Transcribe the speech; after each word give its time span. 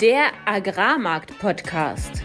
Der 0.00 0.30
Agrarmarkt-Podcast. 0.46 2.22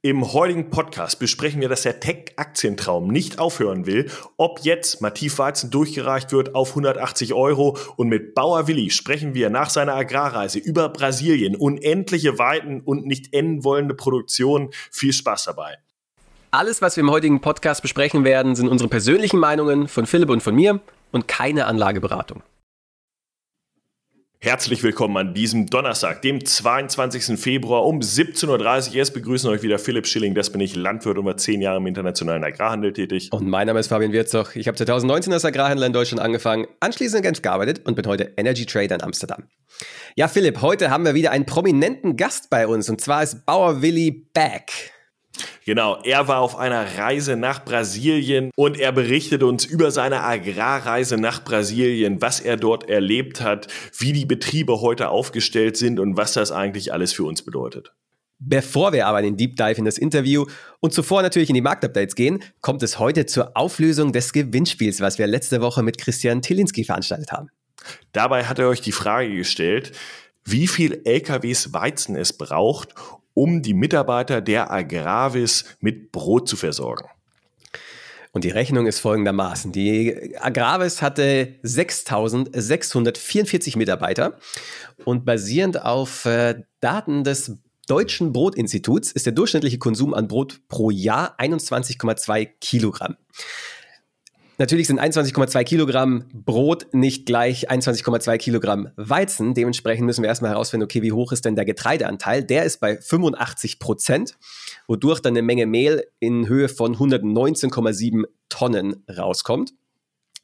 Im 0.00 0.32
heutigen 0.32 0.70
Podcast 0.70 1.18
besprechen 1.18 1.60
wir, 1.60 1.68
dass 1.68 1.82
der 1.82 1.98
Tech-Aktientraum 1.98 3.08
nicht 3.08 3.40
aufhören 3.40 3.86
will, 3.86 4.08
ob 4.36 4.60
jetzt 4.60 5.00
Mativ 5.00 5.38
Weizen 5.38 5.72
durchgereicht 5.72 6.30
wird 6.30 6.54
auf 6.54 6.68
180 6.68 7.34
Euro 7.34 7.78
und 7.96 8.10
mit 8.10 8.36
Bauer 8.36 8.68
Willi 8.68 8.90
sprechen 8.90 9.34
wir 9.34 9.50
nach 9.50 9.70
seiner 9.70 9.96
Agrarreise 9.96 10.60
über 10.60 10.88
Brasilien, 10.88 11.56
unendliche 11.56 12.38
Weiten 12.38 12.80
und 12.80 13.06
nicht 13.06 13.34
enden 13.34 13.64
wollende 13.64 13.94
Produktion. 13.94 14.70
Viel 14.92 15.12
Spaß 15.12 15.46
dabei. 15.46 15.78
Alles, 16.52 16.80
was 16.80 16.96
wir 16.96 17.02
im 17.02 17.10
heutigen 17.10 17.40
Podcast 17.40 17.82
besprechen 17.82 18.22
werden, 18.22 18.54
sind 18.54 18.68
unsere 18.68 18.88
persönlichen 18.88 19.40
Meinungen 19.40 19.88
von 19.88 20.06
Philipp 20.06 20.30
und 20.30 20.44
von 20.44 20.54
mir 20.54 20.78
und 21.10 21.26
keine 21.26 21.66
Anlageberatung. 21.66 22.44
Herzlich 24.42 24.82
willkommen 24.82 25.18
an 25.18 25.34
diesem 25.34 25.66
Donnerstag, 25.66 26.22
dem 26.22 26.42
22. 26.42 27.38
Februar 27.38 27.84
um 27.84 28.00
17.30 28.00 28.88
Uhr. 28.88 28.94
Jetzt 28.94 29.12
begrüßen 29.12 29.50
euch 29.50 29.60
wieder 29.60 29.78
Philipp 29.78 30.06
Schilling, 30.06 30.34
das 30.34 30.48
bin 30.48 30.62
ich, 30.62 30.74
Landwirt 30.74 31.18
und 31.18 31.26
war 31.26 31.36
zehn 31.36 31.60
Jahre 31.60 31.76
im 31.76 31.86
internationalen 31.86 32.42
Agrarhandel 32.42 32.94
tätig. 32.94 33.28
Und 33.32 33.46
mein 33.46 33.66
Name 33.66 33.80
ist 33.80 33.88
Fabian 33.88 34.12
Wirzoch. 34.12 34.54
Ich 34.54 34.66
habe 34.66 34.78
2019 34.78 35.34
als 35.34 35.44
Agrarhändler 35.44 35.86
in 35.86 35.92
Deutschland 35.92 36.22
angefangen, 36.22 36.66
anschließend 36.80 37.18
in 37.18 37.24
Genf 37.24 37.42
gearbeitet 37.42 37.82
und 37.84 37.96
bin 37.96 38.06
heute 38.06 38.32
Energy 38.38 38.64
Trader 38.64 38.94
in 38.94 39.02
Amsterdam. 39.02 39.42
Ja, 40.16 40.26
Philipp, 40.26 40.62
heute 40.62 40.88
haben 40.90 41.04
wir 41.04 41.12
wieder 41.12 41.32
einen 41.32 41.44
prominenten 41.44 42.16
Gast 42.16 42.48
bei 42.48 42.66
uns 42.66 42.88
und 42.88 42.98
zwar 43.02 43.22
ist 43.22 43.44
Bauer 43.44 43.82
Willi 43.82 44.10
Back. 44.32 44.72
Genau, 45.64 46.00
er 46.02 46.26
war 46.26 46.40
auf 46.40 46.56
einer 46.56 46.98
Reise 46.98 47.36
nach 47.36 47.64
Brasilien 47.64 48.50
und 48.56 48.78
er 48.78 48.92
berichtet 48.92 49.42
uns 49.42 49.64
über 49.64 49.90
seine 49.90 50.22
Agrarreise 50.22 51.16
nach 51.16 51.44
Brasilien, 51.44 52.20
was 52.20 52.40
er 52.40 52.56
dort 52.56 52.88
erlebt 52.88 53.40
hat, 53.40 53.68
wie 53.96 54.12
die 54.12 54.26
Betriebe 54.26 54.80
heute 54.80 55.10
aufgestellt 55.10 55.76
sind 55.76 56.00
und 56.00 56.16
was 56.16 56.32
das 56.32 56.50
eigentlich 56.50 56.92
alles 56.92 57.12
für 57.12 57.24
uns 57.24 57.42
bedeutet. 57.42 57.92
Bevor 58.42 58.94
wir 58.94 59.06
aber 59.06 59.20
in 59.20 59.26
den 59.26 59.36
Deep 59.36 59.56
Dive 59.56 59.78
in 59.78 59.84
das 59.84 59.98
Interview 59.98 60.46
und 60.80 60.94
zuvor 60.94 61.20
natürlich 61.20 61.50
in 61.50 61.54
die 61.54 61.60
Marktupdates 61.60 62.14
gehen, 62.14 62.42
kommt 62.62 62.82
es 62.82 62.98
heute 62.98 63.26
zur 63.26 63.54
Auflösung 63.54 64.12
des 64.12 64.32
Gewinnspiels, 64.32 65.02
was 65.02 65.18
wir 65.18 65.26
letzte 65.26 65.60
Woche 65.60 65.82
mit 65.82 65.98
Christian 65.98 66.40
Tilinski 66.40 66.84
veranstaltet 66.84 67.32
haben. 67.32 67.50
Dabei 68.12 68.44
hat 68.46 68.58
er 68.58 68.68
euch 68.68 68.80
die 68.80 68.92
Frage 68.92 69.36
gestellt, 69.36 69.92
wie 70.44 70.66
viel 70.66 71.02
LKWs 71.04 71.74
Weizen 71.74 72.16
es 72.16 72.32
braucht, 72.32 72.94
um 73.40 73.62
die 73.62 73.72
Mitarbeiter 73.72 74.42
der 74.42 74.70
Agravis 74.70 75.64
mit 75.80 76.12
Brot 76.12 76.46
zu 76.46 76.56
versorgen. 76.56 77.08
Und 78.32 78.44
die 78.44 78.50
Rechnung 78.50 78.86
ist 78.86 79.00
folgendermaßen. 79.00 79.72
Die 79.72 80.36
Agravis 80.38 81.00
hatte 81.00 81.54
6.644 81.64 83.78
Mitarbeiter 83.78 84.38
und 85.06 85.24
basierend 85.24 85.82
auf 85.82 86.26
äh, 86.26 86.64
Daten 86.80 87.24
des 87.24 87.56
Deutschen 87.88 88.34
Brotinstituts 88.34 89.10
ist 89.10 89.24
der 89.24 89.32
durchschnittliche 89.32 89.78
Konsum 89.78 90.12
an 90.12 90.28
Brot 90.28 90.60
pro 90.68 90.90
Jahr 90.90 91.40
21,2 91.40 92.46
Kilogramm. 92.60 93.16
Natürlich 94.60 94.88
sind 94.88 95.00
21,2 95.00 95.64
Kilogramm 95.64 96.26
Brot 96.34 96.88
nicht 96.92 97.24
gleich 97.24 97.70
21,2 97.70 98.36
Kilogramm 98.36 98.90
Weizen. 98.96 99.54
Dementsprechend 99.54 100.04
müssen 100.04 100.20
wir 100.20 100.28
erstmal 100.28 100.50
herausfinden, 100.50 100.84
okay, 100.84 101.00
wie 101.00 101.12
hoch 101.12 101.32
ist 101.32 101.46
denn 101.46 101.56
der 101.56 101.64
Getreideanteil? 101.64 102.44
Der 102.44 102.64
ist 102.64 102.78
bei 102.78 102.98
85 103.00 103.78
Prozent, 103.78 104.36
wodurch 104.86 105.20
dann 105.20 105.32
eine 105.32 105.40
Menge 105.40 105.64
Mehl 105.64 106.04
in 106.18 106.46
Höhe 106.46 106.68
von 106.68 106.94
119,7 106.94 108.24
Tonnen 108.50 109.02
rauskommt. 109.08 109.72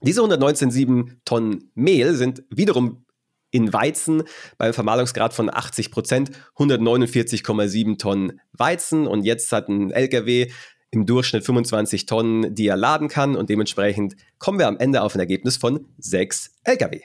Diese 0.00 0.22
119,7 0.22 1.18
Tonnen 1.26 1.70
Mehl 1.74 2.14
sind 2.14 2.42
wiederum 2.48 3.04
in 3.50 3.70
Weizen 3.74 4.22
beim 4.56 4.72
Vermahlungsgrad 4.72 5.34
von 5.34 5.52
80 5.52 5.90
Prozent 5.90 6.30
149,7 6.56 7.98
Tonnen 7.98 8.40
Weizen 8.52 9.06
und 9.06 9.24
jetzt 9.24 9.52
hat 9.52 9.68
ein 9.68 9.90
LKW 9.90 10.50
im 10.96 11.06
Durchschnitt 11.06 11.44
25 11.44 12.06
Tonnen, 12.06 12.54
die 12.54 12.66
er 12.66 12.76
laden 12.76 13.08
kann 13.08 13.36
und 13.36 13.50
dementsprechend 13.50 14.16
kommen 14.38 14.58
wir 14.58 14.66
am 14.66 14.78
Ende 14.78 15.02
auf 15.02 15.14
ein 15.14 15.20
Ergebnis 15.20 15.56
von 15.56 15.86
6 15.98 16.50
Lkw. 16.64 17.02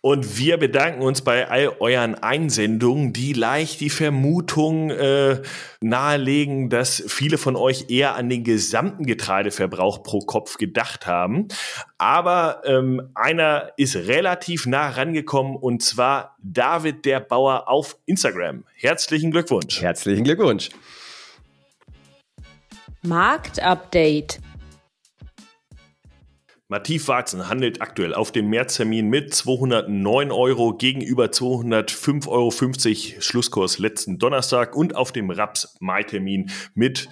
Und 0.00 0.38
wir 0.38 0.58
bedanken 0.58 1.02
uns 1.02 1.22
bei 1.22 1.48
all 1.48 1.72
euren 1.80 2.14
Einsendungen, 2.14 3.12
die 3.12 3.32
leicht 3.32 3.80
die 3.80 3.90
Vermutung 3.90 4.90
äh, 4.90 5.42
nahelegen, 5.80 6.70
dass 6.70 7.02
viele 7.08 7.36
von 7.36 7.56
euch 7.56 7.86
eher 7.90 8.14
an 8.14 8.28
den 8.28 8.44
gesamten 8.44 9.06
Getreideverbrauch 9.06 10.04
pro 10.04 10.20
Kopf 10.20 10.56
gedacht 10.56 11.08
haben. 11.08 11.48
Aber 11.98 12.62
ähm, 12.64 13.10
einer 13.16 13.72
ist 13.76 13.96
relativ 13.96 14.66
nah 14.66 14.88
rangekommen 14.88 15.56
und 15.56 15.82
zwar 15.82 16.36
David 16.44 17.04
der 17.04 17.18
Bauer 17.18 17.68
auf 17.68 17.96
Instagram. 18.06 18.62
Herzlichen 18.76 19.32
Glückwunsch. 19.32 19.82
Herzlichen 19.82 20.22
Glückwunsch. 20.22 20.70
Marktupdate. 23.08 24.38
Mativ 26.68 27.08
Warzen 27.08 27.48
handelt 27.48 27.80
aktuell 27.80 28.12
auf 28.12 28.30
dem 28.30 28.50
Märztermin 28.50 29.08
mit 29.08 29.34
209 29.34 30.30
Euro 30.30 30.74
gegenüber 30.74 31.24
205,50 31.24 32.28
Euro 32.28 32.50
Schlusskurs 33.22 33.78
letzten 33.78 34.18
Donnerstag 34.18 34.76
und 34.76 34.94
auf 34.94 35.10
dem 35.10 35.30
Raps 35.30 35.76
Mai-Termin 35.80 36.50
mit 36.74 37.08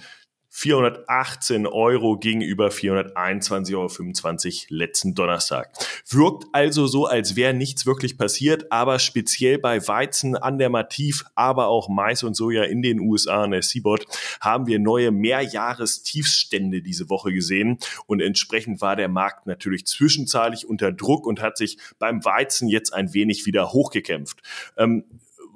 418 0.57 1.67
Euro 1.67 2.17
gegenüber 2.17 2.69
421,25 2.69 3.75
Euro 3.75 4.65
letzten 4.69 5.13
Donnerstag. 5.13 5.71
Wirkt 6.09 6.45
also 6.51 6.87
so, 6.87 7.05
als 7.05 7.35
wäre 7.35 7.53
nichts 7.53 7.85
wirklich 7.85 8.17
passiert, 8.17 8.71
aber 8.71 8.97
speziell 8.97 9.59
bei 9.59 9.87
Weizen 9.87 10.35
an 10.35 10.57
der 10.57 10.71
Mativ, 10.71 11.25
aber 11.35 11.67
auch 11.67 11.89
Mais 11.89 12.23
und 12.23 12.35
Soja 12.35 12.63
in 12.63 12.81
den 12.81 12.99
USA 12.99 13.43
an 13.43 13.51
der 13.51 13.61
Seabot 13.61 14.07
haben 14.41 14.65
wir 14.65 14.79
neue 14.79 15.11
Mehrjahrestiefstände 15.11 16.81
diese 16.81 17.07
Woche 17.11 17.31
gesehen 17.31 17.77
und 18.07 18.19
entsprechend 18.19 18.81
war 18.81 18.95
der 18.95 19.09
Markt 19.09 19.45
natürlich 19.45 19.85
zwischenzeitlich 19.85 20.67
unter 20.67 20.91
Druck 20.91 21.27
und 21.27 21.39
hat 21.39 21.57
sich 21.57 21.77
beim 21.99 22.25
Weizen 22.25 22.67
jetzt 22.67 22.95
ein 22.95 23.13
wenig 23.13 23.45
wieder 23.45 23.73
hochgekämpft. 23.73 24.41
Ähm, 24.75 25.03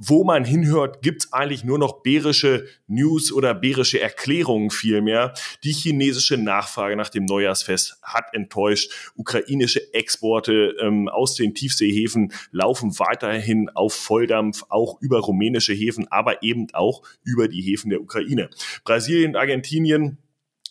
wo 0.04 0.24
man 0.24 0.46
hinhört, 0.46 1.04
gibt's 1.04 1.32
eigentlich 1.32 1.64
nur 1.64 1.78
noch 1.78 2.02
bärische 2.02 2.66
News 2.88 3.32
oder 3.32 3.54
bärische 3.54 4.02
Erklärungen 4.02 4.72
vielmehr. 4.72 5.34
Die 5.64 5.74
chinesische 5.74 6.38
Nachfrage 6.38 6.96
nach 6.96 7.10
dem 7.10 7.26
Neujahrsfest 7.26 7.98
hat 8.02 8.34
enttäuscht. 8.34 8.92
Ukrainische 9.16 9.94
Exporte 9.94 10.76
ähm, 10.82 11.08
aus 11.08 11.36
den 11.36 11.54
Tiefseehäfen 11.54 12.34
laufen 12.52 12.98
weiterhin 12.98 13.70
auf 13.70 13.94
Volldampf, 13.94 14.64
auch 14.70 15.00
über 15.02 15.20
rumänische 15.20 15.74
Häfen, 15.74 16.08
aber 16.10 16.42
eben 16.42 16.68
auch 16.74 17.04
über 17.24 17.48
die 17.48 17.62
Häfen 17.62 17.92
der 17.92 18.02
Ukraine. 18.02 18.50
Brasilien, 18.84 19.36
Argentinien, 19.36 20.18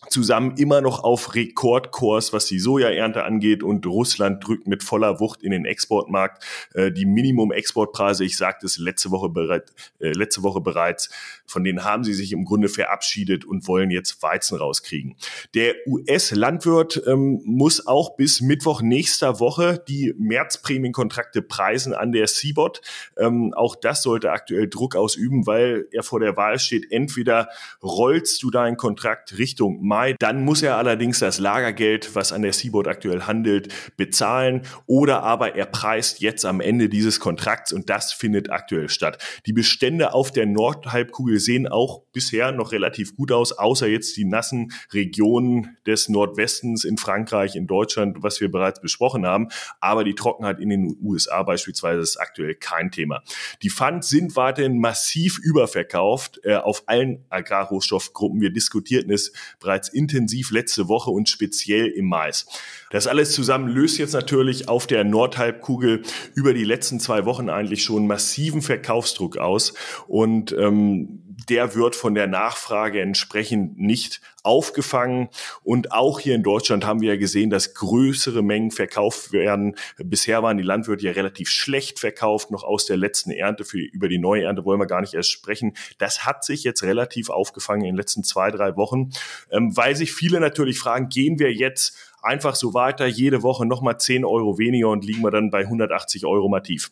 zusammen 0.09 0.56
immer 0.56 0.81
noch 0.81 1.05
auf 1.05 1.34
Rekordkurs, 1.34 2.33
was 2.33 2.47
die 2.47 2.59
Sojaernte 2.59 3.25
angeht 3.25 3.62
und 3.62 3.84
Russland 3.87 4.47
drückt 4.47 4.66
mit 4.66 4.83
voller 4.83 5.21
Wucht 5.21 5.43
in 5.43 5.50
den 5.50 5.66
Exportmarkt. 5.66 6.43
Äh, 6.75 6.91
die 6.91 7.05
Minimum-Exportpreise, 7.05 8.25
ich 8.25 8.37
sagte 8.37 8.66
es 8.66 8.78
letzte 8.78 9.11
Woche, 9.11 9.28
bereit, 9.28 9.72
äh, 9.99 10.12
letzte 10.12 10.43
Woche 10.43 10.61
bereits, 10.61 11.11
von 11.47 11.65
denen 11.65 11.84
haben 11.84 12.03
sie 12.03 12.15
sich 12.15 12.33
im 12.33 12.44
Grunde 12.44 12.69
verabschiedet 12.69 13.44
und 13.44 13.69
wollen 13.69 13.91
jetzt 13.91 14.22
Weizen 14.22 14.56
rauskriegen. 14.56 15.16
Der 15.55 15.75
US-Landwirt 15.87 17.03
ähm, 17.06 17.43
muss 17.44 17.87
auch 17.87 18.17
bis 18.17 18.41
Mittwoch 18.41 18.81
nächster 18.81 19.38
Woche 19.38 19.82
die 19.87 20.15
Märzprämienkontrakte 20.17 21.43
preisen 21.43 21.93
an 21.93 22.12
der 22.12 22.27
CBOT. 22.27 22.81
Ähm, 23.19 23.53
auch 23.55 23.77
das 23.77 24.03
sollte 24.03 24.31
aktuell 24.32 24.69
Druck 24.69 24.97
ausüben, 24.97 25.47
weil 25.47 25.87
er 25.93 26.03
vor 26.03 26.21
der 26.21 26.37
Wahl 26.37 26.59
steht, 26.59 26.91
entweder 26.91 27.49
rollst 27.82 28.43
du 28.43 28.50
deinen 28.50 28.77
Kontrakt 28.77 29.37
Richtung 29.37 29.89
Mai. 29.90 30.14
Dann 30.20 30.44
muss 30.44 30.62
er 30.62 30.76
allerdings 30.76 31.18
das 31.18 31.40
Lagergeld, 31.40 32.14
was 32.14 32.32
an 32.32 32.42
der 32.42 32.52
Seaboard 32.52 32.87
aktuell 32.87 33.22
handelt, 33.22 33.75
bezahlen 33.96 34.62
oder 34.87 35.25
aber 35.25 35.56
er 35.56 35.66
preist 35.66 36.20
jetzt 36.20 36.46
am 36.46 36.60
Ende 36.60 36.88
dieses 36.88 37.19
Kontrakts 37.19 37.72
und 37.72 37.90
das 37.90 38.12
findet 38.12 38.50
aktuell 38.50 38.88
statt. 38.88 39.19
Die 39.46 39.52
Bestände 39.52 40.14
auf 40.14 40.31
der 40.31 40.46
Nordhalbkugel 40.46 41.40
sehen 41.40 41.66
auch 41.66 42.02
bisher 42.12 42.52
noch 42.52 42.70
relativ 42.70 43.16
gut 43.16 43.32
aus, 43.32 43.50
außer 43.50 43.88
jetzt 43.88 44.16
die 44.16 44.25
nassen 44.25 44.72
Regionen 44.92 45.76
des 45.87 46.08
Nordwestens 46.08 46.84
in 46.84 46.96
Frankreich, 46.96 47.56
in 47.56 47.66
Deutschland, 47.66 48.19
was 48.20 48.40
wir 48.40 48.50
bereits 48.50 48.81
besprochen 48.81 49.26
haben. 49.26 49.48
Aber 49.81 50.04
die 50.04 50.14
Trockenheit 50.14 50.60
in 50.60 50.69
den 50.69 50.96
USA 51.02 51.43
beispielsweise 51.43 52.00
ist 52.00 52.16
aktuell 52.16 52.54
kein 52.54 52.93
Thema. 52.93 53.25
Die 53.62 53.70
Funds 53.70 54.08
sind 54.08 54.36
weiterhin 54.36 54.78
massiv 54.78 55.40
überverkauft 55.40 56.40
äh, 56.44 56.54
auf 56.54 56.84
allen 56.86 57.25
Agrarrohstoffgruppen. 57.28 58.40
Wir 58.40 58.52
diskutierten 58.52 59.10
es 59.10 59.32
bereits 59.58 59.80
bereits 59.81 59.88
intensiv 59.88 60.50
letzte 60.50 60.88
Woche 60.88 61.11
und 61.11 61.29
speziell 61.29 61.87
im 61.87 62.06
Mais. 62.06 62.47
Das 62.91 63.06
alles 63.06 63.32
zusammen 63.32 63.69
löst 63.69 63.99
jetzt 63.99 64.12
natürlich 64.12 64.69
auf 64.69 64.87
der 64.87 65.05
Nordhalbkugel 65.05 66.03
über 66.35 66.55
die 66.55 66.65
letzten 66.65 67.00
zwei 67.00 67.25
Wochen 67.25 67.49
eigentlich 67.49 67.82
schon 67.82 68.06
massiven 68.06 68.62
Verkaufsdruck 68.62 69.38
aus 69.38 69.73
und 70.06 70.53
ähm, 70.53 71.23
der 71.48 71.75
wird 71.75 71.96
von 71.96 72.14
der 72.14 72.26
Nachfrage 72.26 73.00
entsprechend 73.00 73.78
nicht 73.78 74.20
aufgefangen. 74.42 75.28
Und 75.62 75.92
auch 75.92 76.20
hier 76.20 76.34
in 76.34 76.42
Deutschland 76.42 76.84
haben 76.84 77.00
wir 77.00 77.14
ja 77.14 77.19
gesehen, 77.19 77.50
dass 77.50 77.75
größere 77.75 78.42
Mengen 78.42 78.70
verkauft 78.70 79.32
werden. 79.32 79.76
Bisher 79.98 80.42
waren 80.42 80.56
die 80.56 80.62
Landwirte 80.62 81.04
ja 81.06 81.12
relativ 81.12 81.50
schlecht 81.50 81.98
verkauft, 81.98 82.50
noch 82.50 82.64
aus 82.64 82.87
der 82.87 82.96
letzten 82.96 83.31
Ernte. 83.31 83.64
Für, 83.64 83.78
über 83.78 84.08
die 84.08 84.19
neue 84.19 84.44
Ernte 84.44 84.64
wollen 84.64 84.81
wir 84.81 84.87
gar 84.87 85.00
nicht 85.00 85.14
erst 85.14 85.31
sprechen. 85.31 85.75
Das 85.98 86.25
hat 86.25 86.44
sich 86.44 86.64
jetzt 86.64 86.82
relativ 86.82 87.31
aufgefangen 87.31 87.82
in 87.82 87.93
den 87.93 87.96
letzten 87.96 88.25
zwei, 88.25 88.50
drei 88.50 88.76
Wochen, 88.76 89.10
ähm, 89.50 89.76
weil 89.76 89.96
sich 89.96 90.12
viele 90.12 90.40
natürlich 90.40 90.78
fragen, 90.78 91.08
gehen 91.08 91.38
wir 91.38 91.52
jetzt 91.52 91.96
einfach 92.22 92.54
so 92.54 92.75
weiter, 92.75 93.06
jede 93.06 93.43
Woche 93.43 93.66
nochmal 93.66 93.98
10 93.98 94.25
Euro 94.25 94.58
weniger 94.58 94.88
und 94.88 95.04
liegen 95.04 95.22
wir 95.22 95.31
dann 95.31 95.50
bei 95.50 95.60
180 95.60 96.26
Euro 96.26 96.48
mal 96.48 96.60
tief. 96.60 96.90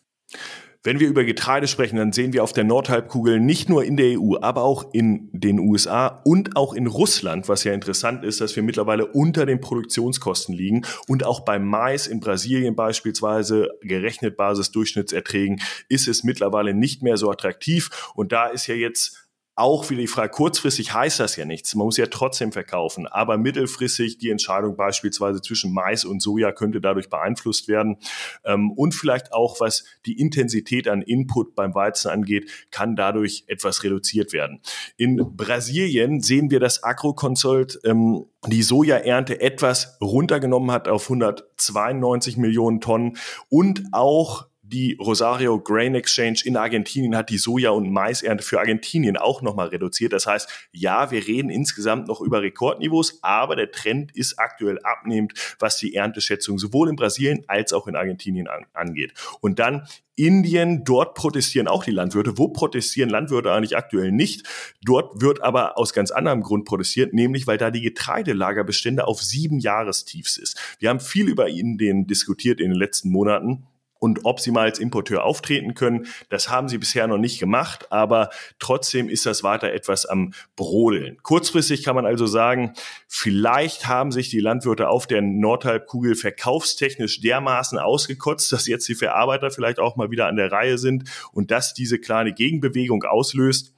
Wenn 0.81 1.01
wir 1.01 1.09
über 1.09 1.25
Getreide 1.25 1.67
sprechen, 1.67 1.97
dann 1.97 2.13
sehen 2.13 2.31
wir 2.31 2.41
auf 2.41 2.53
der 2.53 2.63
Nordhalbkugel 2.63 3.41
nicht 3.41 3.67
nur 3.67 3.83
in 3.83 3.97
der 3.97 4.17
EU, 4.17 4.37
aber 4.39 4.63
auch 4.63 4.93
in 4.93 5.29
den 5.33 5.59
USA 5.59 6.21
und 6.23 6.55
auch 6.55 6.73
in 6.73 6.87
Russland, 6.87 7.49
was 7.49 7.65
ja 7.65 7.73
interessant 7.73 8.23
ist, 8.23 8.39
dass 8.39 8.55
wir 8.55 8.63
mittlerweile 8.63 9.05
unter 9.05 9.45
den 9.45 9.59
Produktionskosten 9.59 10.55
liegen 10.55 10.85
und 11.09 11.25
auch 11.25 11.41
beim 11.41 11.67
Mais 11.67 12.07
in 12.07 12.21
Brasilien 12.21 12.77
beispielsweise 12.77 13.67
gerechnet 13.81 14.37
Basisdurchschnittserträgen 14.37 15.59
ist 15.89 16.07
es 16.07 16.23
mittlerweile 16.23 16.73
nicht 16.73 17.03
mehr 17.03 17.17
so 17.17 17.29
attraktiv. 17.29 18.11
Und 18.15 18.31
da 18.31 18.47
ist 18.47 18.67
ja 18.67 18.75
jetzt 18.75 19.28
auch 19.59 19.89
wieder 19.89 20.01
die 20.01 20.07
Frage, 20.07 20.29
kurzfristig 20.31 20.93
heißt 20.93 21.19
das 21.19 21.35
ja 21.35 21.45
nichts. 21.45 21.75
Man 21.75 21.85
muss 21.85 21.97
ja 21.97 22.07
trotzdem 22.07 22.51
verkaufen. 22.51 23.07
Aber 23.07 23.37
mittelfristig 23.37 24.17
die 24.17 24.29
Entscheidung 24.29 24.75
beispielsweise 24.75 25.41
zwischen 25.41 25.73
Mais 25.73 26.05
und 26.05 26.21
Soja 26.21 26.51
könnte 26.51 26.81
dadurch 26.81 27.09
beeinflusst 27.09 27.67
werden. 27.67 27.97
Ähm, 28.45 28.71
und 28.71 28.95
vielleicht 28.95 29.33
auch, 29.33 29.59
was 29.59 29.83
die 30.05 30.19
Intensität 30.19 30.87
an 30.87 31.01
Input 31.01 31.55
beim 31.55 31.75
Weizen 31.75 32.09
angeht, 32.09 32.49
kann 32.71 32.95
dadurch 32.95 33.43
etwas 33.47 33.83
reduziert 33.83 34.33
werden. 34.33 34.61
In 34.97 35.35
Brasilien 35.35 36.21
sehen 36.21 36.49
wir, 36.51 36.59
dass 36.59 36.83
Agroconsult 36.83 37.79
ähm, 37.83 38.25
die 38.47 38.63
Sojaernte 38.63 39.41
etwas 39.41 39.97
runtergenommen 40.01 40.71
hat 40.71 40.87
auf 40.87 41.03
192 41.03 42.37
Millionen 42.37 42.79
Tonnen 42.79 43.17
und 43.49 43.83
auch 43.91 44.48
die 44.71 44.95
Rosario 44.99 45.59
Grain 45.59 45.95
Exchange 45.95 46.41
in 46.45 46.55
Argentinien 46.55 47.15
hat 47.15 47.29
die 47.29 47.39
Soja- 47.39 47.71
und 47.71 47.91
Maisernte 47.91 48.43
für 48.43 48.59
Argentinien 48.59 49.17
auch 49.17 49.41
nochmal 49.41 49.69
reduziert. 49.69 50.13
Das 50.13 50.27
heißt, 50.27 50.69
ja, 50.71 51.09
wir 51.09 51.25
reden 51.27 51.49
insgesamt 51.49 52.07
noch 52.07 52.21
über 52.21 52.41
Rekordniveaus, 52.41 53.19
aber 53.23 53.55
der 53.55 53.71
Trend 53.71 54.15
ist 54.15 54.37
aktuell 54.37 54.79
abnehmend, 54.83 55.33
was 55.59 55.77
die 55.77 55.95
Ernteschätzung 55.95 56.59
sowohl 56.59 56.89
in 56.89 56.95
Brasilien 56.95 57.43
als 57.47 57.73
auch 57.73 57.87
in 57.87 57.95
Argentinien 57.95 58.47
an, 58.47 58.65
angeht. 58.73 59.13
Und 59.41 59.57
dann 59.57 59.87
Indien, 60.15 60.83
dort 60.83 61.15
protestieren 61.15 61.69
auch 61.69 61.85
die 61.85 61.91
Landwirte. 61.91 62.37
Wo 62.37 62.49
protestieren 62.49 63.09
Landwirte 63.09 63.53
eigentlich 63.53 63.77
aktuell 63.77 64.11
nicht? 64.11 64.45
Dort 64.83 65.21
wird 65.21 65.41
aber 65.41 65.77
aus 65.77 65.93
ganz 65.93 66.11
anderem 66.11 66.43
Grund 66.43 66.65
protestiert, 66.65 67.13
nämlich 67.13 67.47
weil 67.47 67.57
da 67.57 67.71
die 67.71 67.81
Getreidelagerbestände 67.81 69.07
auf 69.07 69.23
sieben 69.23 69.59
Jahrestiefs 69.59 70.37
ist. 70.37 70.59
Wir 70.79 70.89
haben 70.89 70.99
viel 70.99 71.29
über 71.29 71.47
Indien 71.47 72.05
diskutiert 72.05 72.59
in 72.59 72.71
den 72.71 72.77
letzten 72.77 73.09
Monaten 73.09 73.65
und 73.99 74.21
ob 74.23 74.39
sie 74.39 74.51
mal 74.51 74.63
als 74.63 74.79
Importeur 74.79 75.23
auftreten 75.23 75.75
können. 75.75 76.07
Das 76.29 76.49
haben 76.49 76.69
sie 76.69 76.77
bisher 76.77 77.07
noch 77.07 77.17
nicht 77.17 77.39
gemacht, 77.39 77.91
aber 77.91 78.29
trotzdem 78.57 79.09
ist 79.09 79.25
das 79.25 79.43
weiter 79.43 79.71
etwas 79.71 80.05
am 80.05 80.33
Brodeln. 80.55 81.17
Kurzfristig 81.21 81.83
kann 81.83 81.95
man 81.95 82.05
also 82.05 82.25
sagen, 82.25 82.73
vielleicht 83.07 83.87
haben 83.87 84.11
sich 84.11 84.29
die 84.29 84.39
Landwirte 84.39 84.89
auf 84.89 85.05
der 85.05 85.21
Nordhalbkugel 85.21 86.15
verkaufstechnisch 86.15 87.21
dermaßen 87.21 87.77
ausgekotzt, 87.77 88.51
dass 88.51 88.67
jetzt 88.67 88.87
die 88.87 88.95
Verarbeiter 88.95 89.51
vielleicht 89.51 89.79
auch 89.79 89.95
mal 89.97 90.11
wieder 90.11 90.27
an 90.27 90.37
der 90.37 90.51
Reihe 90.51 90.77
sind 90.77 91.03
und 91.33 91.51
dass 91.51 91.73
diese 91.73 91.99
kleine 91.99 92.33
Gegenbewegung 92.33 93.03
auslöst 93.03 93.73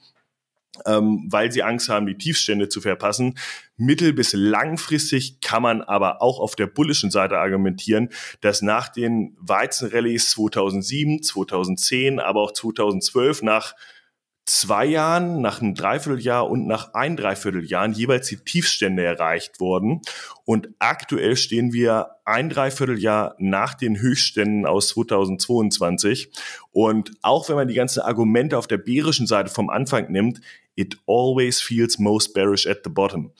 ähm, 0.85 1.27
weil 1.29 1.51
sie 1.51 1.63
Angst 1.63 1.89
haben, 1.89 2.05
die 2.05 2.17
Tiefstände 2.17 2.69
zu 2.69 2.81
verpassen. 2.81 3.37
Mittel- 3.77 4.13
bis 4.13 4.33
langfristig 4.33 5.41
kann 5.41 5.63
man 5.63 5.81
aber 5.81 6.21
auch 6.21 6.39
auf 6.39 6.55
der 6.55 6.67
bullischen 6.67 7.11
Seite 7.11 7.37
argumentieren, 7.37 8.09
dass 8.41 8.61
nach 8.61 8.89
den 8.89 9.35
Weizenrallyes 9.39 10.29
2007, 10.31 11.23
2010, 11.23 12.19
aber 12.19 12.41
auch 12.41 12.53
2012 12.53 13.41
nach 13.41 13.75
zwei 14.59 14.85
Jahren, 14.85 15.41
nach 15.41 15.61
einem 15.61 15.75
Dreivierteljahr 15.75 16.49
und 16.49 16.67
nach 16.67 16.93
ein 16.93 17.15
Dreivierteljahren 17.15 17.93
jeweils 17.93 18.27
die 18.27 18.37
Tiefstände 18.37 19.03
erreicht 19.03 19.59
wurden. 19.59 20.01
Und 20.45 20.69
aktuell 20.79 21.35
stehen 21.35 21.73
wir 21.73 22.11
ein 22.25 22.49
Dreivierteljahr 22.49 23.35
nach 23.39 23.73
den 23.73 23.99
Höchstständen 23.99 24.65
aus 24.65 24.89
2022. 24.89 26.31
Und 26.71 27.11
auch 27.21 27.49
wenn 27.49 27.55
man 27.55 27.67
die 27.67 27.73
ganzen 27.73 28.01
Argumente 28.01 28.57
auf 28.57 28.67
der 28.67 28.77
bärischen 28.77 29.27
Seite 29.27 29.49
vom 29.49 29.69
Anfang 29.69 30.11
nimmt, 30.11 30.41
it 30.75 30.97
always 31.07 31.61
feels 31.61 31.97
most 31.97 32.33
bearish 32.33 32.67
at 32.67 32.81
the 32.83 32.89
bottom. 32.89 33.31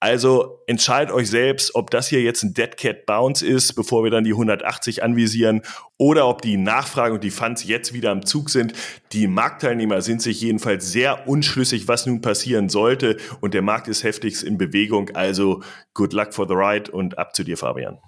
Also 0.00 0.60
entscheidet 0.66 1.14
euch 1.14 1.30
selbst, 1.30 1.74
ob 1.74 1.90
das 1.90 2.08
hier 2.08 2.20
jetzt 2.20 2.42
ein 2.42 2.52
Dead 2.52 2.76
Cat 2.76 3.06
Bounce 3.06 3.44
ist, 3.46 3.74
bevor 3.74 4.04
wir 4.04 4.10
dann 4.10 4.24
die 4.24 4.32
180 4.32 5.02
anvisieren, 5.02 5.62
oder 5.96 6.28
ob 6.28 6.42
die 6.42 6.56
Nachfrage 6.56 7.14
und 7.14 7.24
die 7.24 7.30
Funds 7.30 7.64
jetzt 7.64 7.92
wieder 7.94 8.10
am 8.10 8.26
Zug 8.26 8.50
sind. 8.50 8.74
Die 9.12 9.26
Marktteilnehmer 9.26 10.02
sind 10.02 10.20
sich 10.20 10.40
jedenfalls 10.40 10.92
sehr 10.92 11.26
unschlüssig, 11.26 11.88
was 11.88 12.06
nun 12.06 12.20
passieren 12.20 12.68
sollte. 12.68 13.16
Und 13.40 13.54
der 13.54 13.62
Markt 13.62 13.88
ist 13.88 14.02
heftigst 14.02 14.42
in 14.42 14.58
Bewegung. 14.58 15.10
Also 15.14 15.62
good 15.94 16.12
luck 16.12 16.34
for 16.34 16.46
the 16.46 16.54
ride 16.54 16.90
und 16.90 17.16
ab 17.16 17.34
zu 17.34 17.44
dir, 17.44 17.56
Fabian. 17.56 17.98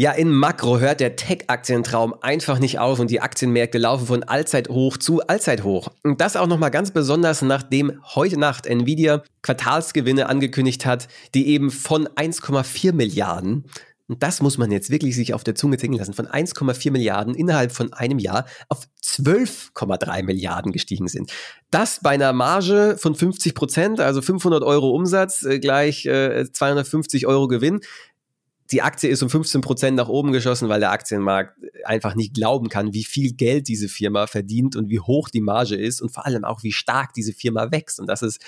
Ja, 0.00 0.12
in 0.12 0.30
Makro 0.30 0.78
hört 0.78 1.00
der 1.00 1.16
Tech-Aktientraum 1.16 2.14
einfach 2.20 2.60
nicht 2.60 2.78
auf 2.78 3.00
und 3.00 3.10
die 3.10 3.20
Aktienmärkte 3.20 3.78
laufen 3.78 4.06
von 4.06 4.22
Allzeithoch 4.22 4.96
zu 4.96 5.26
Allzeithoch. 5.26 5.88
Und 6.04 6.20
das 6.20 6.36
auch 6.36 6.46
nochmal 6.46 6.70
ganz 6.70 6.92
besonders, 6.92 7.42
nachdem 7.42 8.00
heute 8.14 8.38
Nacht 8.38 8.68
Nvidia 8.68 9.24
Quartalsgewinne 9.42 10.28
angekündigt 10.28 10.86
hat, 10.86 11.08
die 11.34 11.48
eben 11.48 11.72
von 11.72 12.06
1,4 12.06 12.92
Milliarden 12.92 13.64
und 14.08 14.22
das 14.22 14.40
muss 14.40 14.56
man 14.56 14.70
jetzt 14.70 14.88
wirklich 14.88 15.14
sich 15.14 15.34
auf 15.34 15.44
der 15.44 15.54
Zunge 15.54 15.76
zingen 15.76 15.98
lassen, 15.98 16.14
von 16.14 16.26
1,4 16.26 16.90
Milliarden 16.90 17.34
innerhalb 17.34 17.72
von 17.72 17.92
einem 17.92 18.18
Jahr 18.18 18.46
auf 18.70 18.88
12,3 19.04 20.22
Milliarden 20.22 20.72
gestiegen 20.72 21.08
sind. 21.08 21.30
Das 21.70 22.00
bei 22.02 22.10
einer 22.10 22.32
Marge 22.32 22.96
von 22.98 23.14
50 23.14 23.54
Prozent, 23.54 24.00
also 24.00 24.22
500 24.22 24.62
Euro 24.62 24.90
Umsatz 24.90 25.42
äh, 25.42 25.58
gleich 25.58 26.06
äh, 26.06 26.50
250 26.50 27.26
Euro 27.26 27.48
Gewinn 27.48 27.80
die 28.70 28.82
Aktie 28.82 29.08
ist 29.08 29.22
um 29.22 29.30
15 29.30 29.60
Prozent 29.62 29.96
nach 29.96 30.08
oben 30.08 30.32
geschossen, 30.32 30.68
weil 30.68 30.80
der 30.80 30.92
Aktienmarkt 30.92 31.58
einfach 31.84 32.14
nicht 32.14 32.34
glauben 32.34 32.68
kann, 32.68 32.92
wie 32.92 33.04
viel 33.04 33.32
Geld 33.32 33.68
diese 33.68 33.88
Firma 33.88 34.26
verdient 34.26 34.76
und 34.76 34.90
wie 34.90 35.00
hoch 35.00 35.30
die 35.30 35.40
Marge 35.40 35.74
ist 35.74 36.02
und 36.02 36.10
vor 36.10 36.26
allem 36.26 36.44
auch, 36.44 36.62
wie 36.62 36.72
stark 36.72 37.14
diese 37.14 37.32
Firma 37.32 37.70
wächst. 37.72 37.98
Und 37.98 38.08
das 38.08 38.22
ist 38.22 38.42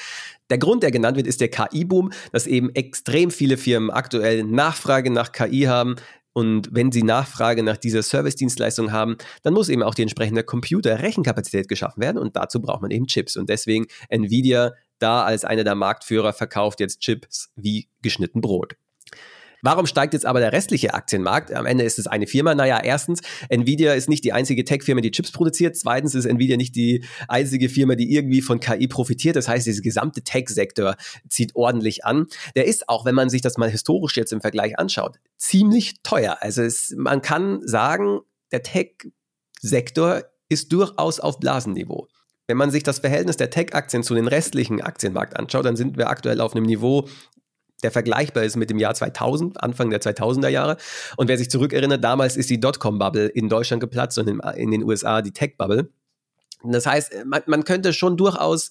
der 0.50 0.58
Grund, 0.58 0.82
der 0.82 0.90
genannt 0.90 1.16
wird, 1.16 1.26
ist 1.26 1.40
der 1.40 1.48
KI-Boom, 1.48 2.12
dass 2.32 2.46
eben 2.46 2.70
extrem 2.74 3.30
viele 3.30 3.56
Firmen 3.56 3.90
aktuell 3.90 4.44
Nachfrage 4.44 5.10
nach 5.10 5.32
KI 5.32 5.62
haben. 5.62 5.96
Und 6.32 6.68
wenn 6.72 6.92
sie 6.92 7.02
Nachfrage 7.02 7.62
nach 7.62 7.76
dieser 7.76 8.02
Service-Dienstleistung 8.02 8.92
haben, 8.92 9.16
dann 9.42 9.54
muss 9.54 9.68
eben 9.68 9.82
auch 9.82 9.94
die 9.94 10.02
entsprechende 10.02 10.44
Computer-Rechenkapazität 10.44 11.68
geschaffen 11.68 12.00
werden 12.00 12.18
und 12.18 12.36
dazu 12.36 12.60
braucht 12.60 12.82
man 12.82 12.90
eben 12.90 13.06
Chips. 13.06 13.36
Und 13.36 13.48
deswegen 13.48 13.86
Nvidia 14.10 14.72
da 14.98 15.24
als 15.24 15.44
einer 15.44 15.64
der 15.64 15.74
Marktführer 15.74 16.32
verkauft 16.32 16.78
jetzt 16.78 17.00
Chips 17.00 17.50
wie 17.56 17.88
geschnitten 18.02 18.42
Brot. 18.42 18.76
Warum 19.62 19.86
steigt 19.86 20.14
jetzt 20.14 20.26
aber 20.26 20.40
der 20.40 20.52
restliche 20.52 20.94
Aktienmarkt? 20.94 21.52
Am 21.52 21.66
Ende 21.66 21.84
ist 21.84 21.98
es 21.98 22.06
eine 22.06 22.26
Firma. 22.26 22.54
Naja, 22.54 22.80
erstens, 22.82 23.20
Nvidia 23.48 23.94
ist 23.94 24.08
nicht 24.08 24.24
die 24.24 24.32
einzige 24.32 24.64
Tech-Firma, 24.64 25.00
die 25.00 25.10
Chips 25.10 25.32
produziert. 25.32 25.76
Zweitens 25.76 26.14
ist 26.14 26.24
Nvidia 26.24 26.56
nicht 26.56 26.74
die 26.76 27.04
einzige 27.28 27.68
Firma, 27.68 27.94
die 27.94 28.14
irgendwie 28.14 28.42
von 28.42 28.60
KI 28.60 28.88
profitiert. 28.88 29.36
Das 29.36 29.48
heißt, 29.48 29.66
dieser 29.66 29.82
gesamte 29.82 30.22
Tech-Sektor 30.22 30.96
zieht 31.28 31.54
ordentlich 31.54 32.04
an. 32.04 32.26
Der 32.56 32.66
ist 32.66 32.88
auch, 32.88 33.04
wenn 33.04 33.14
man 33.14 33.28
sich 33.28 33.42
das 33.42 33.58
mal 33.58 33.70
historisch 33.70 34.16
jetzt 34.16 34.32
im 34.32 34.40
Vergleich 34.40 34.78
anschaut, 34.78 35.18
ziemlich 35.36 36.02
teuer. 36.02 36.38
Also 36.40 36.62
es, 36.62 36.94
man 36.96 37.22
kann 37.22 37.60
sagen, 37.66 38.20
der 38.52 38.62
Tech-Sektor 38.62 40.24
ist 40.48 40.72
durchaus 40.72 41.20
auf 41.20 41.38
Blasenniveau. 41.38 42.08
Wenn 42.48 42.56
man 42.56 42.72
sich 42.72 42.82
das 42.82 42.98
Verhältnis 42.98 43.36
der 43.36 43.50
Tech-Aktien 43.50 44.02
zu 44.02 44.14
den 44.14 44.26
restlichen 44.26 44.80
Aktienmarkt 44.80 45.36
anschaut, 45.36 45.64
dann 45.64 45.76
sind 45.76 45.96
wir 45.96 46.08
aktuell 46.08 46.40
auf 46.40 46.56
einem 46.56 46.66
Niveau, 46.66 47.08
der 47.82 47.90
vergleichbar 47.90 48.44
ist 48.44 48.56
mit 48.56 48.70
dem 48.70 48.78
Jahr 48.78 48.94
2000, 48.94 49.62
Anfang 49.62 49.90
der 49.90 50.00
2000er 50.00 50.48
Jahre. 50.48 50.76
Und 51.16 51.28
wer 51.28 51.38
sich 51.38 51.50
zurückerinnert, 51.50 52.02
damals 52.02 52.36
ist 52.36 52.50
die 52.50 52.60
Dotcom-Bubble 52.60 53.26
in 53.26 53.48
Deutschland 53.48 53.80
geplatzt 53.80 54.18
und 54.18 54.28
in, 54.28 54.40
in 54.56 54.70
den 54.70 54.84
USA 54.84 55.22
die 55.22 55.32
Tech-Bubble. 55.32 55.90
Das 56.64 56.86
heißt, 56.86 57.24
man, 57.24 57.42
man 57.46 57.64
könnte 57.64 57.92
schon 57.92 58.16
durchaus 58.16 58.70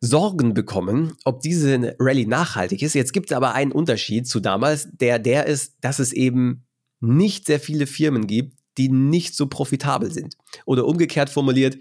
Sorgen 0.00 0.54
bekommen, 0.54 1.16
ob 1.24 1.40
diese 1.40 1.96
Rallye 1.98 2.26
nachhaltig 2.26 2.82
ist. 2.82 2.94
Jetzt 2.94 3.12
gibt 3.12 3.30
es 3.30 3.36
aber 3.36 3.54
einen 3.54 3.72
Unterschied 3.72 4.28
zu 4.28 4.40
damals, 4.40 4.88
der 4.92 5.18
der 5.18 5.46
ist, 5.46 5.76
dass 5.80 5.98
es 5.98 6.12
eben 6.12 6.66
nicht 7.00 7.46
sehr 7.46 7.60
viele 7.60 7.86
Firmen 7.86 8.26
gibt, 8.26 8.58
die 8.78 8.88
nicht 8.88 9.34
so 9.34 9.46
profitabel 9.46 10.12
sind. 10.12 10.36
Oder 10.66 10.86
umgekehrt 10.86 11.30
formuliert, 11.30 11.78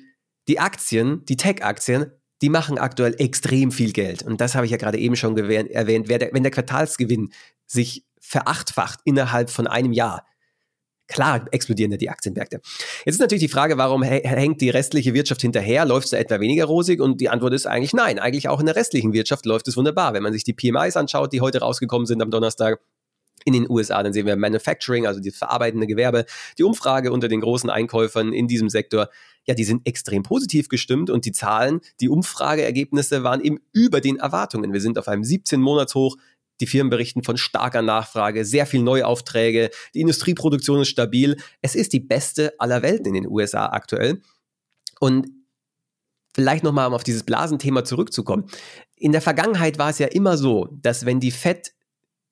die 0.47 0.59
Aktien, 0.59 1.25
die 1.25 1.37
Tech-Aktien 1.37 2.11
die 2.41 2.49
machen 2.49 2.77
aktuell 2.77 3.15
extrem 3.17 3.71
viel 3.71 3.93
Geld. 3.93 4.23
Und 4.23 4.41
das 4.41 4.55
habe 4.55 4.65
ich 4.65 4.71
ja 4.71 4.77
gerade 4.77 4.97
eben 4.97 5.15
schon 5.15 5.37
erwähnt. 5.37 6.09
Der, 6.09 6.29
wenn 6.31 6.43
der 6.43 6.51
Quartalsgewinn 6.51 7.31
sich 7.65 8.05
verachtfacht 8.19 8.99
innerhalb 9.05 9.49
von 9.49 9.67
einem 9.67 9.93
Jahr, 9.93 10.25
Klar 11.07 11.45
explodieren 11.51 11.91
ja 11.91 11.97
die 11.97 12.09
Aktienmärkte. 12.09 12.61
Jetzt 13.05 13.15
ist 13.15 13.19
natürlich 13.19 13.43
die 13.43 13.49
Frage, 13.49 13.77
warum 13.77 14.01
hängt 14.01 14.59
die 14.59 14.71
restliche 14.71 15.13
Wirtschaft 15.13 15.41
hinterher? 15.41 15.85
Läuft 15.85 16.05
es 16.05 16.11
da 16.11 16.17
etwa 16.17 16.39
weniger 16.39 16.65
rosig? 16.65 16.99
Und 16.99 17.21
die 17.21 17.29
Antwort 17.29 17.53
ist 17.53 17.67
eigentlich 17.67 17.93
nein. 17.93 18.17
Eigentlich 18.17 18.49
auch 18.49 18.59
in 18.59 18.65
der 18.65 18.75
restlichen 18.75 19.13
Wirtschaft 19.13 19.45
läuft 19.45 19.67
es 19.67 19.77
wunderbar. 19.77 20.13
Wenn 20.13 20.23
man 20.23 20.33
sich 20.33 20.43
die 20.43 20.53
PMIs 20.53 20.97
anschaut, 20.97 21.31
die 21.31 21.41
heute 21.41 21.59
rausgekommen 21.59 22.07
sind 22.07 22.23
am 22.23 22.31
Donnerstag, 22.31 22.79
in 23.43 23.53
den 23.53 23.69
USA, 23.69 24.01
dann 24.01 24.13
sehen 24.13 24.25
wir 24.25 24.35
Manufacturing, 24.35 25.05
also 25.05 25.19
die 25.19 25.31
verarbeitende 25.31 25.87
Gewerbe, 25.87 26.25
die 26.57 26.63
Umfrage 26.63 27.11
unter 27.11 27.27
den 27.27 27.41
großen 27.41 27.69
Einkäufern 27.69 28.33
in 28.33 28.47
diesem 28.47 28.69
Sektor, 28.69 29.09
ja, 29.45 29.53
die 29.53 29.63
sind 29.63 29.85
extrem 29.85 30.23
positiv 30.23 30.69
gestimmt 30.69 31.09
und 31.09 31.25
die 31.25 31.31
Zahlen, 31.31 31.81
die 32.01 32.09
Umfrageergebnisse 32.09 33.23
waren 33.23 33.41
eben 33.41 33.59
über 33.71 34.01
den 34.01 34.17
Erwartungen. 34.17 34.73
Wir 34.73 34.81
sind 34.81 34.97
auf 34.97 35.07
einem 35.07 35.21
17-Monats-Hoch 35.21 36.17
die 36.61 36.67
Firmen 36.67 36.89
berichten 36.89 37.23
von 37.23 37.37
starker 37.37 37.81
Nachfrage, 37.81 38.45
sehr 38.45 38.65
viel 38.65 38.81
Neuaufträge, 38.81 39.71
die 39.93 40.01
Industrieproduktion 40.01 40.81
ist 40.81 40.87
stabil. 40.87 41.37
Es 41.61 41.75
ist 41.75 41.93
die 41.93 41.99
beste 41.99 42.53
aller 42.59 42.81
Welten 42.81 43.07
in 43.07 43.13
den 43.13 43.27
USA 43.27 43.67
aktuell. 43.67 44.21
Und 44.99 45.27
vielleicht 46.33 46.63
nochmal, 46.63 46.87
um 46.87 46.93
auf 46.93 47.03
dieses 47.03 47.23
Blasenthema 47.23 47.83
zurückzukommen. 47.83 48.45
In 48.95 49.11
der 49.11 49.21
Vergangenheit 49.21 49.77
war 49.77 49.89
es 49.89 49.99
ja 49.99 50.07
immer 50.07 50.37
so, 50.37 50.69
dass 50.81 51.05
wenn 51.05 51.19
die 51.19 51.31
FED 51.31 51.73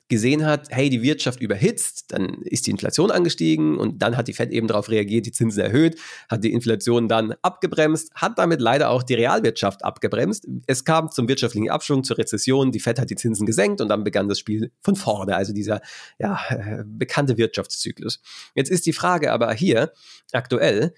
gesehen 0.08 0.44
hat, 0.44 0.68
hey, 0.70 0.90
die 0.90 1.02
Wirtschaft 1.02 1.40
überhitzt, 1.40 2.12
dann 2.12 2.42
ist 2.42 2.66
die 2.66 2.70
Inflation 2.70 3.10
angestiegen 3.10 3.78
und 3.78 4.02
dann 4.02 4.16
hat 4.16 4.28
die 4.28 4.34
Fed 4.34 4.50
eben 4.50 4.66
darauf 4.66 4.90
reagiert, 4.90 5.24
die 5.24 5.32
Zinsen 5.32 5.62
erhöht, 5.62 5.98
hat 6.28 6.44
die 6.44 6.52
Inflation 6.52 7.08
dann 7.08 7.34
abgebremst, 7.40 8.12
hat 8.14 8.38
damit 8.38 8.60
leider 8.60 8.90
auch 8.90 9.02
die 9.02 9.14
Realwirtschaft 9.14 9.84
abgebremst. 9.84 10.46
Es 10.66 10.84
kam 10.84 11.10
zum 11.10 11.26
wirtschaftlichen 11.26 11.70
Abschwung, 11.70 12.04
zur 12.04 12.18
Rezession, 12.18 12.70
die 12.70 12.80
Fed 12.80 12.98
hat 12.98 13.08
die 13.08 13.16
Zinsen 13.16 13.46
gesenkt 13.46 13.80
und 13.80 13.88
dann 13.88 14.04
begann 14.04 14.28
das 14.28 14.38
Spiel 14.38 14.70
von 14.82 14.94
vorne, 14.94 15.36
also 15.36 15.54
dieser 15.54 15.80
ja, 16.18 16.38
äh, 16.50 16.84
bekannte 16.84 17.38
Wirtschaftszyklus. 17.38 18.20
Jetzt 18.54 18.70
ist 18.70 18.84
die 18.84 18.92
Frage 18.92 19.32
aber 19.32 19.52
hier 19.54 19.92
aktuell, 20.32 20.92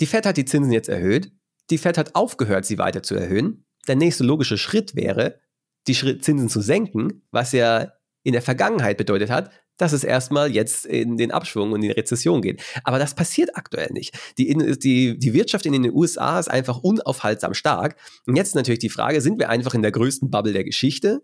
die 0.00 0.06
Fed 0.06 0.24
hat 0.24 0.38
die 0.38 0.46
Zinsen 0.46 0.72
jetzt 0.72 0.88
erhöht, 0.88 1.32
die 1.70 1.78
Fed 1.78 1.98
hat 1.98 2.14
aufgehört, 2.14 2.64
sie 2.64 2.78
weiter 2.78 3.02
zu 3.02 3.14
erhöhen. 3.14 3.66
Der 3.88 3.96
nächste 3.96 4.24
logische 4.24 4.56
Schritt 4.56 4.96
wäre, 4.96 5.38
die 5.86 5.94
Zinsen 5.94 6.48
zu 6.48 6.60
senken, 6.60 7.22
was 7.30 7.52
ja 7.52 7.92
in 8.22 8.32
der 8.32 8.42
Vergangenheit 8.42 8.96
bedeutet 8.96 9.30
hat, 9.30 9.50
dass 9.78 9.92
es 9.92 10.04
erstmal 10.04 10.52
jetzt 10.52 10.86
in 10.86 11.16
den 11.16 11.32
Abschwung 11.32 11.72
und 11.72 11.82
in 11.82 11.88
die 11.88 11.94
Rezession 11.94 12.42
geht. 12.42 12.62
Aber 12.84 12.98
das 12.98 13.14
passiert 13.14 13.56
aktuell 13.56 13.90
nicht. 13.92 14.16
Die, 14.38 14.54
die, 14.78 15.18
die 15.18 15.32
Wirtschaft 15.32 15.66
in 15.66 15.72
den 15.72 15.90
USA 15.92 16.38
ist 16.38 16.48
einfach 16.48 16.78
unaufhaltsam 16.78 17.54
stark. 17.54 17.96
Und 18.26 18.36
jetzt 18.36 18.54
natürlich 18.54 18.78
die 18.78 18.90
Frage, 18.90 19.20
sind 19.20 19.38
wir 19.38 19.48
einfach 19.48 19.74
in 19.74 19.82
der 19.82 19.92
größten 19.92 20.30
Bubble 20.30 20.52
der 20.52 20.64
Geschichte 20.64 21.22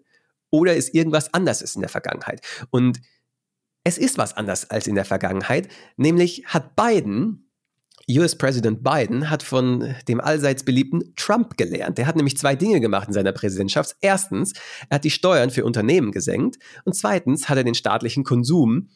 oder 0.50 0.74
ist 0.74 0.94
irgendwas 0.94 1.32
anders 1.34 1.62
in 1.74 1.82
der 1.82 1.90
Vergangenheit? 1.90 2.40
Und 2.70 3.00
es 3.84 3.98
ist 3.98 4.18
was 4.18 4.36
anders 4.36 4.70
als 4.70 4.86
in 4.86 4.94
der 4.94 5.04
Vergangenheit, 5.04 5.68
nämlich 5.96 6.44
hat 6.46 6.74
Biden 6.74 7.47
US-Präsident 8.08 8.82
Biden 8.82 9.28
hat 9.28 9.42
von 9.42 9.94
dem 10.08 10.20
allseits 10.20 10.64
beliebten 10.64 11.14
Trump 11.16 11.56
gelernt. 11.58 11.98
Der 11.98 12.06
hat 12.06 12.16
nämlich 12.16 12.38
zwei 12.38 12.56
Dinge 12.56 12.80
gemacht 12.80 13.08
in 13.08 13.14
seiner 13.14 13.32
Präsidentschaft. 13.32 13.96
Erstens, 14.00 14.54
er 14.88 14.96
hat 14.96 15.04
die 15.04 15.10
Steuern 15.10 15.50
für 15.50 15.64
Unternehmen 15.64 16.10
gesenkt 16.10 16.58
und 16.84 16.94
zweitens 16.94 17.48
hat 17.48 17.58
er 17.58 17.64
den 17.64 17.74
staatlichen 17.74 18.24
Konsum 18.24 18.88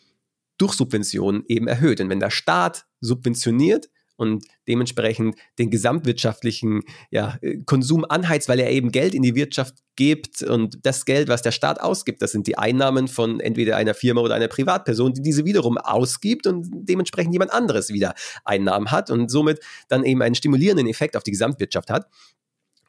durch 0.57 0.73
Subventionen 0.73 1.45
eben 1.49 1.67
erhöht. 1.67 2.01
Und 2.01 2.09
wenn 2.09 2.21
der 2.21 2.31
Staat 2.31 2.87
subventioniert, 3.01 3.91
und 4.23 4.45
dementsprechend 4.69 5.35
den 5.59 5.69
gesamtwirtschaftlichen 5.69 6.83
ja, 7.11 7.39
Konsum 7.67 8.07
anheizt, 8.09 8.49
weil 8.49 8.61
er 8.61 8.71
eben 8.71 8.93
Geld 8.93 9.15
in 9.15 9.23
die 9.23 9.35
Wirtschaft 9.35 9.75
gibt 9.97 10.43
und 10.43 10.79
das 10.87 11.05
Geld, 11.05 11.29
was 11.29 11.43
der 11.43 11.51
Staat 11.51 11.81
ausgibt, 11.81 12.23
das 12.23 12.31
sind 12.31 12.47
die 12.47 12.57
Einnahmen 12.57 13.09
von 13.09 13.41
entweder 13.41 13.77
einer 13.77 13.95
Firma 13.95 14.21
oder 14.21 14.37
einer 14.37 14.47
Privatperson, 14.47 15.13
die 15.13 15.23
diese 15.23 15.45
wiederum 15.45 15.77
ausgibt 15.77 16.47
und 16.47 16.69
dementsprechend 16.73 17.35
jemand 17.35 17.53
anderes 17.53 17.89
wieder 17.89 18.15
Einnahmen 18.45 18.93
hat 18.93 19.11
und 19.11 19.29
somit 19.29 19.59
dann 19.89 20.05
eben 20.05 20.23
einen 20.23 20.37
stimulierenden 20.37 20.87
Effekt 20.87 21.17
auf 21.17 21.25
die 21.25 21.33
Gesamtwirtschaft 21.33 21.91
hat. 21.91 22.07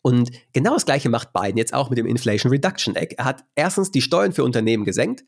Und 0.04 0.30
genau 0.52 0.76
das 0.76 0.86
Gleiche 0.86 1.10
macht 1.10 1.34
Biden 1.34 1.58
jetzt 1.58 1.74
auch 1.74 1.90
mit 1.90 1.98
dem 1.98 2.06
Inflation 2.06 2.52
Reduction 2.52 2.96
Act. 2.96 3.14
Er 3.18 3.26
hat 3.26 3.44
erstens 3.56 3.90
die 3.90 4.02
Steuern 4.02 4.34
für 4.34 4.44
Unternehmen 4.44 4.86
gesenkt 4.86 5.24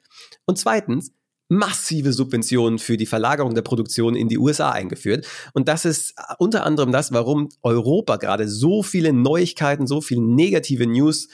und 0.45 0.59
zweitens 0.59 1.12
massive 1.48 2.14
Subventionen 2.14 2.80
für 2.80 2.98
die 2.98 3.06
Verlagerung 3.06 3.54
der 3.54 3.62
Produktion 3.62 4.16
in 4.16 4.30
die 4.30 4.38
USA 4.38 4.72
eingeführt. 4.72 5.28
Und 5.54 5.68
das 5.68 5.86
ist 5.86 6.16
unter 6.40 6.66
anderem 6.66 6.92
das, 6.92 7.12
warum 7.12 7.50
Europa 7.62 8.18
gerade 8.18 8.48
so 8.48 8.84
viele 8.84 9.14
Neuigkeiten, 9.14 9.88
so 9.88 10.02
viele 10.02 10.22
negative 10.22 10.88
News 10.88 11.28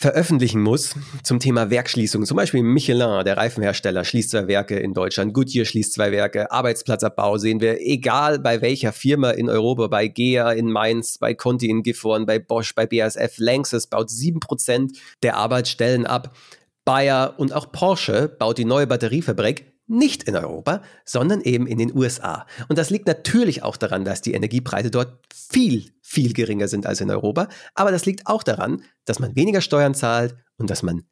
veröffentlichen 0.00 0.62
muss 0.62 0.94
zum 1.22 1.40
Thema 1.40 1.68
Werkschließung. 1.68 2.24
Zum 2.24 2.38
Beispiel 2.38 2.62
Michelin, 2.62 3.22
der 3.22 3.36
Reifenhersteller, 3.36 4.02
schließt 4.02 4.30
zwei 4.30 4.48
Werke 4.48 4.78
in 4.78 4.94
Deutschland. 4.94 5.34
Goodyear 5.34 5.66
schließt 5.66 5.92
zwei 5.92 6.10
Werke. 6.10 6.50
Arbeitsplatzabbau 6.50 7.36
sehen 7.36 7.60
wir, 7.60 7.82
egal 7.82 8.38
bei 8.38 8.62
welcher 8.62 8.94
Firma 8.94 9.32
in 9.32 9.50
Europa, 9.50 9.88
bei 9.88 10.08
GEA 10.08 10.52
in 10.52 10.72
Mainz, 10.72 11.18
bei 11.18 11.34
Conti 11.34 11.68
in 11.68 11.82
Gifhorn, 11.82 12.24
bei 12.24 12.38
Bosch, 12.38 12.74
bei 12.74 12.86
BASF, 12.86 13.34
Lanxess 13.36 13.88
baut 13.88 14.08
sieben 14.08 14.40
Prozent 14.40 14.96
der 15.22 15.36
Arbeitsstellen 15.36 16.06
ab. 16.06 16.34
Bayer 16.84 17.34
und 17.38 17.52
auch 17.52 17.72
Porsche 17.72 18.28
baut 18.28 18.58
die 18.58 18.64
neue 18.64 18.86
Batteriefabrik 18.86 19.70
nicht 19.90 20.22
in 20.22 20.36
Europa, 20.36 20.82
sondern 21.04 21.40
eben 21.40 21.66
in 21.66 21.78
den 21.78 21.94
USA. 21.94 22.46
Und 22.68 22.78
das 22.78 22.90
liegt 22.90 23.08
natürlich 23.08 23.64
auch 23.64 23.76
daran, 23.76 24.04
dass 24.04 24.22
die 24.22 24.34
Energiepreise 24.34 24.90
dort 24.90 25.18
viel, 25.34 25.90
viel 26.00 26.32
geringer 26.32 26.68
sind 26.68 26.86
als 26.86 27.00
in 27.00 27.10
Europa. 27.10 27.48
Aber 27.74 27.90
das 27.90 28.06
liegt 28.06 28.28
auch 28.28 28.44
daran, 28.44 28.84
dass 29.04 29.18
man 29.18 29.34
weniger 29.34 29.60
Steuern 29.60 29.94
zahlt 29.94 30.36
und 30.58 30.70
dass 30.70 30.84
man 30.84 31.02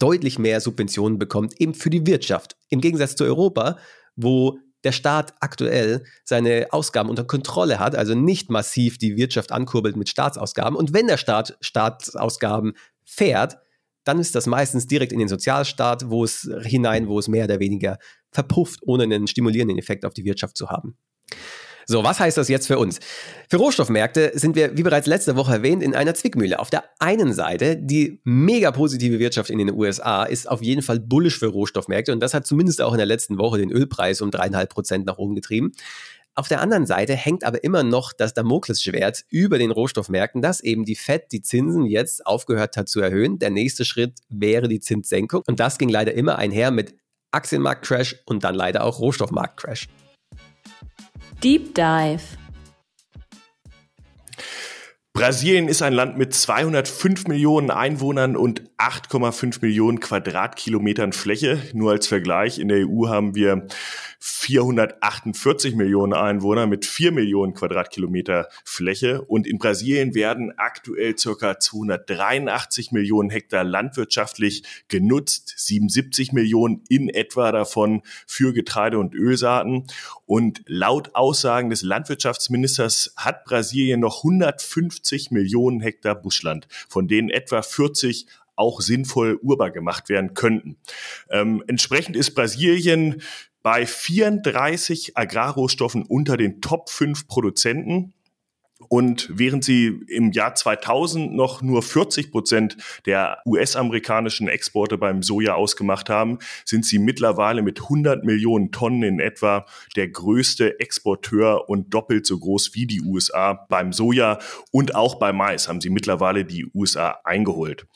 deutlich 0.00 0.38
mehr 0.40 0.60
Subventionen 0.60 1.18
bekommt, 1.18 1.60
eben 1.60 1.74
für 1.74 1.90
die 1.90 2.06
Wirtschaft. 2.06 2.56
Im 2.68 2.80
Gegensatz 2.80 3.14
zu 3.14 3.24
Europa, 3.24 3.78
wo 4.16 4.58
der 4.82 4.92
Staat 4.92 5.34
aktuell 5.40 6.04
seine 6.24 6.66
Ausgaben 6.70 7.08
unter 7.08 7.24
Kontrolle 7.24 7.78
hat, 7.78 7.94
also 7.94 8.14
nicht 8.14 8.50
massiv 8.50 8.98
die 8.98 9.16
Wirtschaft 9.16 9.52
ankurbelt 9.52 9.96
mit 9.96 10.08
Staatsausgaben. 10.08 10.76
Und 10.76 10.92
wenn 10.92 11.06
der 11.06 11.16
Staat 11.16 11.56
Staatsausgaben 11.60 12.74
fährt, 13.04 13.58
dann 14.04 14.18
ist 14.18 14.34
das 14.34 14.46
meistens 14.46 14.86
direkt 14.86 15.12
in 15.12 15.18
den 15.18 15.28
Sozialstaat, 15.28 16.10
wo 16.10 16.24
es 16.24 16.48
hinein, 16.62 17.08
wo 17.08 17.18
es 17.18 17.28
mehr 17.28 17.44
oder 17.44 17.60
weniger 17.60 17.98
verpufft, 18.30 18.80
ohne 18.82 19.04
einen 19.04 19.26
stimulierenden 19.26 19.78
Effekt 19.78 20.04
auf 20.04 20.14
die 20.14 20.24
Wirtschaft 20.24 20.56
zu 20.56 20.70
haben. 20.70 20.96
So, 21.86 22.02
was 22.02 22.18
heißt 22.18 22.38
das 22.38 22.48
jetzt 22.48 22.66
für 22.66 22.78
uns? 22.78 22.98
Für 23.50 23.58
Rohstoffmärkte 23.58 24.32
sind 24.34 24.56
wir, 24.56 24.76
wie 24.76 24.82
bereits 24.82 25.06
letzte 25.06 25.36
Woche 25.36 25.52
erwähnt, 25.52 25.82
in 25.82 25.94
einer 25.94 26.14
Zwickmühle. 26.14 26.58
Auf 26.58 26.70
der 26.70 26.84
einen 26.98 27.34
Seite, 27.34 27.76
die 27.76 28.20
mega 28.24 28.70
positive 28.70 29.18
Wirtschaft 29.18 29.50
in 29.50 29.58
den 29.58 29.72
USA 29.72 30.24
ist 30.24 30.48
auf 30.48 30.62
jeden 30.62 30.82
Fall 30.82 31.00
bullisch 31.00 31.38
für 31.38 31.48
Rohstoffmärkte 31.48 32.12
und 32.12 32.20
das 32.20 32.32
hat 32.32 32.46
zumindest 32.46 32.80
auch 32.80 32.92
in 32.92 32.98
der 32.98 33.06
letzten 33.06 33.38
Woche 33.38 33.58
den 33.58 33.70
Ölpreis 33.70 34.22
um 34.22 34.30
dreieinhalb 34.30 34.70
Prozent 34.70 35.04
nach 35.06 35.18
oben 35.18 35.34
getrieben. 35.34 35.72
Auf 36.36 36.48
der 36.48 36.60
anderen 36.60 36.84
Seite 36.84 37.14
hängt 37.14 37.44
aber 37.44 37.62
immer 37.62 37.84
noch 37.84 38.12
das 38.12 38.34
Damoklesschwert 38.34 39.24
über 39.28 39.56
den 39.56 39.70
Rohstoffmärkten, 39.70 40.42
dass 40.42 40.60
eben 40.60 40.84
die 40.84 40.96
Fed 40.96 41.30
die 41.30 41.42
Zinsen 41.42 41.86
jetzt 41.86 42.26
aufgehört 42.26 42.76
hat 42.76 42.88
zu 42.88 43.00
erhöhen. 43.00 43.38
Der 43.38 43.50
nächste 43.50 43.84
Schritt 43.84 44.18
wäre 44.28 44.66
die 44.66 44.80
Zinssenkung. 44.80 45.42
Und 45.46 45.60
das 45.60 45.78
ging 45.78 45.88
leider 45.88 46.12
immer 46.14 46.36
einher 46.36 46.72
mit 46.72 46.96
Aktienmarktcrash 47.30 48.16
und 48.26 48.42
dann 48.42 48.56
leider 48.56 48.82
auch 48.82 48.98
Rohstoffmarktcrash. 48.98 49.88
Deep 51.40 51.72
Dive. 51.72 52.43
Brasilien 55.16 55.68
ist 55.68 55.80
ein 55.80 55.92
Land 55.92 56.18
mit 56.18 56.34
205 56.34 57.28
Millionen 57.28 57.70
Einwohnern 57.70 58.34
und 58.34 58.62
8,5 58.78 59.58
Millionen 59.62 60.00
Quadratkilometern 60.00 61.12
Fläche. 61.12 61.62
Nur 61.72 61.92
als 61.92 62.08
Vergleich, 62.08 62.58
in 62.58 62.66
der 62.66 62.88
EU 62.88 63.06
haben 63.06 63.36
wir 63.36 63.68
448 64.18 65.76
Millionen 65.76 66.14
Einwohner 66.14 66.66
mit 66.66 66.84
4 66.84 67.12
Millionen 67.12 67.54
Quadratkilometer 67.54 68.48
Fläche. 68.64 69.22
Und 69.22 69.46
in 69.46 69.58
Brasilien 69.58 70.16
werden 70.16 70.52
aktuell 70.56 71.16
circa 71.16 71.60
283 71.60 72.90
Millionen 72.90 73.30
Hektar 73.30 73.62
landwirtschaftlich 73.62 74.64
genutzt, 74.88 75.54
77 75.58 76.32
Millionen 76.32 76.82
in 76.88 77.08
etwa 77.08 77.52
davon 77.52 78.02
für 78.26 78.52
Getreide 78.52 78.98
und 78.98 79.14
Ölsaaten. 79.14 79.86
Und 80.26 80.62
laut 80.66 81.14
Aussagen 81.14 81.70
des 81.70 81.82
Landwirtschaftsministers 81.82 83.14
hat 83.16 83.44
Brasilien 83.44 84.00
noch 84.00 84.24
150 84.24 85.03
Millionen 85.30 85.80
Hektar 85.80 86.14
Buschland, 86.14 86.66
von 86.88 87.08
denen 87.08 87.30
etwa 87.30 87.62
40 87.62 88.26
auch 88.56 88.80
sinnvoll 88.80 89.38
urbar 89.42 89.70
gemacht 89.70 90.08
werden 90.08 90.34
könnten. 90.34 90.76
Ähm, 91.30 91.62
entsprechend 91.66 92.16
ist 92.16 92.34
Brasilien 92.34 93.22
bei 93.62 93.86
34 93.86 95.16
Agrarrohstoffen 95.16 96.04
unter 96.04 96.36
den 96.36 96.60
Top 96.60 96.90
5 96.90 97.26
Produzenten. 97.26 98.12
Und 98.88 99.28
während 99.30 99.64
sie 99.64 100.00
im 100.08 100.32
Jahr 100.32 100.54
2000 100.54 101.32
noch 101.32 101.62
nur 101.62 101.82
40 101.82 102.32
Prozent 102.32 102.76
der 103.06 103.38
US-amerikanischen 103.46 104.48
Exporte 104.48 104.98
beim 104.98 105.22
Soja 105.22 105.54
ausgemacht 105.54 106.10
haben, 106.10 106.38
sind 106.64 106.84
sie 106.84 106.98
mittlerweile 106.98 107.62
mit 107.62 107.82
100 107.82 108.24
Millionen 108.24 108.72
Tonnen 108.72 109.02
in 109.04 109.20
etwa 109.20 109.66
der 109.94 110.08
größte 110.08 110.80
Exporteur 110.80 111.68
und 111.68 111.94
doppelt 111.94 112.26
so 112.26 112.38
groß 112.38 112.74
wie 112.74 112.86
die 112.86 113.00
USA 113.00 113.52
beim 113.68 113.92
Soja 113.92 114.38
und 114.72 114.94
auch 114.94 115.16
beim 115.16 115.36
Mais 115.36 115.68
haben 115.68 115.80
sie 115.80 115.90
mittlerweile 115.90 116.44
die 116.44 116.66
USA 116.74 117.20
eingeholt. 117.24 117.86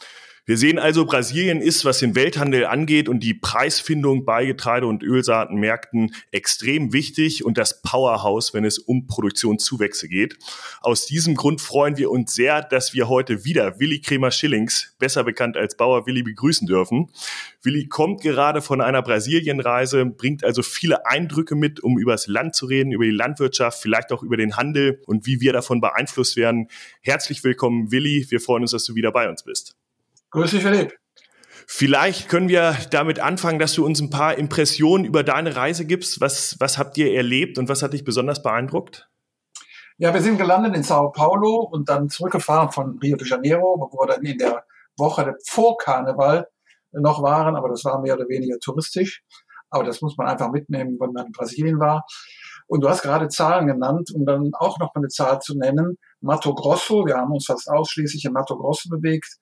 Wir 0.48 0.56
sehen 0.56 0.78
also, 0.78 1.04
Brasilien 1.04 1.60
ist, 1.60 1.84
was 1.84 1.98
den 1.98 2.14
Welthandel 2.14 2.64
angeht 2.64 3.10
und 3.10 3.20
die 3.22 3.34
Preisfindung 3.34 4.24
bei 4.24 4.46
Getreide- 4.46 4.86
und 4.86 5.02
Ölsaatenmärkten 5.02 6.14
extrem 6.30 6.94
wichtig 6.94 7.44
und 7.44 7.58
das 7.58 7.82
Powerhouse, 7.82 8.54
wenn 8.54 8.64
es 8.64 8.78
um 8.78 9.06
Produktionszuwächse 9.06 10.08
geht. 10.08 10.38
Aus 10.80 11.04
diesem 11.04 11.34
Grund 11.34 11.60
freuen 11.60 11.98
wir 11.98 12.10
uns 12.10 12.34
sehr, 12.34 12.62
dass 12.62 12.94
wir 12.94 13.10
heute 13.10 13.44
wieder 13.44 13.78
Willi 13.78 14.00
Kremer 14.00 14.30
Schillings, 14.30 14.96
besser 14.98 15.22
bekannt 15.22 15.58
als 15.58 15.76
Bauer 15.76 16.06
Willi, 16.06 16.22
begrüßen 16.22 16.66
dürfen. 16.66 17.10
Willi 17.62 17.86
kommt 17.86 18.22
gerade 18.22 18.62
von 18.62 18.80
einer 18.80 19.02
Brasilienreise, 19.02 20.06
bringt 20.06 20.44
also 20.44 20.62
viele 20.62 21.04
Eindrücke 21.04 21.56
mit, 21.56 21.80
um 21.80 21.98
über 21.98 22.12
das 22.12 22.26
Land 22.26 22.54
zu 22.54 22.64
reden, 22.64 22.90
über 22.92 23.04
die 23.04 23.10
Landwirtschaft, 23.10 23.82
vielleicht 23.82 24.12
auch 24.12 24.22
über 24.22 24.38
den 24.38 24.56
Handel 24.56 25.02
und 25.04 25.26
wie 25.26 25.42
wir 25.42 25.52
davon 25.52 25.82
beeinflusst 25.82 26.38
werden. 26.38 26.68
Herzlich 27.02 27.44
willkommen, 27.44 27.92
Willi. 27.92 28.24
Wir 28.30 28.40
freuen 28.40 28.62
uns, 28.62 28.70
dass 28.70 28.84
du 28.84 28.94
wieder 28.94 29.12
bei 29.12 29.28
uns 29.28 29.42
bist. 29.42 29.77
Grüß 30.38 30.52
dich, 30.52 30.62
Philipp. 30.62 30.96
Vielleicht 31.66 32.28
können 32.28 32.48
wir 32.48 32.76
damit 32.92 33.18
anfangen, 33.18 33.58
dass 33.58 33.72
du 33.72 33.84
uns 33.84 34.00
ein 34.00 34.08
paar 34.08 34.38
Impressionen 34.38 35.04
über 35.04 35.24
deine 35.24 35.56
Reise 35.56 35.84
gibst. 35.84 36.20
Was, 36.20 36.54
was 36.60 36.78
habt 36.78 36.96
ihr 36.96 37.12
erlebt 37.12 37.58
und 37.58 37.68
was 37.68 37.82
hat 37.82 37.92
dich 37.92 38.04
besonders 38.04 38.40
beeindruckt? 38.40 39.08
Ja, 39.96 40.14
wir 40.14 40.22
sind 40.22 40.38
gelandet 40.38 40.76
in 40.76 40.84
Sao 40.84 41.10
Paulo 41.10 41.68
und 41.72 41.88
dann 41.88 42.08
zurückgefahren 42.08 42.70
von 42.70 43.00
Rio 43.02 43.16
de 43.16 43.26
Janeiro, 43.26 43.90
wo 43.90 43.98
wir 44.00 44.14
dann 44.14 44.24
in 44.24 44.38
der 44.38 44.62
Woche 44.96 45.34
vor 45.44 45.76
Karneval 45.76 46.46
noch 46.92 47.20
waren, 47.20 47.56
aber 47.56 47.70
das 47.70 47.84
war 47.84 48.00
mehr 48.00 48.14
oder 48.14 48.28
weniger 48.28 48.60
touristisch. 48.60 49.24
Aber 49.70 49.82
das 49.82 50.00
muss 50.02 50.16
man 50.16 50.28
einfach 50.28 50.52
mitnehmen, 50.52 50.98
wenn 51.00 51.10
man 51.10 51.26
in 51.26 51.32
Brasilien 51.32 51.80
war. 51.80 52.06
Und 52.68 52.82
du 52.82 52.88
hast 52.88 53.02
gerade 53.02 53.26
Zahlen 53.26 53.66
genannt, 53.66 54.12
um 54.14 54.24
dann 54.24 54.52
auch 54.54 54.78
noch 54.78 54.94
mal 54.94 55.00
eine 55.00 55.08
Zahl 55.08 55.40
zu 55.40 55.58
nennen. 55.58 55.98
Mato 56.20 56.54
Grosso, 56.54 57.04
wir 57.06 57.16
haben 57.16 57.32
uns 57.32 57.46
fast 57.46 57.68
ausschließlich 57.68 58.24
in 58.24 58.32
Mato 58.32 58.56
Grosso 58.56 58.88
bewegt 58.88 59.36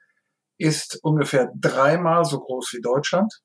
ist 0.58 0.98
ungefähr 1.02 1.50
dreimal 1.54 2.24
so 2.24 2.40
groß 2.40 2.72
wie 2.74 2.80
Deutschland 2.80 3.40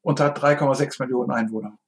und 0.00 0.20
hat 0.20 0.38
3,6 0.42 1.02
Millionen 1.02 1.30
Einwohner. 1.30 1.78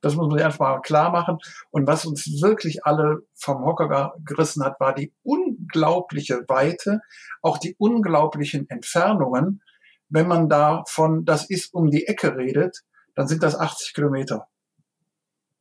Das 0.00 0.14
muss 0.14 0.28
man 0.28 0.36
sich 0.36 0.44
erstmal 0.44 0.80
klar 0.80 1.10
machen. 1.10 1.38
Und 1.70 1.86
was 1.86 2.06
uns 2.06 2.40
wirklich 2.40 2.84
alle 2.84 3.22
vom 3.34 3.64
Hocker 3.64 4.14
gerissen 4.24 4.64
hat, 4.64 4.78
war 4.78 4.94
die 4.94 5.12
unglaubliche 5.22 6.44
Weite, 6.48 7.00
auch 7.42 7.58
die 7.58 7.74
unglaublichen 7.78 8.68
Entfernungen. 8.70 9.62
Wenn 10.08 10.28
man 10.28 10.48
davon, 10.48 11.24
das 11.24 11.50
ist 11.50 11.74
um 11.74 11.90
die 11.90 12.06
Ecke 12.06 12.36
redet, 12.36 12.82
dann 13.14 13.26
sind 13.26 13.42
das 13.42 13.58
80 13.58 13.94
Kilometer. 13.94 14.46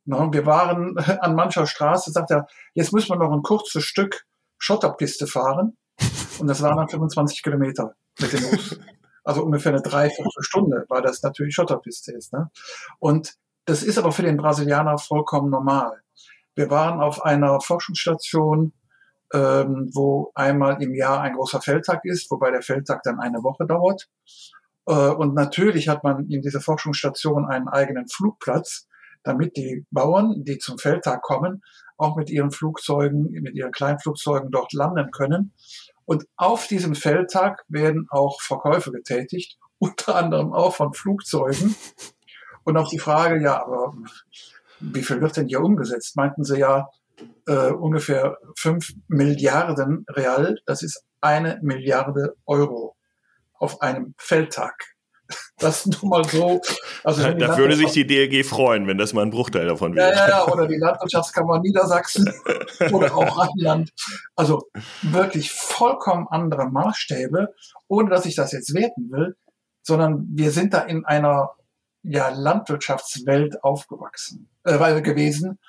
wir 0.06 0.46
waren 0.46 0.98
an 1.22 1.36
mancher 1.36 1.66
Straße, 1.66 2.12
sagt 2.12 2.32
er, 2.32 2.48
jetzt 2.74 2.94
müssen 2.94 3.10
wir 3.10 3.18
noch 3.18 3.32
ein 3.32 3.42
kurzes 3.42 3.84
Stück 3.84 4.26
Schotterpiste 4.60 5.28
fahren. 5.28 5.78
Und 6.40 6.48
das 6.48 6.62
waren 6.62 6.78
dann 6.78 6.90
25 6.90 7.44
Kilometer 7.44 7.96
mit 8.20 8.34
dem 8.34 8.42
Bus. 8.50 8.80
Also 9.28 9.44
ungefähr 9.44 9.74
eine 9.74 9.82
Dreiviertelstunde, 9.82 10.86
weil 10.88 11.02
das 11.02 11.22
natürlich 11.22 11.54
Schotterpiste 11.54 12.14
ist. 12.14 12.32
Ne? 12.32 12.50
Und 13.00 13.36
das 13.66 13.84
ist 13.84 13.98
aber 13.98 14.14
für 14.14 14.22
den 14.22 14.38
Brasilianer 14.38 14.98
vollkommen 14.98 15.50
normal. 15.50 16.02
Wir 16.56 16.70
waren 16.70 17.02
auf 17.02 17.26
einer 17.26 17.60
Forschungsstation, 17.60 18.72
ähm, 19.34 19.90
wo 19.94 20.32
einmal 20.34 20.82
im 20.82 20.96
Jahr 20.96 21.20
ein 21.20 21.34
großer 21.34 21.62
Feldtag 21.62 22.06
ist, 22.06 22.32
wobei 22.32 22.52
der 22.52 22.62
Feldtag 22.62 23.04
dann 23.04 23.20
eine 23.20 23.44
Woche 23.44 23.66
dauert. 23.66 24.08
Äh, 24.86 24.94
und 24.94 25.34
natürlich 25.34 25.90
hat 25.90 26.06
man 26.06 26.30
in 26.30 26.42
dieser 26.42 26.62
Forschungsstation 26.62 27.46
einen 27.46 27.68
eigenen 27.68 28.08
Flugplatz, 28.08 28.88
damit 29.24 29.58
die 29.58 29.86
Bauern, 29.92 30.46
die 30.46 30.58
zum 30.58 30.78
Feldtag 30.78 31.22
kommen, 31.22 31.64
auch 31.98 32.16
mit 32.16 32.30
ihren 32.30 32.52
Flugzeugen, 32.52 33.24
mit 33.42 33.56
ihren 33.56 33.74
Kleinflugzeugen 33.74 34.52
dort 34.52 34.72
landen 34.72 35.12
können 35.12 35.52
und 36.08 36.26
auf 36.38 36.68
diesem 36.68 36.96
Feldtag 36.96 37.66
werden 37.68 38.08
auch 38.10 38.42
Verkäufe 38.42 38.92
getätigt, 38.92 39.60
unter 39.78 40.16
anderem 40.16 40.54
auch 40.54 40.74
von 40.74 40.94
Flugzeugen. 40.94 41.76
Und 42.64 42.78
auf 42.78 42.90
die 42.90 42.98
Frage, 43.00 43.42
ja, 43.42 43.62
aber 43.62 43.94
wie 44.80 45.04
viel 45.04 45.22
wird 45.22 45.38
denn 45.38 45.48
hier 45.48 45.62
umgesetzt? 45.62 46.16
Meinten 46.16 46.44
sie 46.44 46.60
ja 46.60 46.90
äh, 47.46 47.72
ungefähr 47.72 48.38
fünf 48.58 48.94
Milliarden 49.08 50.06
Real. 50.10 50.58
Das 50.66 50.82
ist 50.82 51.04
eine 51.22 51.60
Milliarde 51.62 52.36
Euro 52.46 52.96
auf 53.54 53.82
einem 53.82 54.16
Feldtag. 54.18 54.97
Das 55.60 55.88
nun 55.88 56.10
mal 56.10 56.24
so. 56.24 56.62
Also 57.04 57.32
da 57.34 57.58
würde 57.58 57.76
sich 57.76 57.92
die 57.92 58.06
DLG 58.06 58.46
freuen, 58.46 58.86
wenn 58.86 59.00
das 59.00 59.14
mal 59.14 59.24
ein 59.24 59.32
Bruchteil 59.32 59.66
davon 59.66 59.96
wäre. 59.96 60.12
Ja, 60.12 60.16
ja, 60.16 60.30
ja, 60.30 60.48
oder 60.54 60.68
die 60.68 60.78
Landwirtschaftskammer 60.78 61.60
Niedersachsen 61.60 62.32
oder 62.92 63.16
auch 63.16 63.40
Rheinland. 63.40 63.92
Also 64.36 64.70
wirklich 65.02 65.52
vollkommen 65.52 66.28
andere 66.30 66.70
Maßstäbe, 66.70 67.56
ohne 67.88 68.10
dass 68.10 68.28
ich 68.28 68.36
das 68.36 68.52
jetzt 68.52 68.74
werten 68.76 69.12
will, 69.12 69.36
sondern 69.82 70.28
wir 70.30 70.52
sind 70.52 70.76
da 70.76 70.82
in 70.82 71.06
einer 71.06 71.52
ja, 72.04 72.30
Landwirtschaftswelt 72.30 73.64
aufgewachsen, 73.64 74.48
äh, 74.64 75.02
gewesen. 75.02 75.60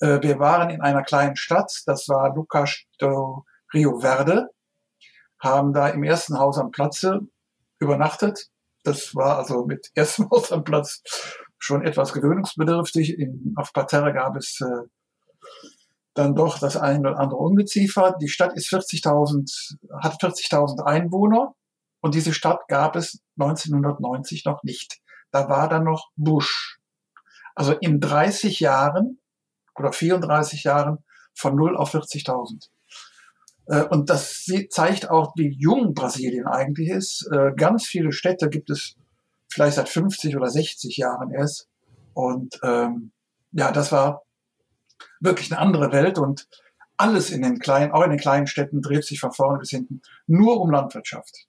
Äh, 0.00 0.22
wir 0.22 0.38
waren 0.38 0.70
in 0.70 0.80
einer 0.80 1.02
kleinen 1.02 1.36
Stadt, 1.36 1.82
das 1.86 2.08
war 2.08 2.34
Lucas 2.34 2.84
do 2.98 3.44
Rio 3.72 4.00
Verde, 4.00 4.48
haben 5.38 5.72
da 5.72 5.88
im 5.88 6.02
ersten 6.02 6.38
Haus 6.38 6.58
am 6.58 6.70
Platze 6.70 7.20
übernachtet 7.78 8.48
das 8.84 9.14
war 9.14 9.38
also 9.38 9.64
mit 9.64 9.90
erstem 9.94 10.30
Haus 10.30 10.52
am 10.52 10.62
Platz 10.62 11.02
schon 11.58 11.84
etwas 11.84 12.12
gewöhnungsbedürftig. 12.12 13.18
In, 13.18 13.54
auf 13.56 13.72
Parterre 13.72 14.12
gab 14.12 14.36
es 14.36 14.60
äh, 14.60 14.86
dann 16.14 16.34
doch 16.34 16.58
das 16.58 16.76
ein 16.76 17.00
oder 17.00 17.18
andere 17.18 17.40
Ungeziefer. 17.40 18.16
Die 18.20 18.28
Stadt 18.28 18.54
ist 18.54 18.68
40.000, 18.68 19.76
hat 20.00 20.22
40.000 20.22 20.84
Einwohner 20.84 21.54
und 22.00 22.14
diese 22.14 22.32
Stadt 22.32 22.68
gab 22.68 22.94
es 22.94 23.20
1990 23.40 24.44
noch 24.44 24.62
nicht. 24.62 25.00
Da 25.32 25.48
war 25.48 25.68
dann 25.68 25.84
noch 25.84 26.10
Busch. 26.14 26.78
Also 27.56 27.72
in 27.72 28.00
30 28.00 28.60
Jahren 28.60 29.20
oder 29.74 29.92
34 29.92 30.64
Jahren 30.64 30.98
von 31.34 31.56
0 31.56 31.76
auf 31.76 31.94
40.000. 31.94 32.68
Äh, 33.66 33.84
und 33.84 34.10
das 34.10 34.46
zeigt 34.70 35.10
auch, 35.10 35.34
wie 35.36 35.48
jung 35.48 35.94
Brasilien 35.94 36.46
eigentlich 36.46 36.88
ist. 36.88 37.28
Äh, 37.32 37.52
ganz 37.56 37.86
viele 37.86 38.12
Städte 38.12 38.48
gibt 38.48 38.70
es 38.70 38.96
vielleicht 39.48 39.76
seit 39.76 39.88
50 39.88 40.36
oder 40.36 40.48
60 40.48 40.96
Jahren 40.96 41.30
erst. 41.30 41.68
Und 42.12 42.58
ähm, 42.62 43.12
ja, 43.52 43.72
das 43.72 43.92
war 43.92 44.22
wirklich 45.20 45.50
eine 45.52 45.60
andere 45.60 45.92
Welt 45.92 46.18
und 46.18 46.48
alles 46.96 47.30
in 47.30 47.42
den 47.42 47.58
kleinen, 47.58 47.92
auch 47.92 48.02
in 48.02 48.10
den 48.10 48.20
kleinen 48.20 48.46
Städten 48.46 48.80
dreht 48.80 49.04
sich 49.04 49.20
von 49.20 49.32
vorne 49.32 49.58
bis 49.58 49.70
hinten 49.70 50.02
nur 50.26 50.60
um 50.60 50.70
Landwirtschaft. 50.70 51.46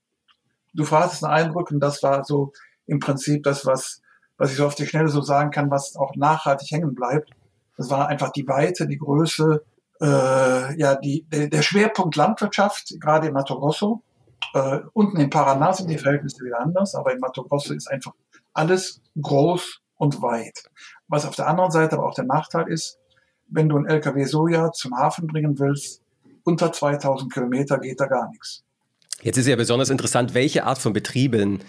Du 0.74 0.84
fragst 0.84 1.24
einen 1.24 1.34
Eindruck 1.34 1.72
und 1.72 1.80
das 1.80 2.02
war 2.04 2.24
so 2.24 2.52
im 2.88 3.00
Prinzip 3.00 3.44
das, 3.44 3.66
was, 3.66 4.02
was 4.38 4.52
ich 4.52 4.58
so 4.58 4.66
auf 4.66 4.76
die 4.76 4.88
Schnelle 4.88 5.10
so 5.10 5.22
sagen 5.22 5.52
kann, 5.52 5.72
was 5.72 5.96
auch 5.96 6.16
nachhaltig 6.16 6.72
hängen 6.72 6.96
bleibt. 6.96 7.30
Das 7.78 7.90
war 7.90 8.08
einfach 8.08 8.32
die 8.32 8.48
Weite, 8.48 8.88
die 8.88 8.98
Größe, 8.98 9.64
äh, 10.02 10.78
ja, 10.78 10.96
die, 10.96 11.26
der, 11.30 11.62
Schwerpunkt 11.62 12.16
Landwirtschaft, 12.16 12.96
gerade 13.00 13.28
in 13.28 13.34
Mato 13.34 13.60
Grosso. 13.60 14.02
Äh, 14.54 14.80
unten 14.94 15.18
in 15.18 15.30
Paraná 15.30 15.74
sind 15.74 15.90
die 15.90 15.98
Verhältnisse 15.98 16.44
wieder 16.44 16.60
anders, 16.60 16.96
aber 16.96 17.14
in 17.14 17.20
Mato 17.20 17.44
Grosso 17.44 17.74
ist 17.74 17.90
einfach 17.90 18.14
alles 18.54 19.02
groß 19.22 19.82
und 19.98 20.22
weit. 20.22 20.64
Was 21.08 21.26
auf 21.26 21.36
der 21.36 21.48
anderen 21.48 21.72
Seite 21.72 21.96
aber 21.96 22.08
auch 22.08 22.16
der 22.16 22.26
Nachteil 22.26 22.68
ist, 22.68 23.00
wenn 23.48 23.70
du 23.70 23.78
ein 23.78 23.86
LKW 23.86 24.26
Soja 24.26 24.72
zum 24.72 24.96
Hafen 24.98 25.28
bringen 25.28 25.60
willst, 25.60 26.02
unter 26.44 26.72
2000 26.72 27.32
Kilometer 27.32 27.80
geht 27.80 28.00
da 28.00 28.06
gar 28.06 28.30
nichts. 28.30 28.64
Jetzt 29.22 29.38
ist 29.38 29.48
ja 29.48 29.56
besonders 29.56 29.90
interessant, 29.90 30.34
welche 30.34 30.66
Art 30.66 30.78
von 30.78 30.94
Betrieben 30.94 31.62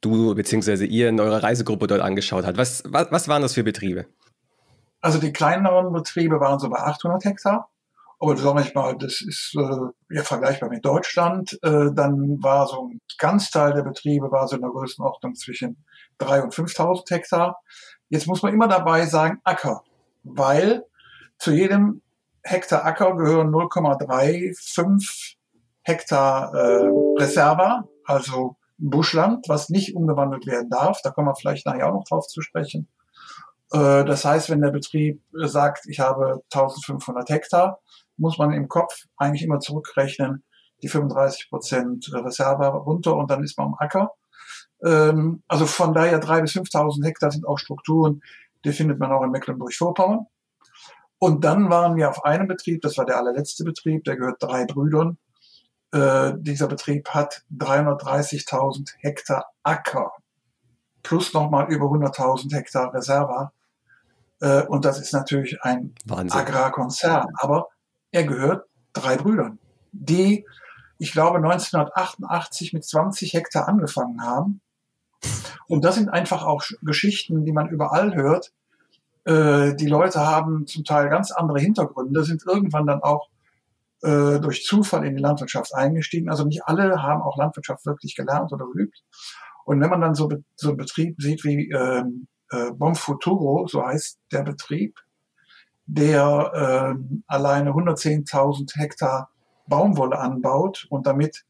du 0.00 0.34
bzw. 0.34 0.84
ihr 0.84 1.08
in 1.08 1.20
eurer 1.20 1.42
Reisegruppe 1.42 1.86
dort 1.86 2.00
angeschaut 2.00 2.44
habt. 2.44 2.58
Was, 2.58 2.82
was, 2.86 3.10
was 3.10 3.28
waren 3.28 3.42
das 3.42 3.54
für 3.54 3.64
Betriebe? 3.64 4.06
Also 5.00 5.18
die 5.18 5.32
kleineren 5.32 5.92
Betriebe 5.92 6.40
waren 6.40 6.58
so 6.58 6.68
bei 6.70 6.78
800 6.78 7.24
Hektar. 7.24 7.68
Aber 8.20 8.36
sag 8.36 8.60
ich 8.60 8.74
mal, 8.74 8.96
das 8.96 9.20
ist 9.20 9.54
äh, 9.56 10.14
ja 10.14 10.22
vergleichbar 10.22 10.68
mit 10.70 10.84
Deutschland. 10.84 11.58
Äh, 11.62 11.92
dann 11.92 12.42
war 12.42 12.66
so 12.66 12.88
ein 12.88 13.00
Ganzteil 13.18 13.72
der 13.74 13.82
Betriebe 13.82 14.30
war 14.30 14.48
so 14.48 14.56
in 14.56 14.62
der 14.62 14.70
Größenordnung 14.70 15.34
zwischen 15.34 15.84
3.000 16.20 16.42
und 16.42 16.54
5.000 16.54 17.10
Hektar. 17.10 17.60
Jetzt 18.08 18.26
muss 18.26 18.42
man 18.42 18.52
immer 18.52 18.68
dabei 18.68 19.06
sagen 19.06 19.40
Acker, 19.44 19.82
weil 20.22 20.84
zu 21.38 21.52
jedem 21.52 22.02
Hektar 22.42 22.84
Acker 22.84 23.16
gehören 23.16 23.50
0,35 23.50 25.36
Hektar 25.82 26.54
äh, 26.54 26.90
Reserva, 27.18 27.88
also 28.04 28.56
Buschland, 28.78 29.48
was 29.48 29.68
nicht 29.68 29.94
umgewandelt 29.94 30.46
werden 30.46 30.70
darf. 30.70 31.00
Da 31.02 31.10
kommen 31.10 31.28
wir 31.28 31.34
vielleicht 31.34 31.66
nachher 31.66 31.88
auch 31.88 31.94
noch 31.94 32.04
drauf 32.04 32.26
zu 32.26 32.40
sprechen. 32.42 32.88
Äh, 33.72 34.04
das 34.04 34.24
heißt, 34.24 34.50
wenn 34.50 34.60
der 34.60 34.70
Betrieb 34.70 35.22
sagt, 35.32 35.86
ich 35.86 36.00
habe 36.00 36.42
1500 36.52 37.28
Hektar, 37.30 37.80
muss 38.16 38.38
man 38.38 38.52
im 38.52 38.68
Kopf 38.68 39.04
eigentlich 39.16 39.42
immer 39.42 39.60
zurückrechnen, 39.60 40.44
die 40.82 40.88
35 40.88 41.48
Prozent 41.48 42.10
Reserve 42.12 42.66
runter 42.66 43.16
und 43.16 43.30
dann 43.30 43.42
ist 43.42 43.58
man 43.58 43.68
am 43.68 43.76
Acker. 43.78 44.12
Ähm, 44.84 45.42
also 45.48 45.66
von 45.66 45.94
daher 45.94 46.20
3.000 46.20 46.40
bis 46.42 46.52
5.000 46.52 47.04
Hektar 47.04 47.30
sind 47.30 47.46
auch 47.46 47.58
Strukturen, 47.58 48.22
die 48.64 48.72
findet 48.72 48.98
man 48.98 49.12
auch 49.12 49.22
in 49.22 49.30
Mecklenburg-Vorpommern. 49.30 50.26
Und 51.18 51.44
dann 51.44 51.70
waren 51.70 51.96
wir 51.96 52.10
auf 52.10 52.24
einem 52.24 52.48
Betrieb, 52.48 52.82
das 52.82 52.98
war 52.98 53.06
der 53.06 53.16
allerletzte 53.16 53.64
Betrieb, 53.64 54.04
der 54.04 54.16
gehört 54.16 54.42
drei 54.42 54.66
Brüdern. 54.66 55.18
Äh, 55.92 56.32
dieser 56.36 56.66
Betrieb 56.66 57.08
hat 57.10 57.44
330.000 57.56 58.94
Hektar 58.98 59.46
Acker 59.62 60.12
plus 61.02 61.32
nochmal 61.32 61.70
über 61.70 61.86
100.000 61.86 62.52
Hektar 62.52 62.92
Reserva. 62.92 63.52
Äh, 64.40 64.62
und 64.64 64.84
das 64.84 64.98
ist 64.98 65.12
natürlich 65.12 65.62
ein 65.62 65.94
Wahnsinn. 66.04 66.40
Agrarkonzern. 66.40 67.28
Aber 67.36 67.68
er 68.14 68.24
gehört 68.24 68.66
drei 68.92 69.16
Brüdern, 69.16 69.58
die, 69.90 70.46
ich 70.98 71.12
glaube, 71.12 71.38
1988 71.38 72.72
mit 72.72 72.84
20 72.84 73.34
Hektar 73.34 73.66
angefangen 73.66 74.22
haben. 74.22 74.60
Und 75.66 75.84
das 75.84 75.96
sind 75.96 76.08
einfach 76.10 76.44
auch 76.44 76.62
Geschichten, 76.82 77.44
die 77.44 77.52
man 77.52 77.68
überall 77.68 78.14
hört. 78.14 78.52
Äh, 79.24 79.74
die 79.74 79.86
Leute 79.86 80.20
haben 80.20 80.66
zum 80.66 80.84
Teil 80.84 81.08
ganz 81.08 81.32
andere 81.32 81.58
Hintergründe, 81.58 82.22
sind 82.22 82.44
irgendwann 82.46 82.86
dann 82.86 83.02
auch 83.02 83.30
äh, 84.02 84.38
durch 84.38 84.64
Zufall 84.64 85.04
in 85.04 85.16
die 85.16 85.22
Landwirtschaft 85.22 85.74
eingestiegen. 85.74 86.30
Also 86.30 86.44
nicht 86.44 86.62
alle 86.66 87.02
haben 87.02 87.22
auch 87.22 87.36
Landwirtschaft 87.36 87.84
wirklich 87.84 88.14
gelernt 88.14 88.52
oder 88.52 88.66
geübt. 88.66 89.02
Und 89.64 89.80
wenn 89.80 89.90
man 89.90 90.00
dann 90.00 90.14
so, 90.14 90.30
so 90.54 90.68
einen 90.68 90.76
Betrieb 90.76 91.20
sieht 91.20 91.42
wie 91.42 91.68
ähm, 91.70 92.28
äh, 92.50 92.70
Bonfuturo, 92.70 93.66
so 93.66 93.84
heißt 93.84 94.20
der 94.30 94.42
Betrieb, 94.42 95.00
der 95.86 96.96
äh, 96.98 97.22
alleine 97.26 97.70
110.000 97.70 98.78
Hektar 98.78 99.30
Baumwolle 99.66 100.18
anbaut 100.18 100.86
und 100.90 101.06
damit 101.06 101.44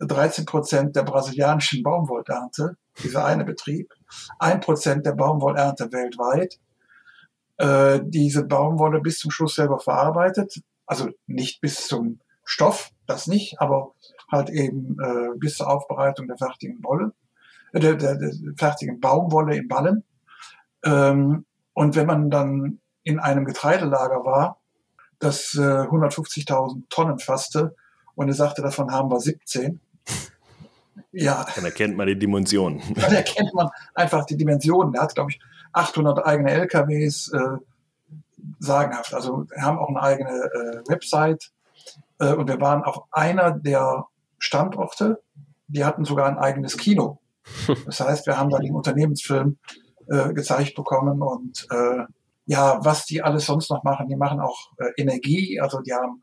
13 0.00 0.44
Prozent 0.44 0.96
der 0.96 1.02
brasilianischen 1.02 1.82
Baumwollernte, 1.82 2.76
dieser 3.02 3.24
eine 3.24 3.44
Betrieb, 3.44 3.92
ein 4.38 4.60
Prozent 4.60 5.06
der 5.06 5.12
Baumwollernte 5.12 5.92
weltweit, 5.92 6.58
äh, 7.58 8.00
diese 8.04 8.44
Baumwolle 8.44 9.00
bis 9.00 9.18
zum 9.18 9.30
Schluss 9.30 9.54
selber 9.54 9.78
verarbeitet, 9.78 10.62
also 10.86 11.10
nicht 11.26 11.60
bis 11.60 11.86
zum 11.86 12.20
Stoff, 12.44 12.90
das 13.06 13.26
nicht, 13.26 13.60
aber 13.60 13.94
halt 14.30 14.50
eben 14.50 14.96
äh, 15.00 15.38
bis 15.38 15.56
zur 15.56 15.70
Aufbereitung 15.70 16.26
der 16.26 16.36
fertigen 16.36 16.82
Wolle, 16.82 17.12
äh, 17.72 17.80
der, 17.80 17.94
der, 17.94 18.16
der 18.16 18.32
fertigen 18.56 19.00
Baumwolle 19.00 19.56
in 19.56 19.68
Ballen. 19.68 20.04
Ähm, 20.84 21.46
und 21.72 21.96
wenn 21.96 22.06
man 22.06 22.30
dann 22.30 22.80
in 23.04 23.20
einem 23.20 23.44
Getreidelager 23.44 24.24
war, 24.24 24.58
das 25.18 25.54
äh, 25.54 25.60
150.000 25.60 26.84
Tonnen 26.90 27.18
fasste 27.18 27.76
und 28.14 28.28
er 28.28 28.34
sagte, 28.34 28.62
davon 28.62 28.90
haben 28.92 29.10
wir 29.10 29.20
17. 29.20 29.80
Ja. 31.16 31.46
Dann 31.54 31.64
erkennt 31.64 31.96
man 31.96 32.08
die 32.08 32.18
Dimensionen. 32.18 32.82
Dann 32.96 33.12
erkennt 33.12 33.54
man 33.54 33.68
einfach 33.94 34.26
die 34.26 34.36
Dimensionen. 34.36 34.94
Er 34.94 35.02
hat, 35.02 35.14
glaube 35.14 35.30
ich, 35.30 35.40
800 35.72 36.26
eigene 36.26 36.50
LKWs, 36.50 37.32
äh, 37.32 37.58
sagenhaft. 38.58 39.14
Also 39.14 39.46
wir 39.48 39.62
haben 39.62 39.78
auch 39.78 39.88
eine 39.88 40.02
eigene 40.02 40.30
äh, 40.30 40.88
Website 40.88 41.52
äh, 42.18 42.32
und 42.32 42.48
wir 42.48 42.60
waren 42.60 42.82
auf 42.82 43.04
einer 43.10 43.52
der 43.52 44.06
Standorte, 44.38 45.22
die 45.68 45.84
hatten 45.84 46.04
sogar 46.04 46.26
ein 46.26 46.38
eigenes 46.38 46.76
Kino. 46.76 47.20
Das 47.86 48.00
heißt, 48.00 48.26
wir 48.26 48.38
haben 48.38 48.50
da 48.50 48.58
den 48.58 48.74
Unternehmensfilm 48.74 49.58
äh, 50.08 50.32
gezeigt 50.32 50.74
bekommen 50.74 51.22
und 51.22 51.66
äh, 51.70 52.04
ja, 52.46 52.78
was 52.84 53.06
die 53.06 53.22
alles 53.22 53.46
sonst 53.46 53.70
noch 53.70 53.84
machen. 53.84 54.08
Die 54.08 54.16
machen 54.16 54.40
auch 54.40 54.72
äh, 54.78 55.00
Energie, 55.00 55.60
also 55.60 55.80
die 55.80 55.92
haben 55.92 56.22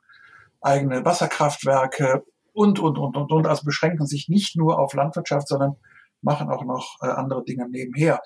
eigene 0.61 1.03
Wasserkraftwerke 1.03 2.23
und, 2.53 2.79
und, 2.79 2.97
und, 2.97 3.17
und, 3.17 3.31
und. 3.31 3.47
Also 3.47 3.65
beschränken 3.65 4.05
sich 4.05 4.29
nicht 4.29 4.55
nur 4.55 4.79
auf 4.79 4.93
Landwirtschaft, 4.93 5.47
sondern 5.47 5.75
machen 6.21 6.49
auch 6.49 6.63
noch 6.63 6.97
äh, 7.01 7.07
andere 7.07 7.43
Dinge 7.43 7.67
nebenher. 7.69 8.21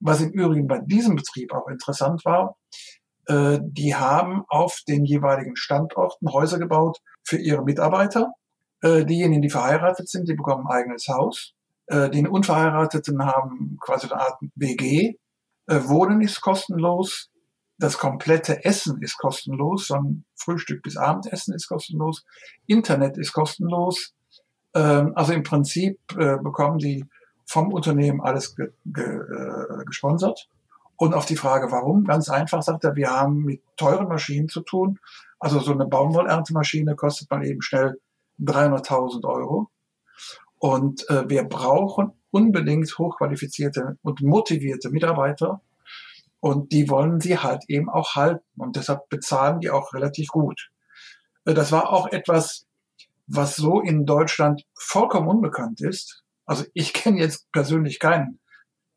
Was 0.00 0.20
im 0.20 0.30
Übrigen 0.30 0.68
bei 0.68 0.78
diesem 0.78 1.16
Betrieb 1.16 1.52
auch 1.52 1.66
interessant 1.68 2.24
war, 2.24 2.56
äh, 3.26 3.58
die 3.62 3.94
haben 3.94 4.44
auf 4.48 4.80
den 4.86 5.04
jeweiligen 5.04 5.56
Standorten 5.56 6.32
Häuser 6.32 6.58
gebaut 6.58 6.98
für 7.24 7.38
ihre 7.38 7.62
Mitarbeiter. 7.62 8.32
Äh, 8.80 9.04
diejenigen, 9.04 9.42
die 9.42 9.50
verheiratet 9.50 10.08
sind, 10.08 10.28
die 10.28 10.34
bekommen 10.34 10.66
ein 10.66 10.72
eigenes 10.72 11.08
Haus. 11.08 11.54
Äh, 11.86 12.10
die 12.10 12.26
Unverheirateten 12.26 13.24
haben 13.24 13.76
quasi 13.80 14.06
eine 14.06 14.20
Art 14.20 14.38
WG. 14.54 15.14
Äh, 15.66 15.80
Wohnen 15.88 16.20
ist 16.20 16.40
kostenlos. 16.40 17.30
Das 17.78 17.98
komplette 17.98 18.64
Essen 18.64 19.00
ist 19.02 19.18
kostenlos. 19.18 19.86
Von 19.86 20.24
Frühstück 20.34 20.82
bis 20.82 20.96
Abendessen 20.96 21.54
ist 21.54 21.68
kostenlos. 21.68 22.24
Internet 22.66 23.16
ist 23.16 23.32
kostenlos. 23.32 24.14
Ähm, 24.74 25.12
also 25.14 25.32
im 25.32 25.44
Prinzip 25.44 25.98
äh, 26.18 26.36
bekommen 26.38 26.78
die 26.78 27.04
vom 27.46 27.72
Unternehmen 27.72 28.20
alles 28.20 28.56
ge 28.56 28.72
ge 28.84 29.04
äh, 29.04 29.84
gesponsert. 29.86 30.48
Und 30.96 31.14
auf 31.14 31.26
die 31.26 31.36
Frage, 31.36 31.70
warum, 31.70 32.04
ganz 32.04 32.28
einfach 32.28 32.62
sagt 32.62 32.82
er, 32.82 32.96
wir 32.96 33.10
haben 33.10 33.44
mit 33.44 33.62
teuren 33.76 34.08
Maschinen 34.08 34.48
zu 34.48 34.60
tun. 34.62 34.98
Also 35.38 35.60
so 35.60 35.72
eine 35.72 35.86
Baumwollerntemaschine 35.86 36.96
kostet 36.96 37.30
mal 37.30 37.46
eben 37.46 37.62
schnell 37.62 38.00
300.000 38.40 39.24
Euro. 39.24 39.70
Und 40.58 41.08
äh, 41.08 41.28
wir 41.28 41.44
brauchen 41.44 42.12
unbedingt 42.30 42.98
hochqualifizierte 42.98 43.96
und 44.02 44.22
motivierte 44.22 44.90
Mitarbeiter. 44.90 45.60
Und 46.40 46.72
die 46.72 46.88
wollen 46.88 47.20
sie 47.20 47.38
halt 47.38 47.64
eben 47.68 47.88
auch 47.90 48.14
halten. 48.14 48.44
Und 48.56 48.76
deshalb 48.76 49.08
bezahlen 49.08 49.60
die 49.60 49.70
auch 49.70 49.92
relativ 49.92 50.28
gut. 50.28 50.70
Äh, 51.44 51.54
das 51.54 51.72
war 51.72 51.90
auch 51.90 52.08
etwas, 52.08 52.66
was 53.26 53.56
so 53.56 53.80
in 53.80 54.06
Deutschland 54.06 54.64
vollkommen 54.74 55.28
unbekannt 55.28 55.80
ist. 55.80 56.22
Also 56.46 56.64
ich 56.74 56.92
kenne 56.94 57.18
jetzt 57.18 57.50
persönlich 57.52 57.98
keinen 57.98 58.40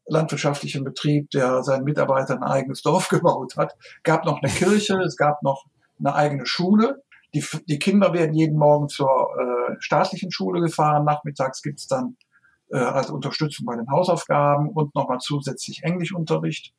landwirtschaftlichen 0.07 0.83
Betrieb, 0.83 1.29
der 1.31 1.63
seinen 1.63 1.83
Mitarbeitern 1.83 2.43
ein 2.43 2.51
eigenes 2.51 2.81
Dorf 2.81 3.07
gebaut 3.09 3.55
hat. 3.57 3.75
Gab 4.03 4.25
noch 4.25 4.41
eine 4.41 4.51
Kirche, 4.51 4.97
es 4.99 5.15
gab 5.15 5.41
noch 5.43 5.65
eine 5.99 6.15
eigene 6.15 6.45
Schule. 6.45 7.03
Die, 7.33 7.45
die 7.67 7.79
Kinder 7.79 8.13
werden 8.13 8.33
jeden 8.33 8.57
Morgen 8.57 8.89
zur 8.89 9.07
äh, 9.07 9.75
staatlichen 9.79 10.31
Schule 10.31 10.59
gefahren. 10.59 11.05
Nachmittags 11.05 11.61
gibt's 11.61 11.87
dann 11.87 12.17
äh, 12.71 12.77
als 12.77 13.09
Unterstützung 13.09 13.65
bei 13.65 13.75
den 13.75 13.89
Hausaufgaben 13.89 14.69
und 14.69 14.93
nochmal 14.95 15.19
zusätzlich 15.19 15.83
Englischunterricht. 15.83 16.73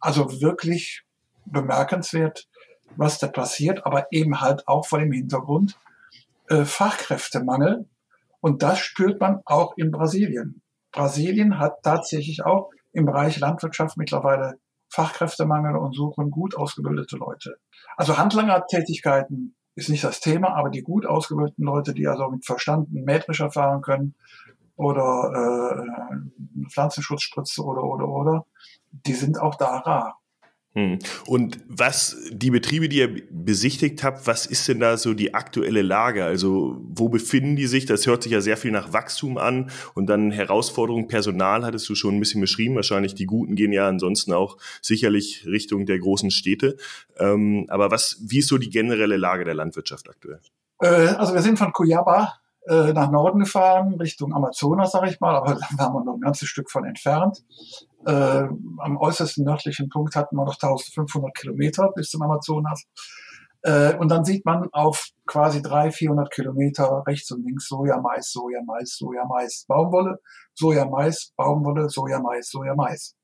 Also 0.00 0.40
wirklich 0.40 1.02
bemerkenswert, 1.44 2.48
was 2.96 3.18
da 3.18 3.28
passiert, 3.28 3.84
aber 3.86 4.06
eben 4.10 4.40
halt 4.40 4.66
auch 4.66 4.86
vor 4.86 4.98
dem 4.98 5.12
Hintergrund 5.12 5.78
äh, 6.48 6.64
Fachkräftemangel. 6.64 7.86
Und 8.40 8.62
das 8.62 8.78
spürt 8.78 9.20
man 9.20 9.40
auch 9.44 9.76
in 9.76 9.90
Brasilien. 9.90 10.62
Brasilien 10.92 11.58
hat 11.58 11.82
tatsächlich 11.82 12.44
auch 12.44 12.70
im 12.92 13.04
Bereich 13.04 13.38
Landwirtschaft 13.38 13.96
mittlerweile 13.96 14.58
Fachkräftemangel 14.90 15.76
und 15.76 15.94
suchen 15.94 16.30
gut 16.30 16.56
ausgebildete 16.56 17.16
Leute. 17.16 17.58
Also 17.96 18.16
Handlangertätigkeiten 18.16 19.54
ist 19.74 19.90
nicht 19.90 20.04
das 20.04 20.20
Thema, 20.20 20.56
aber 20.56 20.70
die 20.70 20.82
gut 20.82 21.06
ausgebildeten 21.06 21.64
Leute, 21.64 21.94
die 21.94 22.08
also 22.08 22.28
mit 22.30 22.44
Verstand 22.44 22.92
Mähdrescher 22.92 23.50
fahren 23.50 23.82
können 23.82 24.14
oder 24.76 26.10
äh, 26.12 26.68
Pflanzenschutzspritze 26.70 27.62
oder 27.62 27.82
oder 27.82 28.08
oder, 28.08 28.46
die 28.90 29.14
sind 29.14 29.38
auch 29.40 29.54
da 29.56 29.78
rar. 29.78 30.18
Hm. 30.74 30.98
Und 31.26 31.58
was 31.66 32.16
die 32.30 32.50
Betriebe, 32.50 32.88
die 32.88 32.98
ihr 32.98 33.22
besichtigt 33.30 34.04
habt, 34.04 34.26
was 34.26 34.46
ist 34.46 34.68
denn 34.68 34.80
da 34.80 34.96
so 34.96 35.14
die 35.14 35.34
aktuelle 35.34 35.82
Lage? 35.82 36.24
Also 36.24 36.76
wo 36.80 37.08
befinden 37.08 37.56
die 37.56 37.66
sich? 37.66 37.86
Das 37.86 38.06
hört 38.06 38.22
sich 38.22 38.32
ja 38.32 38.40
sehr 38.40 38.56
viel 38.56 38.70
nach 38.70 38.92
Wachstum 38.92 39.38
an 39.38 39.70
und 39.94 40.06
dann 40.06 40.30
Herausforderung 40.30 41.08
Personal 41.08 41.64
hattest 41.64 41.88
du 41.88 41.94
schon 41.94 42.16
ein 42.16 42.20
bisschen 42.20 42.40
beschrieben. 42.40 42.76
Wahrscheinlich 42.76 43.14
die 43.14 43.26
Guten 43.26 43.56
gehen 43.56 43.72
ja 43.72 43.88
ansonsten 43.88 44.32
auch 44.32 44.58
sicherlich 44.82 45.46
Richtung 45.46 45.86
der 45.86 45.98
großen 45.98 46.30
Städte. 46.30 46.76
Ähm, 47.18 47.66
aber 47.70 47.90
was, 47.90 48.18
wie 48.20 48.38
ist 48.38 48.48
so 48.48 48.58
die 48.58 48.70
generelle 48.70 49.16
Lage 49.16 49.44
der 49.44 49.54
Landwirtschaft 49.54 50.08
aktuell? 50.08 50.40
Äh, 50.80 50.86
also 50.86 51.34
wir 51.34 51.42
sind 51.42 51.58
von 51.58 51.72
Cuyaba 51.72 52.34
äh, 52.68 52.92
nach 52.92 53.10
Norden 53.10 53.40
gefahren, 53.40 53.94
Richtung 53.94 54.34
Amazonas, 54.34 54.92
sag 54.92 55.08
ich 55.08 55.20
mal, 55.20 55.34
aber 55.34 55.54
da 55.54 55.66
waren 55.78 55.94
wir 55.94 56.04
noch 56.04 56.14
ein 56.14 56.20
ganzes 56.20 56.48
Stück 56.48 56.70
von 56.70 56.84
entfernt. 56.84 57.44
Äh, 58.06 58.12
am 58.78 58.96
äußersten 58.98 59.44
nördlichen 59.44 59.88
Punkt 59.88 60.14
hatten 60.16 60.36
wir 60.36 60.44
noch 60.44 60.54
1500 60.54 61.34
Kilometer 61.34 61.90
bis 61.94 62.10
zum 62.10 62.22
Amazonas. 62.22 62.84
Äh, 63.62 63.96
und 63.96 64.08
dann 64.08 64.24
sieht 64.24 64.44
man 64.44 64.68
auf 64.72 65.08
quasi 65.26 65.62
300, 65.62 65.94
400 65.94 66.30
Kilometer 66.30 67.02
rechts 67.06 67.30
und 67.32 67.44
links 67.44 67.68
Soja, 67.68 68.00
Mais, 68.00 68.30
Soja, 68.30 68.60
Mais, 68.64 68.96
Soja, 68.96 69.24
Mais, 69.26 69.64
Baumwolle, 69.66 70.20
Soja, 70.54 70.84
Mais, 70.84 71.32
Baumwolle, 71.36 71.88
Soja, 71.88 72.20
Mais, 72.20 72.48
Soja, 72.50 72.74
Mais. 72.76 73.16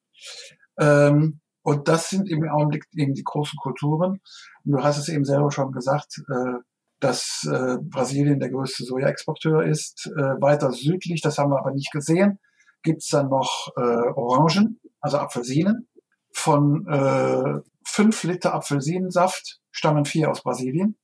Ähm, 0.80 1.40
und 1.62 1.88
das 1.88 2.10
sind 2.10 2.28
im 2.28 2.46
Augenblick 2.48 2.84
eben 2.94 3.14
die 3.14 3.24
großen 3.24 3.58
Kulturen. 3.58 4.20
Und 4.64 4.72
du 4.72 4.82
hast 4.82 4.98
es 4.98 5.08
eben 5.08 5.24
selber 5.24 5.50
schon 5.50 5.72
gesagt, 5.72 6.22
äh, 6.28 6.58
dass 7.04 7.46
äh, 7.52 7.76
Brasilien 7.82 8.40
der 8.40 8.48
größte 8.48 8.84
Sojaexporteur 8.84 9.62
ist. 9.64 10.10
Äh, 10.16 10.40
weiter 10.40 10.72
südlich, 10.72 11.20
das 11.20 11.36
haben 11.36 11.50
wir 11.50 11.58
aber 11.58 11.72
nicht 11.72 11.92
gesehen, 11.92 12.38
gibt's 12.82 13.08
dann 13.08 13.28
noch 13.28 13.68
äh, 13.76 13.80
Orangen, 13.80 14.80
also 15.00 15.18
Apfelsinen. 15.18 15.86
Von 16.32 16.86
äh, 16.88 17.60
fünf 17.86 18.24
Liter 18.24 18.54
Apfelsinensaft 18.54 19.60
stammen 19.70 20.06
vier 20.06 20.30
aus 20.30 20.42
Brasilien. 20.42 20.96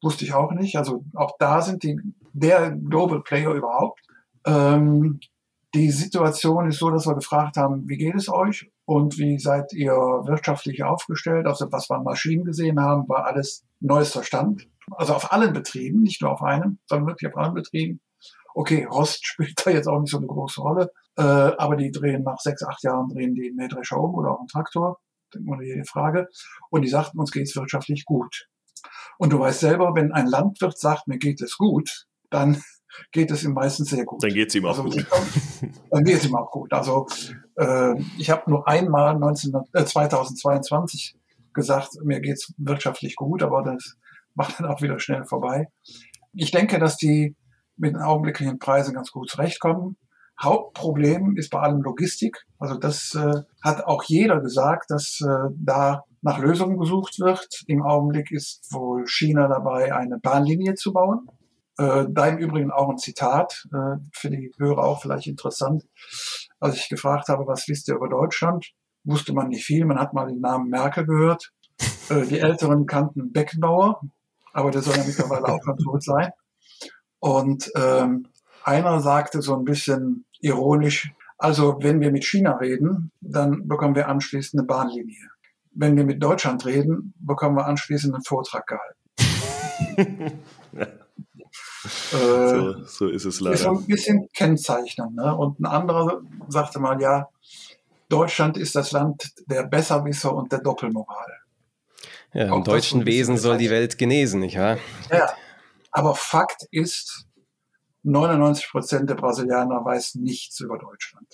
Wusste 0.00 0.24
ich 0.24 0.32
auch 0.32 0.52
nicht. 0.52 0.76
Also 0.76 1.04
auch 1.14 1.36
da 1.38 1.60
sind 1.60 1.82
die 1.82 1.98
der 2.32 2.70
Global 2.70 3.20
Player 3.20 3.52
überhaupt. 3.52 4.00
Ähm, 4.46 5.20
die 5.74 5.90
Situation 5.90 6.68
ist 6.68 6.78
so, 6.78 6.90
dass 6.90 7.06
wir 7.06 7.14
gefragt 7.14 7.56
haben, 7.56 7.88
wie 7.88 7.96
geht 7.96 8.14
es 8.14 8.28
euch? 8.28 8.70
Und 8.84 9.18
wie 9.18 9.38
seid 9.38 9.72
ihr 9.72 9.92
wirtschaftlich 9.92 10.84
aufgestellt? 10.84 11.46
Also 11.46 11.66
was 11.70 11.90
wir 11.90 11.96
an 11.96 12.04
Maschinen 12.04 12.44
gesehen 12.44 12.80
haben, 12.80 13.08
war 13.08 13.26
alles 13.26 13.64
neuester 13.80 14.22
Stand. 14.22 14.68
Also 14.90 15.14
auf 15.14 15.32
allen 15.32 15.52
Betrieben, 15.52 16.02
nicht 16.02 16.22
nur 16.22 16.32
auf 16.32 16.42
einem, 16.42 16.78
sondern 16.86 17.08
wirklich 17.08 17.32
auf 17.32 17.38
allen 17.38 17.54
Betrieben. 17.54 18.00
Okay, 18.54 18.84
Rost 18.84 19.24
spielt 19.26 19.64
da 19.64 19.70
jetzt 19.70 19.86
auch 19.86 20.00
nicht 20.00 20.10
so 20.10 20.18
eine 20.18 20.26
große 20.26 20.60
Rolle, 20.60 20.90
äh, 21.16 21.22
aber 21.22 21.76
die 21.76 21.90
drehen 21.90 22.22
nach 22.22 22.38
sechs, 22.38 22.62
acht 22.62 22.82
Jahren 22.82 23.08
drehen 23.08 23.34
die 23.34 23.52
Mähdrescher 23.52 23.98
um 23.98 24.14
oder 24.14 24.32
auch 24.32 24.40
einen 24.40 24.48
Traktor, 24.48 25.00
ohne 25.46 25.64
jede 25.64 25.84
Frage. 25.84 26.28
Und 26.70 26.82
die 26.82 26.88
sagten, 26.88 27.18
uns 27.18 27.32
geht's 27.32 27.56
wirtschaftlich 27.56 28.04
gut. 28.04 28.48
Und 29.18 29.32
du 29.32 29.38
weißt 29.38 29.60
selber, 29.60 29.94
wenn 29.94 30.12
ein 30.12 30.26
Landwirt 30.26 30.78
sagt, 30.78 31.08
mir 31.08 31.18
geht 31.18 31.40
es 31.40 31.56
gut, 31.56 32.06
dann 32.30 32.62
geht 33.12 33.30
es 33.30 33.44
ihm 33.44 33.52
meistens 33.52 33.90
sehr 33.90 34.04
gut. 34.04 34.22
Dann 34.22 34.34
geht 34.34 34.48
es 34.48 34.54
ihm 34.54 34.66
auch 34.66 34.78
also, 34.78 34.84
gut. 34.84 35.06
Dann 35.90 36.04
geht 36.04 36.16
es 36.16 36.26
ihm 36.26 36.34
auch 36.34 36.50
gut. 36.50 36.72
Also 36.72 37.06
äh, 37.56 37.94
ich 38.18 38.30
habe 38.30 38.50
nur 38.50 38.66
einmal 38.68 39.18
19, 39.18 39.52
äh, 39.72 39.84
2022 39.84 41.16
gesagt, 41.54 41.90
mir 42.02 42.20
geht 42.20 42.36
es 42.36 42.54
wirtschaftlich 42.56 43.16
gut, 43.16 43.42
aber 43.42 43.62
das 43.62 43.96
macht 44.34 44.58
dann 44.58 44.66
auch 44.66 44.82
wieder 44.82 44.98
schnell 44.98 45.24
vorbei. 45.24 45.68
Ich 46.32 46.50
denke, 46.50 46.78
dass 46.78 46.96
die 46.96 47.36
mit 47.76 47.94
den 47.94 48.02
augenblicklichen 48.02 48.58
Preisen 48.58 48.94
ganz 48.94 49.10
gut 49.10 49.30
zurechtkommen. 49.30 49.96
Hauptproblem 50.40 51.36
ist 51.36 51.50
bei 51.50 51.60
allem 51.60 51.82
Logistik. 51.82 52.44
Also 52.58 52.76
das 52.76 53.14
äh, 53.14 53.42
hat 53.62 53.84
auch 53.84 54.02
jeder 54.04 54.40
gesagt, 54.40 54.90
dass 54.90 55.20
äh, 55.20 55.50
da 55.56 56.04
nach 56.20 56.38
Lösungen 56.38 56.78
gesucht 56.78 57.18
wird. 57.18 57.62
Im 57.66 57.82
Augenblick 57.82 58.30
ist 58.30 58.72
wohl 58.72 59.06
China 59.06 59.48
dabei, 59.48 59.94
eine 59.94 60.18
Bahnlinie 60.18 60.74
zu 60.74 60.92
bauen. 60.92 61.26
Äh, 61.78 62.06
da 62.10 62.26
im 62.26 62.38
Übrigen 62.38 62.70
auch 62.70 62.88
ein 62.90 62.98
Zitat, 62.98 63.66
äh, 63.72 63.96
für 64.12 64.30
die 64.30 64.52
Hörer 64.58 64.84
auch 64.84 65.02
vielleicht 65.02 65.26
interessant. 65.26 65.84
Als 66.60 66.76
ich 66.76 66.88
gefragt 66.88 67.28
habe, 67.28 67.46
was 67.46 67.66
wisst 67.68 67.88
ihr 67.88 67.96
über 67.96 68.08
Deutschland, 68.08 68.72
wusste 69.04 69.32
man 69.32 69.48
nicht 69.48 69.64
viel. 69.64 69.84
Man 69.84 69.98
hat 69.98 70.12
mal 70.12 70.28
den 70.28 70.40
Namen 70.40 70.68
Merkel 70.68 71.06
gehört. 71.06 71.52
Äh, 72.08 72.26
die 72.26 72.38
Älteren 72.38 72.86
kannten 72.86 73.32
Beckenbauer, 73.32 74.00
aber 74.52 74.70
der 74.70 74.82
soll 74.82 74.96
ja 74.96 75.04
mittlerweile 75.04 75.46
auch 75.46 75.62
schon 75.64 75.78
tot 75.78 76.02
sein. 76.02 76.30
Und 77.18 77.70
ähm, 77.76 78.26
einer 78.64 79.00
sagte 79.00 79.42
so 79.42 79.56
ein 79.56 79.64
bisschen 79.64 80.24
ironisch, 80.40 81.12
also 81.38 81.78
wenn 81.80 82.00
wir 82.00 82.12
mit 82.12 82.24
China 82.24 82.56
reden, 82.56 83.10
dann 83.20 83.66
bekommen 83.66 83.94
wir 83.94 84.08
anschließend 84.08 84.60
eine 84.60 84.66
Bahnlinie. 84.66 85.28
Wenn 85.74 85.96
wir 85.96 86.04
mit 86.04 86.22
Deutschland 86.22 86.64
reden, 86.66 87.14
bekommen 87.18 87.56
wir 87.56 87.66
anschließend 87.66 88.14
einen 88.14 88.24
Vortrag 88.24 88.66
gehalten. 88.66 90.40
ja. 90.72 90.86
Äh, 92.12 92.48
so, 92.48 92.84
so, 92.84 93.08
ist 93.08 93.24
es 93.24 93.40
leider. 93.40 93.54
Ist 93.54 93.62
so 93.62 93.70
ein 93.70 93.86
bisschen 93.86 94.28
kennzeichnend. 94.34 95.16
Ne? 95.16 95.34
Und 95.34 95.60
ein 95.60 95.66
anderer 95.66 96.22
sagte 96.48 96.78
mal, 96.78 97.00
ja, 97.00 97.28
Deutschland 98.08 98.56
ist 98.56 98.76
das 98.76 98.92
Land 98.92 99.32
der 99.46 99.64
Besserwisser 99.64 100.34
und 100.34 100.52
der 100.52 100.60
Doppelmoral. 100.60 101.41
Ja, 102.34 102.54
im 102.54 102.64
deutschen 102.64 103.04
Wesen 103.04 103.36
soll 103.36 103.58
die 103.58 103.70
Welt 103.70 103.98
genesen, 103.98 104.40
nicht 104.40 104.58
wahr? 104.58 104.78
Ja, 105.10 105.32
aber 105.90 106.14
Fakt 106.14 106.66
ist, 106.70 107.26
99 108.04 108.68
Prozent 108.70 109.10
der 109.10 109.14
Brasilianer 109.14 109.84
weiß 109.84 110.16
nichts 110.16 110.60
über 110.60 110.78
Deutschland. 110.78 111.26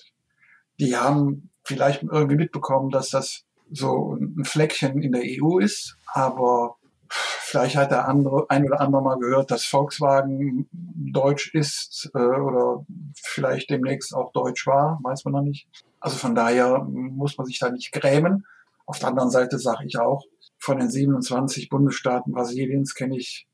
Die 0.81 0.97
haben 0.97 1.51
vielleicht 1.65 2.03
irgendwie 2.03 2.37
mitbekommen, 2.37 2.91
dass 2.91 3.11
das 3.11 3.45
so 3.71 4.15
ein 4.15 4.45
Fleckchen 4.45 5.03
in 5.03 5.13
der 5.13 5.23
EU 5.25 5.59
ist, 5.59 5.97
aber 6.07 6.77
vielleicht 7.09 7.77
hat 7.77 7.91
der 7.91 8.09
andere, 8.09 8.47
ein 8.49 8.67
oder 8.67 8.81
andere 8.81 9.03
mal 9.03 9.19
gehört, 9.19 9.51
dass 9.51 9.65
Volkswagen 9.65 10.69
deutsch 10.73 11.55
ist 11.55 12.11
äh, 12.15 12.19
oder 12.19 12.85
vielleicht 13.15 13.71
demnächst 13.71 14.15
auch 14.15 14.33
deutsch 14.33 14.67
war, 14.67 14.99
weiß 15.03 15.25
man 15.25 15.35
noch 15.35 15.43
nicht. 15.43 15.69
Also 16.01 16.17
von 16.17 16.35
daher 16.35 16.81
muss 16.85 17.37
man 17.39 17.47
sich 17.47 17.59
da 17.59 17.71
nicht 17.71 17.93
grämen. 17.93 18.47
Auf 18.87 18.99
der 18.99 19.09
anderen 19.09 19.31
Seite 19.31 19.59
sage 19.59 19.85
ich 19.87 19.99
auch, 19.99 20.25
von 20.59 20.79
den 20.79 20.91
27 20.91 21.69
Bundesstaaten 21.69 22.33
Brasiliens 22.33 22.95
kenne 22.95 23.17
ich 23.17 23.47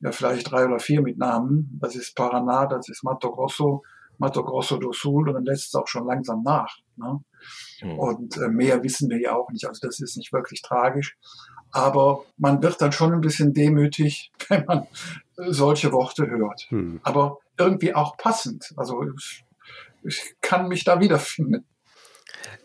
ja 0.00 0.12
vielleicht 0.12 0.50
drei 0.50 0.64
oder 0.64 0.78
vier 0.78 1.02
mit 1.02 1.18
Namen. 1.18 1.78
Das 1.80 1.94
ist 1.94 2.16
Paraná, 2.16 2.66
das 2.66 2.88
ist 2.88 3.04
Mato 3.04 3.30
Grosso, 3.30 3.82
Mato 4.18 4.42
Grosso 4.44 4.78
do 4.78 4.92
Sul 4.92 5.28
und 5.28 5.34
dann 5.34 5.44
lässt 5.44 5.68
es 5.68 5.74
auch 5.74 5.86
schon 5.86 6.06
langsam 6.06 6.42
nach. 6.42 6.78
Ne? 6.96 7.20
Mhm. 7.82 7.98
Und 7.98 8.36
äh, 8.38 8.48
mehr 8.48 8.82
wissen 8.82 9.10
wir 9.10 9.20
ja 9.20 9.34
auch 9.34 9.50
nicht. 9.50 9.66
Also 9.66 9.86
das 9.86 10.00
ist 10.00 10.16
nicht 10.16 10.32
wirklich 10.32 10.62
tragisch. 10.62 11.16
Aber 11.72 12.24
man 12.36 12.62
wird 12.62 12.80
dann 12.82 12.92
schon 12.92 13.12
ein 13.12 13.20
bisschen 13.20 13.54
demütig, 13.54 14.32
wenn 14.48 14.64
man 14.64 14.86
solche 15.36 15.92
Worte 15.92 16.28
hört. 16.28 16.66
Mhm. 16.70 17.00
Aber 17.02 17.38
irgendwie 17.58 17.94
auch 17.94 18.16
passend. 18.16 18.72
Also 18.76 19.04
ich, 19.16 19.44
ich 20.02 20.34
kann 20.40 20.68
mich 20.68 20.84
da 20.84 21.00
wiederfinden. 21.00 21.64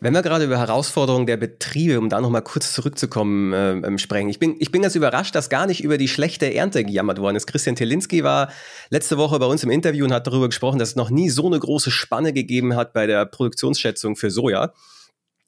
Wenn 0.00 0.12
wir 0.12 0.22
gerade 0.22 0.44
über 0.44 0.58
Herausforderungen 0.58 1.26
der 1.26 1.36
Betriebe, 1.36 1.98
um 1.98 2.08
da 2.08 2.20
nochmal 2.20 2.42
kurz 2.42 2.72
zurückzukommen, 2.72 3.52
äh, 3.52 3.72
ähm, 3.72 3.98
sprechen. 3.98 4.28
Ich 4.28 4.38
bin, 4.38 4.56
ich 4.58 4.70
bin 4.70 4.82
ganz 4.82 4.94
überrascht, 4.94 5.34
dass 5.34 5.48
gar 5.48 5.66
nicht 5.66 5.82
über 5.82 5.96
die 5.96 6.08
schlechte 6.08 6.52
Ernte 6.52 6.84
gejammert 6.84 7.18
worden 7.18 7.36
ist. 7.36 7.46
Christian 7.46 7.76
Telinski 7.76 8.22
war 8.22 8.50
letzte 8.90 9.16
Woche 9.16 9.38
bei 9.38 9.46
uns 9.46 9.62
im 9.62 9.70
Interview 9.70 10.04
und 10.04 10.12
hat 10.12 10.26
darüber 10.26 10.48
gesprochen, 10.48 10.78
dass 10.78 10.90
es 10.90 10.96
noch 10.96 11.10
nie 11.10 11.30
so 11.30 11.46
eine 11.46 11.58
große 11.58 11.90
Spanne 11.90 12.32
gegeben 12.32 12.76
hat 12.76 12.92
bei 12.92 13.06
der 13.06 13.24
Produktionsschätzung 13.24 14.16
für 14.16 14.30
Soja. 14.30 14.72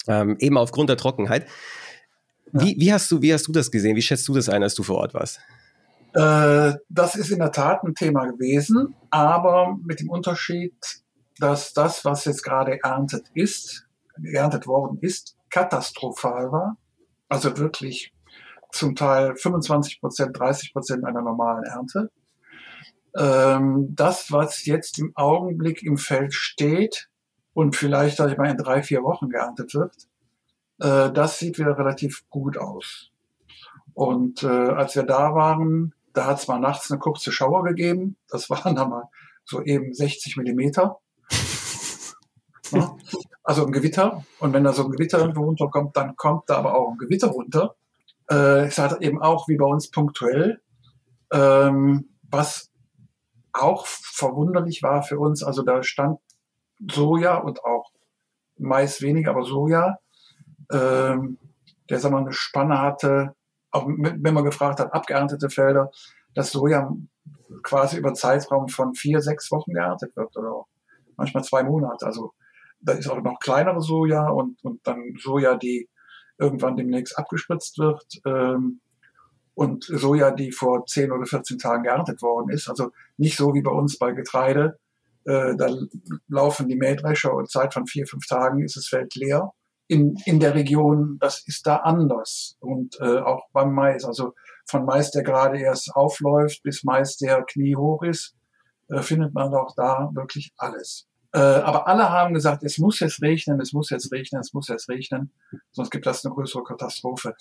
Ähm, 0.07 0.37
eben 0.41 0.57
aufgrund 0.57 0.89
der 0.89 0.97
Trockenheit. 0.97 1.47
Wie, 2.53 2.77
wie, 2.79 2.93
hast 2.93 3.11
du, 3.11 3.21
wie 3.21 3.35
hast 3.35 3.47
du 3.47 3.53
das 3.53 3.71
gesehen? 3.71 3.95
Wie 3.97 4.03
schätzt 4.03 4.27
du 4.29 4.35
das 4.35 4.49
ein, 4.49 4.63
als 4.63 4.75
du 4.75 4.83
vor 4.83 4.97
Ort 4.97 5.13
warst? 5.13 5.41
Äh, 6.15 6.79
das 6.89 7.15
ist 7.15 7.31
in 7.31 7.39
der 7.39 7.53
Tat 7.53 7.85
ein 7.85 7.95
Thema 7.95 8.25
gewesen, 8.27 8.95
aber 9.11 9.77
mit 9.85 10.01
dem 10.01 10.09
Unterschied, 10.09 10.75
dass 11.39 11.75
das, 11.75 12.05
was 12.05 12.25
jetzt 12.25 12.43
gerade 12.43 12.83
erntet 12.83 13.27
ist, 13.35 13.88
geerntet 14.21 14.67
worden 14.67 14.99
ist, 15.01 15.37
katastrophal 15.51 16.53
war. 16.53 16.77
Also 17.29 17.57
wirklich 17.59 18.13
zum 18.73 18.97
Teil 18.97 19.37
25 19.37 20.01
Prozent, 20.01 20.39
30 20.39 20.73
Prozent 20.73 21.05
einer 21.05 21.23
normalen 21.23 21.65
Ernte. 21.65 22.11
Ähm, 23.17 23.95
das, 23.95 24.31
was 24.31 24.67
jetzt 24.67 24.99
im 24.99 25.13
Augenblick 25.17 25.83
im 25.83 25.97
Feld 25.97 26.35
steht 26.35 27.09
und 27.55 27.77
vielleicht, 27.77 28.19
sag 28.19 28.31
ich 28.31 28.37
mal, 28.39 28.51
in 28.51 28.57
drei, 28.57 28.83
vier 28.83 29.03
Wochen 29.03 29.29
geerntet 29.29 29.75
wird, 29.75 29.95
äh, 30.81 31.11
das 31.13 31.39
sieht 31.39 31.59
wieder 31.59 31.77
relativ 31.79 32.29
gut 32.29 32.59
aus. 32.59 33.11
Und 33.95 34.43
äh, 34.43 34.47
als 34.47 34.95
wir 34.95 35.03
da 35.03 35.35
waren, 35.35 35.95
da 36.13 36.27
hat 36.27 36.39
es 36.39 36.49
mal 36.49 36.61
nachts 36.61 36.91
eine 36.91 37.01
kurze 37.01 37.33
Schauer 37.33 37.65
gegeben. 37.65 38.17
Das 38.29 38.49
waren 38.51 38.75
dann 38.77 38.91
mal 38.91 39.05
so 39.45 39.63
eben 39.63 39.93
60 39.95 40.37
Millimeter. 40.37 40.99
Also 43.49 43.65
ein 43.65 43.73
Gewitter. 43.73 44.27
Und 44.41 44.53
wenn 44.53 44.65
da 44.65 44.75
so 44.75 44.85
ein 44.85 44.91
Gewitter 44.91 45.21
irgendwo 45.21 45.45
runterkommt, 45.45 45.97
dann 45.97 46.17
kommt 46.17 46.51
da 46.51 46.59
aber 46.59 46.75
auch 46.75 46.91
ein 46.91 46.99
Gewitter 46.99 47.29
runter. 47.29 47.77
Äh, 48.31 48.67
es 48.67 48.77
hat 48.77 49.01
eben 49.01 49.23
auch 49.23 49.49
wie 49.49 49.57
bei 49.57 49.65
uns 49.65 49.91
punktuell, 49.91 50.61
ähm, 51.33 52.11
was 52.31 52.71
auch 53.55 53.87
verwunderlich 53.87 54.83
war 54.83 55.03
für 55.03 55.19
uns. 55.19 55.43
Also 55.43 55.63
da 55.63 55.83
stand 55.83 56.21
Soja 56.91 57.39
und 57.39 57.65
auch 57.65 57.91
Mais 58.59 59.01
weniger, 59.01 59.31
aber 59.31 59.45
Soja, 59.45 59.99
ähm, 60.71 61.39
der 61.89 62.01
sagen 62.01 62.17
wir, 62.17 62.19
eine 62.19 62.35
Spanne 62.35 62.83
hatte, 62.83 63.35
auch 63.71 63.87
wenn 63.87 64.35
man 64.35 64.45
gefragt 64.45 64.79
hat, 64.79 64.93
abgeerntete 64.93 65.49
Felder, 65.49 65.91
dass 66.35 66.53
Soja 66.53 66.93
quasi 67.63 67.97
über 67.97 68.13
Zeitraum 68.13 68.69
von 68.69 68.95
vier, 68.95 69.23
sechs 69.23 69.51
Wochen 69.51 69.73
geerntet 69.73 70.15
wird 70.17 70.37
oder 70.37 70.67
manchmal 71.17 71.45
zwei 71.45 71.63
Monate. 71.63 72.05
Also 72.05 72.35
da 72.81 72.93
ist 72.93 73.09
auch 73.09 73.23
noch 73.23 73.39
kleinere 73.41 73.81
Soja 73.81 74.29
und, 74.29 74.63
und 74.65 74.87
dann 74.87 75.15
Soja, 75.19 75.57
die 75.57 75.89
irgendwann 76.39 76.77
demnächst 76.77 77.19
abgespritzt 77.19 77.79
wird. 77.79 78.05
Ähm, 78.25 78.81
und 79.55 79.85
Soja, 79.85 80.31
die 80.31 80.53
vor 80.53 80.87
10 80.87 81.11
oder 81.11 81.27
14 81.27 81.59
Tagen 81.59 81.83
geerntet 81.83 82.23
worden 82.23 82.51
ist. 82.51 82.69
Also 82.69 82.91
nicht 83.17 83.37
so 83.37 83.55
wie 83.55 83.63
bei 83.63 83.73
uns 83.73 83.99
bei 83.99 84.13
Getreide. 84.13 84.79
Äh, 85.25 85.57
da 85.57 85.75
laufen 86.29 86.69
die 86.69 86.77
Mähdrescher 86.77 87.35
und 87.35 87.51
Zeit 87.51 87.75
von 87.75 87.87
vier, 87.87 88.07
fünf 88.07 88.25
Tagen 88.27 88.63
ist 88.63 88.77
das 88.77 88.87
Feld 88.87 89.17
leer. 89.17 89.51
In, 89.89 90.17
in 90.27 90.39
der 90.39 90.55
Region, 90.55 91.19
das 91.19 91.43
ist 91.47 91.67
da 91.67 91.77
anders. 91.77 92.57
Und 92.61 93.01
äh, 93.01 93.19
auch 93.19 93.49
beim 93.53 93.75
Mais. 93.75 94.05
Also 94.05 94.35
von 94.67 94.85
Mais, 94.85 95.11
der 95.11 95.25
gerade 95.25 95.59
erst 95.59 95.91
aufläuft, 95.97 96.63
bis 96.63 96.85
Mais, 96.85 97.17
der 97.17 97.43
kniehoch 97.43 98.05
ist, 98.05 98.37
äh, 98.89 99.03
findet 99.03 99.35
man 99.35 99.53
auch 99.55 99.75
da 99.75 100.11
wirklich 100.15 100.53
alles. 100.57 101.09
Äh, 101.33 101.39
aber 101.39 101.87
alle 101.87 102.11
haben 102.11 102.35
gesagt, 102.35 102.63
es 102.65 102.79
muss 102.79 103.01
jetzt 103.01 103.21
regnen, 103.23 103.61
es 103.61 103.73
muss 103.73 103.91
jetzt 103.91 104.11
regnen, 104.13 104.41
es 104.41 104.55
muss 104.55 104.69
jetzt 104.69 104.89
regnen, 104.89 105.31
sonst 105.73 105.91
gibt 105.91 106.07
das 106.07 106.25
eine 106.25 106.35
größere 106.35 106.65
Katastrophe. 106.65 107.35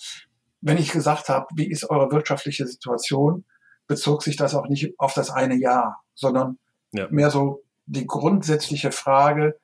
Wenn 0.60 0.76
ich 0.76 0.92
gesagt 0.92 1.28
habe, 1.28 1.46
wie 1.54 1.70
ist 1.70 1.88
eure 1.88 2.10
wirtschaftliche 2.10 2.66
Situation, 2.66 3.44
bezog 3.86 4.22
sich 4.22 4.36
das 4.36 4.54
auch 4.54 4.68
nicht 4.68 4.98
auf 4.98 5.14
das 5.14 5.30
eine 5.30 5.56
Jahr, 5.56 6.02
sondern 6.14 6.58
ja. 6.92 7.06
mehr 7.10 7.30
so 7.30 7.62
die 7.86 8.06
grundsätzliche 8.06 8.92
Frage, 8.92 9.58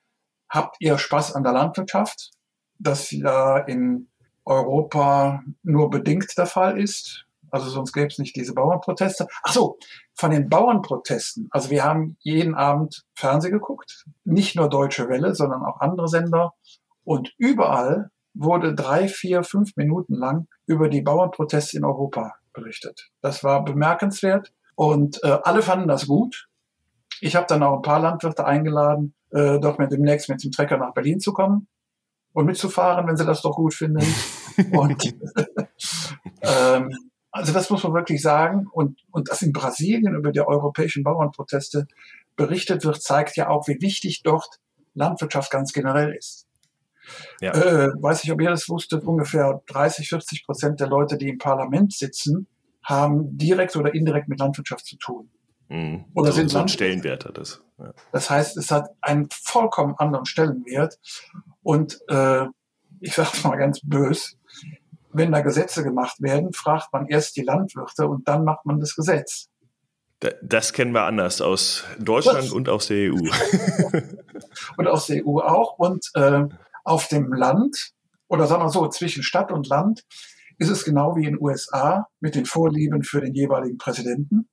habt 0.49 0.77
ihr 0.81 0.99
Spaß 0.99 1.35
an 1.35 1.43
der 1.43 1.53
Landwirtschaft? 1.53 2.31
Das 2.79 3.11
ja 3.11 3.59
in 3.59 4.09
Europa 4.45 5.43
nur 5.63 5.91
bedingt 5.91 6.37
der 6.37 6.47
Fall 6.47 6.79
ist. 6.79 7.27
Also 7.55 7.71
sonst 7.71 7.93
gäbe 7.93 8.09
es 8.09 8.19
nicht 8.19 8.35
diese 8.35 8.53
Bauernproteste. 8.53 9.29
Ach 9.45 9.53
so, 9.53 9.79
von 10.17 10.33
den 10.33 10.49
Bauernprotesten. 10.49 11.47
Also 11.53 11.71
wir 11.71 11.85
haben 11.85 12.17
jeden 12.19 12.57
Abend 12.57 13.05
Fernsehen 13.15 13.53
geguckt. 13.53 14.07
Nicht 14.25 14.57
nur 14.57 14.69
Deutsche 14.69 15.09
Welle, 15.09 15.37
sondern 15.37 15.63
auch 15.63 15.79
andere 15.79 16.09
Sender. 16.09 16.55
Und 17.05 17.33
überall 17.39 18.11
wurde 18.35 18.75
drei, 18.75 19.07
vier, 19.07 19.45
fünf 19.45 19.77
Minuten 19.77 20.15
lang 20.17 20.49
über 20.67 20.89
die 20.89 21.03
Bauernproteste 21.03 21.77
in 21.77 21.85
Europa 21.85 22.35
berichtet. 22.53 23.13
Das 23.21 23.45
war 23.45 23.65
bemerkenswert 23.65 24.53
und 24.75 25.23
äh, 25.23 25.39
alle 25.45 25.63
fanden 25.63 25.87
das 25.87 26.09
gut. 26.09 26.49
Ich 27.21 27.37
habe 27.37 27.47
dann 27.49 27.63
auch 27.63 27.77
ein 27.77 27.83
paar 27.83 28.01
Landwirte 28.01 28.45
eingeladen, 28.45 29.15
äh, 29.31 29.61
doch 29.61 29.79
mit 29.79 29.93
demnächst 29.93 30.29
mit 30.29 30.43
dem 30.43 30.51
Trecker 30.51 30.77
nach 30.77 30.93
Berlin 30.93 31.21
zu 31.21 31.33
kommen 31.33 31.69
und 32.33 32.47
mitzufahren, 32.47 33.07
wenn 33.07 33.17
sie 33.17 33.25
das 33.25 33.43
doch 33.43 33.55
gut 33.55 33.75
finden. 33.75 34.05
und 34.73 35.15
ähm, 36.43 36.91
also 37.35 37.53
das 37.53 37.69
muss 37.69 37.83
man 37.83 37.95
wirklich 37.95 38.23
sagen. 38.23 38.69
Und, 38.71 39.01
und 39.11 39.29
dass 39.29 39.43
in 39.43 39.53
Brasilien 39.53 40.15
über 40.15 40.31
die 40.31 40.41
europäischen 40.41 41.03
Bauernproteste 41.03 41.89
berichtet 42.37 42.85
wird, 42.85 43.03
zeigt 43.03 43.37
ja 43.37 43.49
auch, 43.49 43.67
wie 43.67 43.81
wichtig 43.81 44.23
dort 44.23 44.61
Landwirtschaft 44.95 45.51
ganz 45.51 45.73
generell 45.73 46.15
ist. 46.15 46.47
Ja. 47.41 47.53
Äh, 47.53 47.89
weiß 48.01 48.23
ich, 48.23 48.31
ob 48.31 48.41
ihr 48.41 48.51
das 48.51 48.69
wusstet, 48.69 49.03
ungefähr 49.03 49.63
30, 49.67 50.09
40 50.09 50.47
Prozent 50.47 50.79
der 50.79 50.87
Leute, 50.87 51.19
die 51.19 51.29
im 51.29 51.39
Parlament 51.39 51.93
sitzen, 51.93 52.47
haben 52.85 53.37
direkt 53.37 53.75
oder 53.75 53.93
indirekt 53.93 54.29
mit 54.29 54.39
Landwirtschaft 54.39 54.87
zu 54.87 54.97
tun. 54.97 55.29
Mhm. 55.69 56.05
Oder 56.15 56.31
so, 56.31 56.37
sind 56.37 56.51
so 56.51 56.59
ein 56.59 56.69
Stellenwert 56.69 57.25
hat 57.25 57.37
das. 57.37 57.63
Ja. 57.79 57.93
Das 58.13 58.31
heißt, 58.31 58.57
es 58.57 58.71
hat 58.71 58.91
einen 59.01 59.29
vollkommen 59.31 59.97
anderen 59.99 60.25
Stellenwert. 60.25 61.01
Und 61.65 61.99
äh, 62.07 62.45
ich 63.01 63.15
sage 63.15 63.31
es 63.33 63.43
mal 63.43 63.57
ganz 63.57 63.81
bös, 63.83 64.39
wenn 65.15 65.33
da 65.33 65.41
Gesetze 65.41 65.83
gemacht 65.83 66.21
werden, 66.21 66.53
fragt 66.53 66.93
man 66.93 67.07
erst 67.07 67.37
die 67.37 67.43
Landwirte 67.43 68.07
und 68.07 68.29
dann 68.29 68.45
macht 68.45 68.67
man 68.67 68.81
das 68.81 68.95
Gesetz. 68.95 69.49
Das 70.43 70.73
kennen 70.73 70.93
wir 70.93 71.03
anders 71.03 71.41
aus 71.41 71.85
Deutschland 71.99 72.47
Was? 72.47 72.53
und 72.53 72.69
aus 72.69 72.89
der 72.89 73.13
EU. 73.13 73.19
und 74.77 74.87
aus 74.89 75.07
der 75.07 75.27
EU 75.27 75.41
auch. 75.41 75.79
Und 75.79 76.11
äh, 76.15 76.45
auf 76.85 77.09
dem 77.09 77.33
Land, 77.33 77.93
oder 78.29 78.47
sagen 78.47 78.63
wir 78.63 78.71
so, 78.71 78.89
zwischen 78.89 79.23
Stadt 79.23 79.53
und 79.53 79.69
Land, 79.69 80.05
ist 80.59 80.71
es 80.71 80.85
genau 80.85 81.17
wie 81.17 81.25
in 81.25 81.35
den 81.35 81.43
USA 81.43 82.09
mit 82.21 82.35
den 82.35 82.47
Vorlieben 82.47 83.03
für 83.03 83.21
den 83.21 83.35
jeweiligen 83.35 83.77
Präsidenten. 83.77 84.49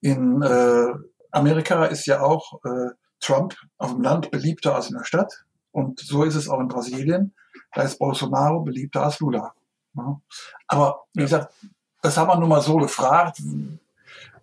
In 0.00 0.42
äh, 0.42 0.92
Amerika 1.32 1.86
ist 1.86 2.06
ja 2.06 2.20
auch 2.22 2.60
äh, 2.64 2.90
Trump 3.20 3.56
auf 3.76 3.92
dem 3.92 4.02
Land 4.02 4.30
beliebter 4.30 4.76
als 4.76 4.90
in 4.90 4.96
der 4.96 5.04
Stadt. 5.04 5.44
Und 5.72 6.00
so 6.00 6.22
ist 6.24 6.34
es 6.34 6.48
auch 6.48 6.60
in 6.60 6.68
Brasilien. 6.68 7.34
Da 7.74 7.82
ist 7.82 7.98
Bolsonaro 7.98 8.60
beliebter 8.60 9.04
als 9.04 9.18
Lula. 9.20 9.54
Ja. 9.98 10.20
Aber 10.66 11.04
wie 11.14 11.22
gesagt, 11.22 11.52
das 12.02 12.16
haben 12.16 12.28
wir 12.28 12.38
nur 12.38 12.48
mal 12.48 12.62
so 12.62 12.76
gefragt, 12.76 13.42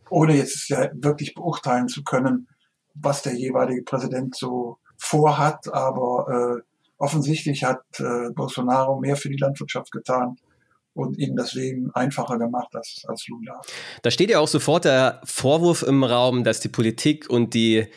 ohne 0.09 0.35
jetzt 0.35 0.69
ja 0.69 0.89
wirklich 0.93 1.33
beurteilen 1.33 1.87
zu 1.87 2.03
können, 2.03 2.47
was 2.93 3.21
der 3.21 3.33
jeweilige 3.33 3.83
Präsident 3.83 4.35
so 4.35 4.77
vorhat. 4.97 5.73
Aber 5.73 6.59
äh, 6.59 6.61
offensichtlich 6.97 7.63
hat 7.63 7.83
äh, 7.99 8.29
Bolsonaro 8.31 8.99
mehr 8.99 9.15
für 9.15 9.29
die 9.29 9.37
Landwirtschaft 9.37 9.91
getan 9.91 10.37
und 10.93 11.17
ihnen 11.17 11.35
das 11.35 11.53
Leben 11.53 11.91
einfacher 11.93 12.37
gemacht 12.37 12.73
als, 12.73 13.03
als 13.07 13.27
Lula. 13.27 13.61
Da 14.01 14.11
steht 14.11 14.29
ja 14.29 14.39
auch 14.39 14.47
sofort 14.47 14.85
der 14.85 15.21
Vorwurf 15.25 15.83
im 15.83 16.03
Raum, 16.03 16.43
dass 16.43 16.61
die 16.61 16.69
Politik 16.69 17.29
und 17.29 17.53
die 17.53 17.87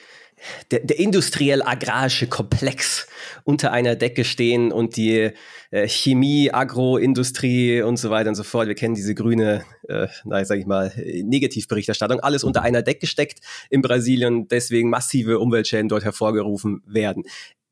der, 0.71 0.81
der 0.81 0.99
industriell-agrarische 0.99 2.27
Komplex 2.27 3.07
unter 3.45 3.73
einer 3.73 3.97
Decke 3.97 4.25
stehen 4.25 4.73
und 4.73 4.97
die 4.97 5.33
äh, 5.71 5.89
Chemie, 5.89 6.53
Agroindustrie 6.53 7.83
und 7.83 7.97
so 7.97 8.11
weiter 8.11 8.29
und 8.29 8.35
so 8.35 8.43
fort. 8.43 8.69
Wir 8.69 8.75
kennen 8.75 8.95
diese 8.95 9.15
grüne, 9.15 9.65
äh, 9.89 10.09
na, 10.25 10.45
sag 10.45 10.59
ich 10.59 10.67
mal, 10.67 10.93
Negativberichterstattung. 10.97 12.21
Alles 12.21 12.45
unter 12.45 12.63
einer 12.63 12.83
Decke 12.83 13.07
steckt 13.07 13.41
in 13.71 13.83
Brasilien 13.83 14.35
und 14.35 14.53
deswegen 14.53 14.91
massive 14.91 15.39
Umweltschäden 15.39 15.89
dort 15.89 16.05
hervorgerufen 16.05 16.83
werden. 16.87 17.25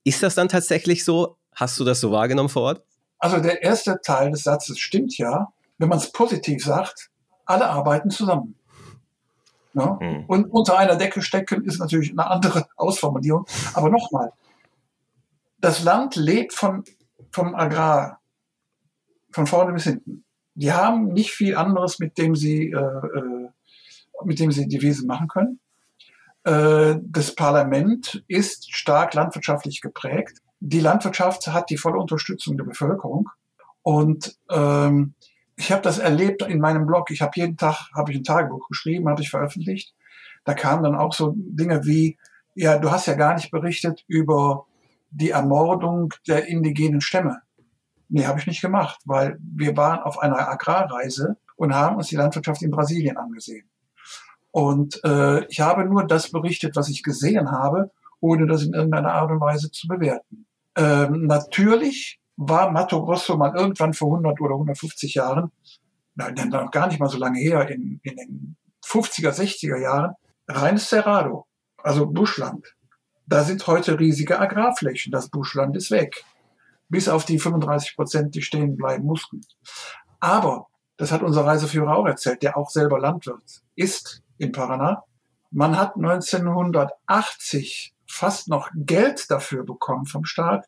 Ist 0.05 0.23
das 0.23 0.35
dann 0.35 0.49
tatsächlich 0.49 1.05
so? 1.05 1.37
Hast 1.55 1.81
du 1.81 1.85
das 1.85 2.01
so 2.01 2.11
wahrgenommen 2.11 2.49
vor 2.49 2.63
Ort? 2.63 2.83
Also 3.19 3.39
der 3.39 3.63
erste 3.63 3.99
Teil 4.03 4.31
des 4.31 4.43
Satzes 4.43 4.79
stimmt 4.79 5.17
ja. 5.17 5.49
Wenn 5.79 5.89
man 5.89 5.99
es 5.99 6.11
positiv 6.13 6.65
sagt, 6.65 7.11
alle 7.45 7.69
arbeiten 7.69 8.11
zusammen. 8.11 8.56
Ja? 9.77 9.99
Mhm. 10.01 10.25
Und 10.27 10.45
unter 10.47 10.79
einer 10.79 10.97
Decke 10.97 11.23
stecken 11.23 11.65
ist 11.65 11.79
natürlich 11.79 12.11
eine 12.11 12.27
andere 12.27 12.67
Ausformulierung. 12.77 13.47
Aber 13.75 13.91
nochmal, 13.91 14.33
das 15.59 15.83
Land 15.83 16.17
lebt 16.17 16.53
von, 16.53 16.85
vom 17.31 17.55
Agrar, 17.55 18.21
von 19.33 19.47
vorne 19.47 19.73
bis 19.73 19.85
hinten. 19.85 20.25
Die 20.55 20.73
haben 20.73 21.13
nicht 21.13 21.31
viel 21.33 21.57
anderes, 21.57 21.99
mit 21.99 22.19
dem 22.19 22.35
sie, 22.35 22.71
äh, 22.71 22.77
äh 22.77 23.49
mit 24.25 24.41
dem 24.41 24.51
sie 24.51 24.67
Devisen 24.67 25.07
machen 25.07 25.29
können. 25.29 25.61
Äh, 26.45 26.99
das 27.03 27.35
Parlament 27.35 28.25
ist 28.29 28.75
stark 28.75 29.13
landwirtschaftlich 29.13 29.83
geprägt 29.83 30.41
die 30.61 30.81
Landwirtschaft 30.81 31.47
hat 31.49 31.71
die 31.71 31.77
volle 31.77 31.99
Unterstützung 31.99 32.57
der 32.57 32.65
Bevölkerung. 32.65 33.29
Und 33.83 34.37
ähm, 34.51 35.15
ich 35.57 35.73
habe 35.73 35.83
das 35.83 35.99
erlebt 35.99 36.43
in 36.43 36.61
meinem 36.61 36.87
Blog. 36.87 37.11
Ich 37.11 37.23
habe 37.23 37.33
jeden 37.35 37.57
Tag 37.57 37.91
habe 37.95 38.13
ich 38.13 38.19
ein 38.19 38.25
Tagebuch 38.25 38.69
geschrieben, 38.69 39.09
habe 39.09 39.23
ich 39.23 39.31
veröffentlicht. 39.31 39.95
Da 40.45 40.55
kamen 40.55 40.83
dann 40.83 40.95
auch 40.95 41.13
so 41.13 41.35
Dinge 41.37 41.85
wie, 41.85 42.19
ja, 42.55 42.79
du 42.79 42.91
hast 42.91 43.07
ja 43.07 43.15
gar 43.15 43.35
nicht 43.35 43.51
berichtet 43.51 44.05
über 44.07 44.67
die 45.11 45.31
Ermordung 45.31 46.13
der 46.29 46.47
indigenen 46.47 47.01
Stämme. 47.01 47.41
Nee, 48.09 48.27
habe 48.27 48.39
ich 48.39 48.47
nicht 48.47 48.61
gemacht, 48.61 49.01
weil 49.05 49.39
wir 49.41 49.77
waren 49.77 50.01
auf 50.01 50.19
einer 50.19 50.49
Agrarreise 50.49 51.37
und 51.57 51.75
haben 51.75 51.97
uns 51.97 52.09
die 52.09 52.17
Landwirtschaft 52.17 52.63
in 52.63 52.71
Brasilien 52.71 53.17
angesehen. 53.17 53.69
Und 54.53 55.03
äh, 55.05 55.45
ich 55.47 55.61
habe 55.61 55.85
nur 55.85 56.07
das 56.07 56.31
berichtet, 56.31 56.77
was 56.77 56.89
ich 56.89 57.03
gesehen 57.03 57.51
habe, 57.51 57.91
ohne 58.21 58.47
das 58.47 58.63
in 58.63 58.75
irgendeiner 58.75 59.13
Art 59.13 59.31
und 59.31 59.41
Weise 59.41 59.71
zu 59.71 59.89
bewerten. 59.89 60.47
Ähm, 60.77 61.27
natürlich 61.27 62.21
war 62.37 62.71
Mato 62.71 63.05
Grosso 63.05 63.37
mal 63.37 63.55
irgendwann 63.57 63.95
vor 63.95 64.09
100 64.09 64.41
oder 64.41 64.55
150 64.55 65.15
Jahren, 65.15 65.51
nein, 66.15 66.35
dann 66.35 66.49
noch 66.51 66.71
gar 66.71 66.87
nicht 66.89 67.01
mal 67.01 67.09
so 67.09 67.19
lange 67.19 67.39
her, 67.39 67.69
in, 67.69 68.01
in 68.03 68.17
den 68.17 68.57
50er, 68.85 69.31
60er 69.31 69.81
Jahren, 69.81 70.15
reines 70.49 70.89
Cerrado, 70.89 71.47
also 71.83 72.07
Buschland. 72.07 72.75
Da 73.27 73.43
sind 73.43 73.67
heute 73.67 73.99
riesige 73.99 74.39
Agrarflächen. 74.39 75.11
Das 75.11 75.29
Buschland 75.29 75.77
ist 75.77 75.91
weg. 75.91 76.25
Bis 76.89 77.09
auf 77.09 77.25
die 77.25 77.41
35 77.41 77.97
Prozent, 77.97 78.37
die 78.37 78.43
stehen 78.43 78.77
bleiben 78.77 79.05
mussten. 79.05 79.41
Aber, 80.21 80.69
das 80.97 81.11
hat 81.11 81.23
unser 81.23 81.45
Reiseführer 81.45 81.97
auch 81.97 82.07
erzählt, 82.07 82.43
der 82.43 82.57
auch 82.57 82.71
selber 82.71 83.01
Landwirt 83.01 83.63
ist 83.75 84.23
in 84.39 84.53
Paraná. 84.53 85.03
Man 85.51 85.77
hat 85.77 85.97
1980 85.97 87.95
fast 88.09 88.47
noch 88.49 88.71
Geld 88.75 89.29
dafür 89.31 89.65
bekommen 89.65 90.07
vom 90.07 90.25
Staat, 90.25 90.67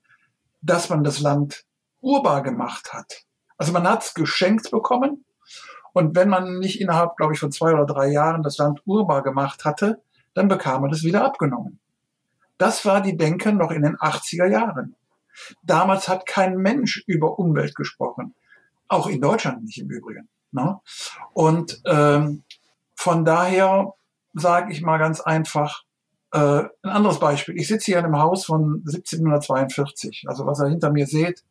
dass 0.60 0.88
man 0.88 1.04
das 1.04 1.20
Land 1.20 1.64
urbar 2.00 2.42
gemacht 2.42 2.92
hat. 2.92 3.24
Also 3.56 3.72
man 3.72 3.88
hat 3.88 4.04
es 4.04 4.14
geschenkt 4.14 4.70
bekommen 4.70 5.24
und 5.92 6.14
wenn 6.14 6.28
man 6.28 6.58
nicht 6.58 6.80
innerhalb, 6.80 7.16
glaube 7.16 7.34
ich, 7.34 7.40
von 7.40 7.52
zwei 7.52 7.72
oder 7.72 7.86
drei 7.86 8.08
Jahren 8.08 8.42
das 8.42 8.58
Land 8.58 8.82
urbar 8.84 9.22
gemacht 9.22 9.64
hatte, 9.64 10.00
dann 10.34 10.48
bekam 10.48 10.82
man 10.82 10.92
es 10.92 11.02
wieder 11.02 11.24
abgenommen. 11.24 11.80
Das 12.56 12.84
war 12.84 13.00
die 13.00 13.16
Denke 13.16 13.52
noch 13.52 13.70
in 13.70 13.82
den 13.82 13.96
80er 13.96 14.46
Jahren. 14.46 14.94
Damals 15.62 16.08
hat 16.08 16.26
kein 16.26 16.56
Mensch 16.56 17.02
über 17.06 17.38
Umwelt 17.38 17.74
gesprochen. 17.74 18.34
Auch 18.88 19.06
in 19.08 19.20
Deutschland 19.20 19.64
nicht 19.64 19.78
im 19.78 19.90
Übrigen. 19.90 20.28
Ne? 20.50 20.80
Und 21.32 21.80
ähm, 21.84 22.44
von 22.94 23.24
daher 23.24 23.94
sage 24.34 24.72
ich 24.72 24.82
mal 24.82 24.98
ganz 24.98 25.20
einfach, 25.20 25.82
äh, 26.32 26.38
ein 26.38 26.70
anderes 26.82 27.18
Beispiel. 27.18 27.58
Ich 27.58 27.68
sitze 27.68 27.86
hier 27.86 27.98
in 27.98 28.04
einem 28.04 28.18
Haus 28.18 28.44
von 28.44 28.82
1742. 28.86 30.24
Also 30.26 30.44
was 30.46 30.60
ihr 30.60 30.68
hinter 30.68 30.92
mir 30.92 31.06
seht, 31.06 31.42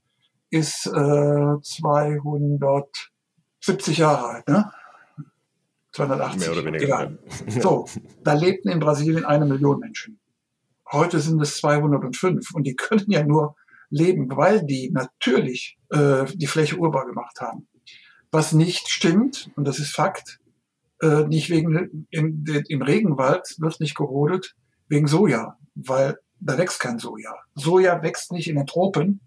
ist 0.50 0.88
äh, 0.88 1.62
270 1.62 3.98
Jahre 3.98 4.28
alt. 4.28 4.48
Ne? 4.48 4.72
280. 5.94 6.40
Mehr 6.40 6.52
oder 6.52 6.66
weniger. 6.66 6.84
Egal. 6.84 7.18
So, 7.62 7.88
da 8.24 8.34
lebten 8.34 8.70
in 8.70 8.80
Brasilien 8.80 9.26
eine 9.26 9.46
Million 9.46 9.80
Menschen. 9.80 10.20
Heute 10.92 11.20
sind 11.20 11.42
es 11.42 11.58
205 11.58 12.54
und 12.54 12.64
die 12.64 12.76
können 12.76 13.10
ja 13.10 13.24
nur 13.24 13.56
leben, 13.90 14.30
weil 14.36 14.66
die 14.66 14.92
natürlich 14.92 15.78
äh, 15.90 16.26
die 16.34 16.48
Fläche 16.48 16.78
urbar 16.78 17.06
gemacht 17.06 17.40
haben. 17.42 17.68
Was 18.32 18.54
nicht 18.54 18.90
stimmt, 18.90 19.50
und 19.56 19.66
das 19.66 19.80
ist 19.80 19.96
Fakt, 19.96 20.40
äh, 21.02 21.24
nicht 21.24 21.50
wegen 21.50 22.08
in, 22.10 22.46
in, 22.46 22.64
im 22.68 22.82
Regenwald 22.82 23.56
wird 23.60 23.80
nicht 23.80 23.96
gerodet, 23.96 24.56
wegen 24.88 25.08
Soja, 25.08 25.58
weil 25.76 26.18
da 26.40 26.58
wächst 26.58 26.80
kein 26.80 27.00
Soja. 27.00 27.34
Soja 27.56 28.02
wächst 28.04 28.32
nicht 28.32 28.48
in 28.48 28.56
den 28.56 28.68
Tropen 28.68 29.22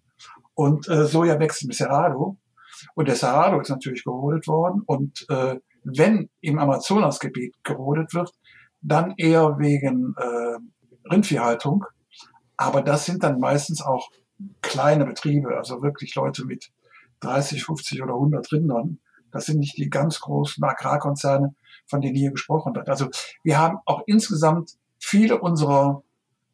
und 0.54 0.88
äh, 0.88 1.06
Soja 1.06 1.38
wächst 1.38 1.62
im 1.62 1.72
Cerrado. 1.72 2.36
Und 2.94 3.08
der 3.08 3.16
Cerrado 3.16 3.60
ist 3.60 3.68
natürlich 3.68 4.04
gerodet 4.04 4.46
worden. 4.46 4.82
Und 4.86 5.26
äh, 5.28 5.56
wenn 5.84 6.30
im 6.40 6.58
Amazonasgebiet 6.58 7.56
gerodet 7.64 8.14
wird, 8.14 8.32
dann 8.80 9.14
eher 9.16 9.58
wegen 9.58 10.14
äh, 10.16 11.10
Rindviehhaltung. 11.10 11.84
Aber 12.56 12.82
das 12.82 13.06
sind 13.06 13.22
dann 13.22 13.40
meistens 13.40 13.82
auch 13.82 14.10
kleine 14.62 15.04
Betriebe, 15.04 15.56
also 15.56 15.82
wirklich 15.82 16.14
Leute 16.14 16.44
mit 16.44 16.70
30, 17.20 17.64
50 17.64 18.02
oder 18.02 18.14
100 18.14 18.52
Rindern. 18.52 18.98
Das 19.30 19.46
sind 19.46 19.58
nicht 19.58 19.76
die 19.76 19.90
ganz 19.90 20.20
großen 20.20 20.62
Agrarkonzerne, 20.64 21.54
von 21.86 22.00
denen 22.00 22.16
hier 22.16 22.30
gesprochen 22.30 22.74
wird. 22.74 22.88
Also 22.88 23.08
wir 23.42 23.58
haben 23.58 23.78
auch 23.84 24.02
insgesamt 24.06 24.76
viele 25.00 25.40
unserer 25.40 26.02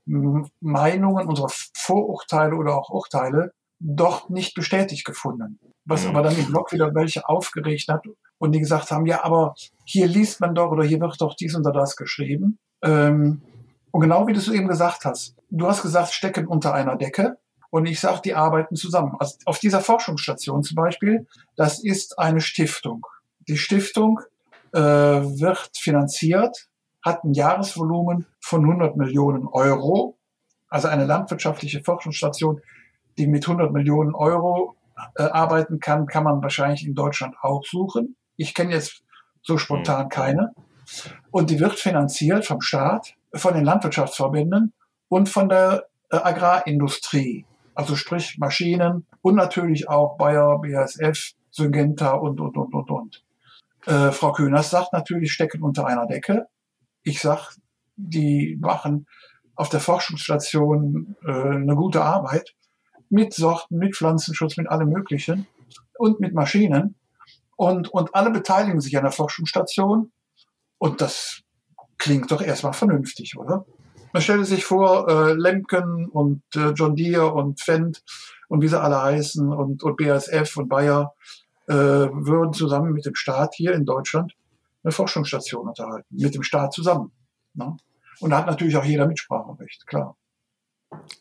Meinungen, 0.06 1.26
unserer 1.26 1.50
Vorurteile 1.74 2.54
oder 2.54 2.76
auch 2.76 2.90
Urteile 2.90 3.52
dort 3.80 4.30
nicht 4.30 4.54
bestätigt 4.54 5.04
gefunden. 5.04 5.58
Was 5.84 6.04
Mhm. 6.04 6.10
aber 6.10 6.22
dann 6.22 6.38
im 6.38 6.46
Blog 6.46 6.72
wieder 6.72 6.94
welche 6.94 7.28
aufgeregt 7.28 7.88
hat 7.88 8.04
und 8.38 8.52
die 8.52 8.60
gesagt 8.60 8.90
haben, 8.90 9.06
ja, 9.06 9.24
aber 9.24 9.54
hier 9.84 10.06
liest 10.06 10.40
man 10.40 10.54
doch 10.54 10.70
oder 10.70 10.84
hier 10.84 11.00
wird 11.00 11.20
doch 11.20 11.34
dies 11.34 11.56
oder 11.56 11.72
das 11.72 11.96
geschrieben. 11.96 12.58
Ähm, 12.82 13.42
und 13.90 14.00
genau 14.00 14.26
wie 14.26 14.32
du 14.32 14.38
es 14.38 14.48
eben 14.48 14.68
gesagt 14.68 15.04
hast, 15.04 15.36
du 15.50 15.66
hast 15.66 15.82
gesagt, 15.82 16.12
stecken 16.12 16.46
unter 16.46 16.74
einer 16.74 16.96
Decke. 16.96 17.38
Und 17.70 17.86
ich 17.86 18.00
sage, 18.00 18.20
die 18.24 18.34
arbeiten 18.34 18.76
zusammen. 18.76 19.16
Also 19.18 19.36
auf 19.44 19.58
dieser 19.58 19.80
Forschungsstation 19.80 20.62
zum 20.62 20.76
Beispiel, 20.76 21.26
das 21.56 21.82
ist 21.82 22.18
eine 22.18 22.40
Stiftung. 22.40 23.04
Die 23.48 23.58
Stiftung 23.58 24.20
äh, 24.72 24.80
wird 24.80 25.70
finanziert, 25.74 26.68
hat 27.06 27.22
ein 27.22 27.34
Jahresvolumen 27.34 28.26
von 28.40 28.62
100 28.62 28.96
Millionen 28.96 29.46
Euro. 29.46 30.18
Also 30.68 30.88
eine 30.88 31.06
landwirtschaftliche 31.06 31.80
Forschungsstation, 31.82 32.60
die 33.16 33.28
mit 33.28 33.46
100 33.46 33.72
Millionen 33.72 34.14
Euro 34.14 34.74
äh, 35.14 35.22
arbeiten 35.22 35.78
kann, 35.78 36.06
kann 36.06 36.24
man 36.24 36.42
wahrscheinlich 36.42 36.84
in 36.84 36.96
Deutschland 36.96 37.36
auch 37.40 37.64
suchen. 37.64 38.16
Ich 38.36 38.54
kenne 38.54 38.72
jetzt 38.72 39.04
so 39.40 39.56
spontan 39.56 40.08
keine. 40.08 40.52
Und 41.30 41.50
die 41.50 41.60
wird 41.60 41.74
finanziert 41.74 42.44
vom 42.44 42.60
Staat, 42.60 43.14
von 43.32 43.54
den 43.54 43.64
Landwirtschaftsverbänden 43.64 44.72
und 45.08 45.28
von 45.28 45.48
der 45.48 45.86
äh, 46.10 46.16
Agrarindustrie. 46.16 47.46
Also 47.74 47.94
sprich 47.94 48.36
Maschinen 48.38 49.06
und 49.22 49.36
natürlich 49.36 49.88
auch 49.88 50.16
Bayer, 50.16 50.58
BASF, 50.60 51.34
Syngenta 51.52 52.14
und, 52.14 52.40
und, 52.40 52.56
und, 52.56 52.74
und, 52.74 52.90
und. 52.90 53.24
Äh, 53.86 54.10
Frau 54.10 54.32
Kühners 54.32 54.70
sagt 54.70 54.92
natürlich, 54.92 55.32
stecken 55.32 55.62
unter 55.62 55.86
einer 55.86 56.06
Decke. 56.06 56.48
Ich 57.06 57.20
sag, 57.20 57.54
die 57.94 58.58
machen 58.60 59.06
auf 59.54 59.68
der 59.68 59.78
Forschungsstation 59.78 61.14
äh, 61.24 61.30
eine 61.30 61.76
gute 61.76 62.02
Arbeit 62.02 62.56
mit 63.08 63.32
Sorten, 63.32 63.78
mit 63.78 63.94
Pflanzenschutz, 63.94 64.56
mit 64.56 64.68
allem 64.68 64.88
Möglichen 64.88 65.46
und 65.98 66.18
mit 66.18 66.34
Maschinen. 66.34 66.96
Und, 67.54 67.88
und 67.92 68.12
alle 68.16 68.32
beteiligen 68.32 68.80
sich 68.80 68.96
an 68.96 69.04
der 69.04 69.12
Forschungsstation. 69.12 70.10
Und 70.78 71.00
das 71.00 71.42
klingt 71.96 72.32
doch 72.32 72.42
erstmal 72.42 72.72
vernünftig, 72.72 73.38
oder? 73.38 73.64
Man 74.12 74.20
stelle 74.20 74.44
sich 74.44 74.64
vor, 74.64 75.08
äh, 75.08 75.32
Lemken 75.34 76.08
und 76.08 76.42
äh, 76.56 76.70
John 76.70 76.96
Deere 76.96 77.32
und 77.32 77.60
Fendt 77.60 78.02
und 78.48 78.62
wie 78.62 78.68
sie 78.68 78.82
alle 78.82 79.00
heißen 79.00 79.48
und, 79.52 79.84
und 79.84 79.96
BASF 79.96 80.56
und 80.56 80.68
Bayer 80.68 81.14
äh, 81.68 81.74
würden 81.74 82.52
zusammen 82.52 82.92
mit 82.92 83.06
dem 83.06 83.14
Staat 83.14 83.54
hier 83.54 83.74
in 83.74 83.84
Deutschland 83.84 84.34
eine 84.86 84.92
Forschungsstation 84.92 85.68
unterhalten. 85.68 86.06
Mit 86.10 86.34
dem 86.34 86.44
Staat 86.44 86.72
zusammen. 86.72 87.10
Ne? 87.54 87.76
Und 88.20 88.30
da 88.30 88.38
hat 88.38 88.46
natürlich 88.46 88.76
auch 88.76 88.84
jeder 88.84 89.06
Mitspracherecht, 89.06 89.86
klar. 89.86 90.16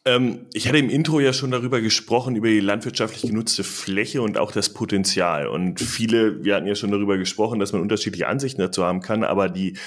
Ähm, 0.05 0.45
ich 0.53 0.68
hatte 0.68 0.78
im 0.78 0.91
Intro 0.91 1.20
ja 1.20 1.34
schon 1.34 1.49
darüber 1.49 1.82
gesprochen, 1.82 2.36
über 2.36 2.47
die 2.47 2.59
landwirtschaftlich 2.59 3.24
genutzte 3.24 3.63
Fläche 3.63 4.22
und 4.22 4.38
auch 4.38 4.51
das 4.51 4.72
Potenzial. 4.72 5.47
Und 5.47 5.82
viele, 5.82 6.43
wir 6.43 6.55
hatten 6.55 6.68
ja 6.68 6.76
schon 6.76 6.91
darüber 6.91 7.18
gesprochen, 7.18 7.59
dass 7.59 7.74
man 7.74 7.82
unterschiedliche 7.82 8.28
Ansichten 8.28 8.61
dazu 8.61 8.84
haben 8.84 9.01
kann, 9.01 9.24
aber 9.24 9.49
die 9.49 9.78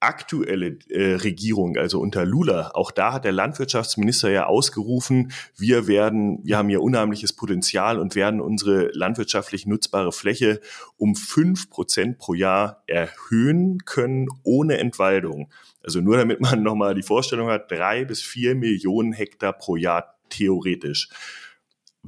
aktuelle 0.00 0.78
äh, 0.90 1.14
Regierung, 1.14 1.76
also 1.76 2.00
unter 2.00 2.24
Lula, 2.24 2.70
auch 2.74 2.90
da 2.90 3.12
hat 3.12 3.24
der 3.24 3.32
Landwirtschaftsminister 3.32 4.30
ja 4.30 4.46
ausgerufen, 4.46 5.32
wir 5.56 5.86
werden, 5.86 6.40
wir 6.44 6.58
haben 6.58 6.68
hier 6.68 6.82
unheimliches 6.82 7.32
Potenzial 7.32 7.98
und 7.98 8.14
werden 8.14 8.40
unsere 8.40 8.90
landwirtschaftlich 8.92 9.66
nutzbare 9.66 10.12
Fläche 10.12 10.60
um 10.96 11.16
fünf 11.16 11.70
Prozent 11.70 12.18
pro 12.18 12.34
Jahr 12.34 12.82
erhöhen 12.86 13.84
können 13.84 14.28
ohne 14.42 14.78
Entwaldung. 14.78 15.50
Also 15.82 16.00
nur 16.00 16.16
damit 16.16 16.40
man 16.40 16.62
nochmal 16.62 16.94
die 16.94 17.02
Vorstellung 17.02 17.48
hat, 17.48 17.70
drei 17.70 18.04
bis 18.04 18.22
vier 18.22 18.54
Millionen 18.54 19.12
Hektar 19.12 19.52
pro 19.52 19.76
Jahr 19.76 20.16
theoretisch. 20.28 21.08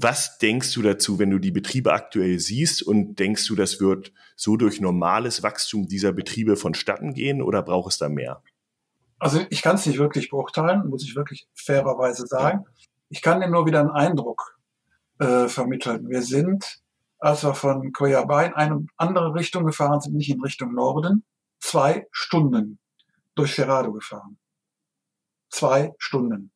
Was 0.00 0.38
denkst 0.38 0.72
du 0.74 0.82
dazu, 0.82 1.18
wenn 1.18 1.30
du 1.30 1.40
die 1.40 1.50
Betriebe 1.50 1.92
aktuell 1.92 2.38
siehst 2.38 2.84
und 2.84 3.16
denkst 3.16 3.48
du, 3.48 3.56
das 3.56 3.80
wird 3.80 4.12
so 4.36 4.56
durch 4.56 4.80
normales 4.80 5.42
Wachstum 5.42 5.88
dieser 5.88 6.12
Betriebe 6.12 6.54
vonstatten 6.56 7.14
gehen 7.14 7.42
oder 7.42 7.62
braucht 7.62 7.90
es 7.90 7.98
da 7.98 8.08
mehr? 8.08 8.44
Also 9.18 9.44
ich 9.50 9.60
kann 9.60 9.74
es 9.74 9.86
nicht 9.86 9.98
wirklich 9.98 10.30
beurteilen, 10.30 10.88
muss 10.88 11.02
ich 11.02 11.16
wirklich 11.16 11.48
fairerweise 11.52 12.28
sagen. 12.28 12.64
Ich 13.08 13.22
kann 13.22 13.40
dir 13.40 13.48
nur 13.48 13.66
wieder 13.66 13.80
einen 13.80 13.90
Eindruck 13.90 14.60
äh, 15.18 15.48
vermitteln. 15.48 16.08
Wir 16.08 16.22
sind, 16.22 16.78
als 17.18 17.42
wir 17.42 17.54
von 17.54 17.90
Koyabai 17.90 18.46
in 18.46 18.54
eine 18.54 18.86
andere 18.98 19.34
Richtung 19.34 19.66
gefahren 19.66 20.00
sind, 20.00 20.14
nicht 20.14 20.30
in 20.30 20.40
Richtung 20.40 20.74
Norden, 20.74 21.24
zwei 21.58 22.06
Stunden 22.12 22.78
durch 23.34 23.56
Cerrado 23.56 23.92
gefahren. 23.92 24.38
Zwei 25.50 25.92
Stunden. 25.98 26.52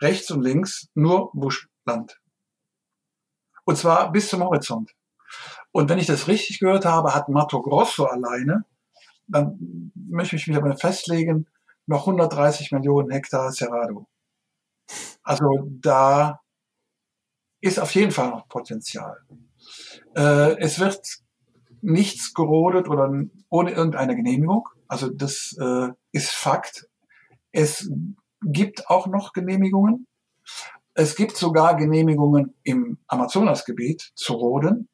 Rechts 0.00 0.30
und 0.30 0.42
links 0.42 0.90
nur 0.94 1.32
Buschland. 1.32 2.21
Und 3.64 3.76
zwar 3.76 4.10
bis 4.12 4.28
zum 4.28 4.42
Horizont. 4.42 4.92
Und 5.70 5.88
wenn 5.88 5.98
ich 5.98 6.06
das 6.06 6.28
richtig 6.28 6.60
gehört 6.60 6.84
habe, 6.84 7.14
hat 7.14 7.28
Mato 7.28 7.62
Grosso 7.62 8.04
alleine, 8.04 8.64
dann 9.26 9.92
möchte 9.94 10.36
ich 10.36 10.46
mich 10.46 10.56
aber 10.56 10.76
festlegen, 10.76 11.46
noch 11.86 12.06
130 12.06 12.72
Millionen 12.72 13.10
Hektar 13.10 13.50
Cerrado. 13.52 14.06
Also 15.22 15.68
da 15.80 16.40
ist 17.60 17.78
auf 17.78 17.94
jeden 17.94 18.12
Fall 18.12 18.30
noch 18.30 18.48
Potenzial. 18.48 19.18
Äh, 20.16 20.58
es 20.58 20.78
wird 20.78 21.00
nichts 21.80 22.34
gerodet 22.34 22.88
oder 22.88 23.12
ohne 23.48 23.70
irgendeine 23.70 24.16
Genehmigung. 24.16 24.68
Also 24.88 25.08
das 25.08 25.56
äh, 25.60 25.88
ist 26.12 26.30
Fakt. 26.30 26.88
Es 27.52 27.90
gibt 28.42 28.88
auch 28.88 29.06
noch 29.06 29.32
Genehmigungen. 29.32 30.06
Es 30.94 31.16
gibt 31.16 31.36
sogar 31.36 31.76
Genehmigungen 31.76 32.54
im 32.64 32.98
Amazonasgebiet 33.06 34.12
zu 34.14 34.34
roden. 34.34 34.88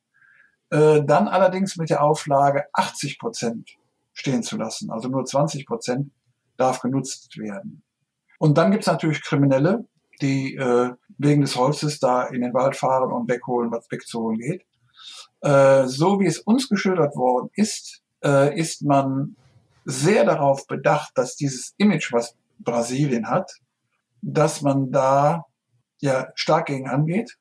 Äh, 0.70 1.02
dann 1.04 1.28
allerdings 1.28 1.76
mit 1.76 1.90
der 1.90 2.02
Auflage 2.02 2.66
80 2.72 3.18
Prozent 3.18 3.70
stehen 4.12 4.42
zu 4.42 4.56
lassen. 4.56 4.90
Also 4.90 5.08
nur 5.08 5.24
20 5.24 5.66
Prozent 5.66 6.10
darf 6.56 6.80
genutzt 6.80 7.36
werden. 7.38 7.82
Und 8.38 8.58
dann 8.58 8.70
gibt 8.70 8.84
es 8.84 8.86
natürlich 8.86 9.22
Kriminelle, 9.22 9.86
die 10.20 10.56
äh, 10.56 10.92
wegen 11.16 11.40
des 11.40 11.56
Holzes 11.56 12.00
da 12.00 12.24
in 12.24 12.42
den 12.42 12.54
Wald 12.54 12.76
fahren 12.76 13.12
und 13.12 13.28
wegholen, 13.28 13.70
was 13.72 13.90
wegzuholen 13.90 14.38
geht. 14.38 14.64
Äh, 15.40 15.86
so 15.86 16.20
wie 16.20 16.26
es 16.26 16.38
uns 16.38 16.68
geschildert 16.68 17.16
worden 17.16 17.50
ist, 17.54 18.02
ist 18.20 18.82
man 18.82 19.36
sehr 19.84 20.24
darauf 20.24 20.66
bedacht, 20.66 21.12
dass 21.14 21.36
dieses 21.36 21.72
Image, 21.76 22.12
was 22.12 22.34
Brasilien 22.58 23.30
hat, 23.30 23.52
dass 24.22 24.60
man 24.60 24.90
da 24.90 25.46
ja 26.00 26.28
stark 26.34 26.66
gegen 26.66 26.88
angeht. 26.88 27.38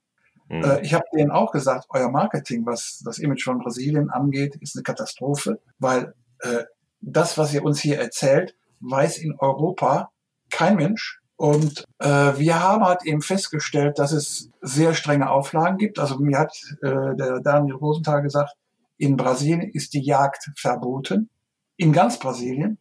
Mhm. 0.49 0.63
Äh, 0.63 0.81
ich 0.81 0.93
habe 0.93 1.05
denen 1.15 1.31
auch 1.31 1.51
gesagt, 1.51 1.87
euer 1.89 2.09
Marketing, 2.09 2.65
was 2.65 3.01
das 3.03 3.19
Image 3.19 3.43
von 3.43 3.59
Brasilien 3.59 4.09
angeht, 4.09 4.55
ist 4.55 4.75
eine 4.75 4.83
Katastrophe, 4.83 5.59
weil 5.79 6.13
äh, 6.39 6.63
das, 7.01 7.37
was 7.37 7.53
ihr 7.53 7.63
uns 7.63 7.79
hier 7.79 7.99
erzählt, 7.99 8.55
weiß 8.79 9.17
in 9.19 9.35
Europa 9.37 10.11
kein 10.49 10.75
Mensch. 10.75 11.21
Und 11.35 11.85
äh, 11.99 12.07
wir 12.07 12.63
haben 12.63 12.83
halt 12.83 13.05
eben 13.05 13.21
festgestellt, 13.21 13.99
dass 13.99 14.11
es 14.11 14.49
sehr 14.61 14.95
strenge 14.95 15.29
Auflagen 15.29 15.77
gibt. 15.77 15.99
Also 15.99 16.17
mir 16.17 16.39
hat 16.39 16.53
äh, 16.81 17.15
der 17.15 17.39
Daniel 17.41 17.75
Rosenthal 17.75 18.23
gesagt, 18.23 18.53
in 18.97 19.17
Brasilien 19.17 19.61
ist 19.61 19.93
die 19.93 20.01
Jagd 20.01 20.49
verboten. 20.55 21.29
In 21.75 21.93
ganz 21.93 22.17
Brasilien. 22.17 22.79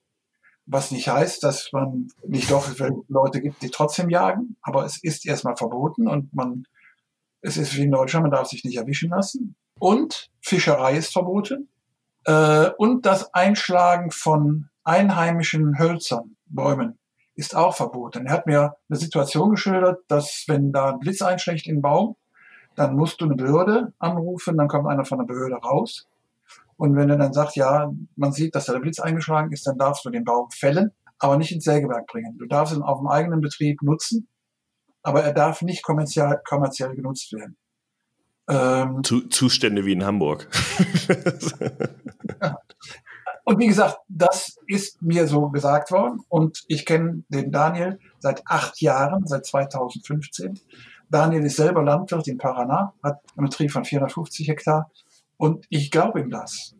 Was 0.66 0.90
nicht 0.90 1.08
heißt, 1.08 1.42
dass 1.44 1.72
man 1.72 2.08
nicht 2.26 2.50
doch 2.50 2.68
Leute 3.08 3.40
gibt, 3.40 3.62
die 3.62 3.70
trotzdem 3.70 4.10
jagen. 4.10 4.56
Aber 4.62 4.84
es 4.84 5.02
ist 5.02 5.24
erstmal 5.24 5.56
verboten 5.56 6.08
und 6.08 6.34
man, 6.34 6.64
es 7.40 7.56
ist 7.56 7.76
wie 7.76 7.84
in 7.84 7.92
Deutschland, 7.92 8.24
man 8.24 8.32
darf 8.32 8.48
sich 8.48 8.64
nicht 8.64 8.76
erwischen 8.76 9.10
lassen. 9.10 9.54
Und 9.78 10.30
Fischerei 10.40 10.96
ist 10.96 11.12
verboten. 11.12 11.68
Äh, 12.24 12.70
und 12.78 13.06
das 13.06 13.32
Einschlagen 13.32 14.10
von 14.10 14.68
einheimischen 14.82 15.78
Hölzern, 15.78 16.36
Bäumen, 16.46 16.98
ist 17.36 17.54
auch 17.54 17.76
verboten. 17.76 18.26
Er 18.26 18.32
hat 18.32 18.46
mir 18.46 18.76
eine 18.88 18.98
Situation 18.98 19.50
geschildert, 19.50 20.00
dass 20.08 20.44
wenn 20.48 20.72
da 20.72 20.92
ein 20.92 20.98
Blitz 20.98 21.22
einschlägt 21.22 21.66
in 21.66 21.76
den 21.76 21.82
Baum, 21.82 22.16
dann 22.74 22.96
musst 22.96 23.20
du 23.20 23.26
eine 23.26 23.36
Behörde 23.36 23.92
anrufen, 23.98 24.56
dann 24.56 24.68
kommt 24.68 24.88
einer 24.88 25.04
von 25.04 25.18
der 25.18 25.26
Behörde 25.26 25.56
raus. 25.56 26.06
Und 26.76 26.94
wenn 26.94 27.08
er 27.10 27.16
dann 27.16 27.32
sagt, 27.32 27.56
ja, 27.56 27.90
man 28.16 28.32
sieht, 28.32 28.54
dass 28.54 28.66
da 28.66 28.72
der 28.72 28.80
Blitz 28.80 28.98
eingeschlagen 28.98 29.52
ist, 29.52 29.66
dann 29.66 29.78
darfst 29.78 30.04
du 30.04 30.10
den 30.10 30.24
Baum 30.24 30.50
fällen, 30.50 30.90
aber 31.18 31.38
nicht 31.38 31.52
ins 31.52 31.64
Sägewerk 31.64 32.06
bringen. 32.06 32.36
Du 32.38 32.46
darfst 32.46 32.74
ihn 32.74 32.82
auf 32.82 32.98
dem 32.98 33.08
eigenen 33.08 33.40
Betrieb 33.40 33.82
nutzen, 33.82 34.28
aber 35.02 35.22
er 35.22 35.32
darf 35.32 35.62
nicht 35.62 35.82
kommerziell, 35.82 36.38
kommerziell 36.44 36.94
genutzt 36.94 37.32
werden. 37.32 37.56
Ähm, 38.48 39.02
Zu, 39.02 39.28
Zustände 39.28 39.84
wie 39.84 39.92
in 39.92 40.04
Hamburg. 40.04 40.48
Und 43.44 43.60
wie 43.60 43.68
gesagt, 43.68 43.98
das 44.08 44.56
ist 44.66 45.00
mir 45.02 45.28
so 45.28 45.50
gesagt 45.50 45.92
worden. 45.92 46.20
Und 46.28 46.64
ich 46.66 46.84
kenne 46.84 47.22
den 47.28 47.52
Daniel 47.52 48.00
seit 48.18 48.42
acht 48.44 48.80
Jahren, 48.80 49.24
seit 49.26 49.46
2015. 49.46 50.58
Daniel 51.08 51.44
ist 51.44 51.54
selber 51.54 51.84
Landwirt 51.84 52.26
in 52.26 52.38
Paraná, 52.38 52.92
hat 53.04 53.20
einen 53.36 53.46
Betrieb 53.46 53.70
von 53.70 53.84
450 53.84 54.48
Hektar. 54.48 54.90
Und 55.36 55.66
ich 55.68 55.90
glaube 55.90 56.20
ihm 56.20 56.30
das. 56.30 56.74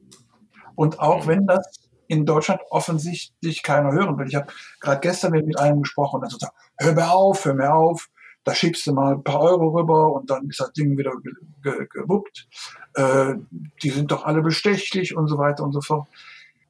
Und 0.75 1.01
auch 1.01 1.27
wenn 1.27 1.47
das 1.47 1.87
in 2.09 2.27
Deutschland 2.27 2.61
offensichtlich 2.71 3.63
keiner 3.63 3.93
hören 3.93 4.19
will. 4.19 4.29
Ich 4.29 4.35
habe 4.35 4.47
gerade 4.81 5.01
gestern 5.01 5.33
mit 5.33 5.59
einem 5.59 5.83
gesprochen 5.83 6.21
und 6.21 6.25
er 6.25 6.31
sagt, 6.31 6.53
hör 6.79 6.95
mir 6.95 7.11
auf, 7.11 7.45
hör 7.45 7.55
mir 7.55 7.75
auf. 7.75 8.09
da 8.45 8.55
schiebst 8.55 8.87
du 8.87 8.93
mal 8.93 9.15
ein 9.15 9.25
paar 9.25 9.41
Euro 9.41 9.77
rüber 9.77 10.13
und 10.13 10.31
dann 10.31 10.49
ist 10.49 10.61
das 10.61 10.73
Ding 10.73 10.97
wieder 10.97 11.13
ge 11.21 11.33
ge 11.63 11.87
gewuppt. 11.91 12.47
Äh, 12.95 13.35
die 13.83 13.91
sind 13.91 14.13
doch 14.13 14.25
alle 14.25 14.41
bestechlich 14.41 15.17
und 15.17 15.27
so 15.27 15.37
weiter 15.37 15.65
und 15.65 15.73
so 15.73 15.81
fort. 15.81 16.09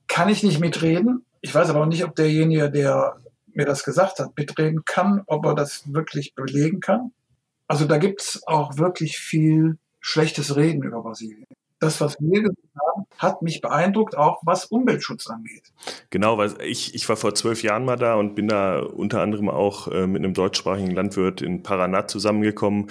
Kann 0.09 0.31
ich 0.31 0.43
nicht 0.43 0.59
mitreden. 0.59 1.27
Ich 1.43 1.55
weiß 1.55 1.69
aber 1.69 1.83
auch 1.83 1.87
nicht, 1.87 2.05
ob 2.05 2.17
derjenige, 2.17 2.71
der 2.71 3.19
mir 3.53 3.67
das 3.67 3.85
gesagt 3.85 4.21
hat, 4.21 4.37
mitreden 4.39 4.85
kann, 4.87 5.23
ob 5.27 5.45
er 5.45 5.55
das 5.55 5.93
wirklich 5.93 6.35
belegen 6.35 6.81
kann. 6.81 7.13
Also 7.69 7.85
da 7.85 7.99
gibt's 7.99 8.47
auch 8.47 8.79
wirklich 8.79 9.19
viel 9.19 9.77
schlechtes 10.01 10.57
Reden 10.57 10.83
über 10.83 11.03
Brasilien 11.03 11.47
das, 11.79 12.01
was 12.01 12.17
wir 12.21 12.43
gesagt 12.43 12.59
haben, 12.81 13.07
hat 13.19 13.43
mich 13.43 13.61
beeindruckt, 13.61 14.17
auch 14.17 14.41
was 14.45 14.67
Umweltschutz 14.67 15.27
angeht. 15.29 15.73
Genau, 16.11 16.39
weil 16.39 16.55
ich, 16.63 16.95
ich 16.95 17.09
war 17.09 17.17
vor 17.17 17.35
zwölf 17.35 17.63
Jahren 17.63 17.85
mal 17.85 17.97
da 17.97 18.15
und 18.15 18.35
bin 18.35 18.49
da 18.49 18.81
unter 18.81 19.21
anderem 19.21 19.51
auch 19.51 19.89
äh, 19.89 20.07
mit 20.07 20.25
einem 20.25 20.33
deutschsprachigen 20.33 20.91
Landwirt 20.91 21.43
in 21.43 21.63
Paraná 21.63 22.07
zusammengekommen, 22.07 22.89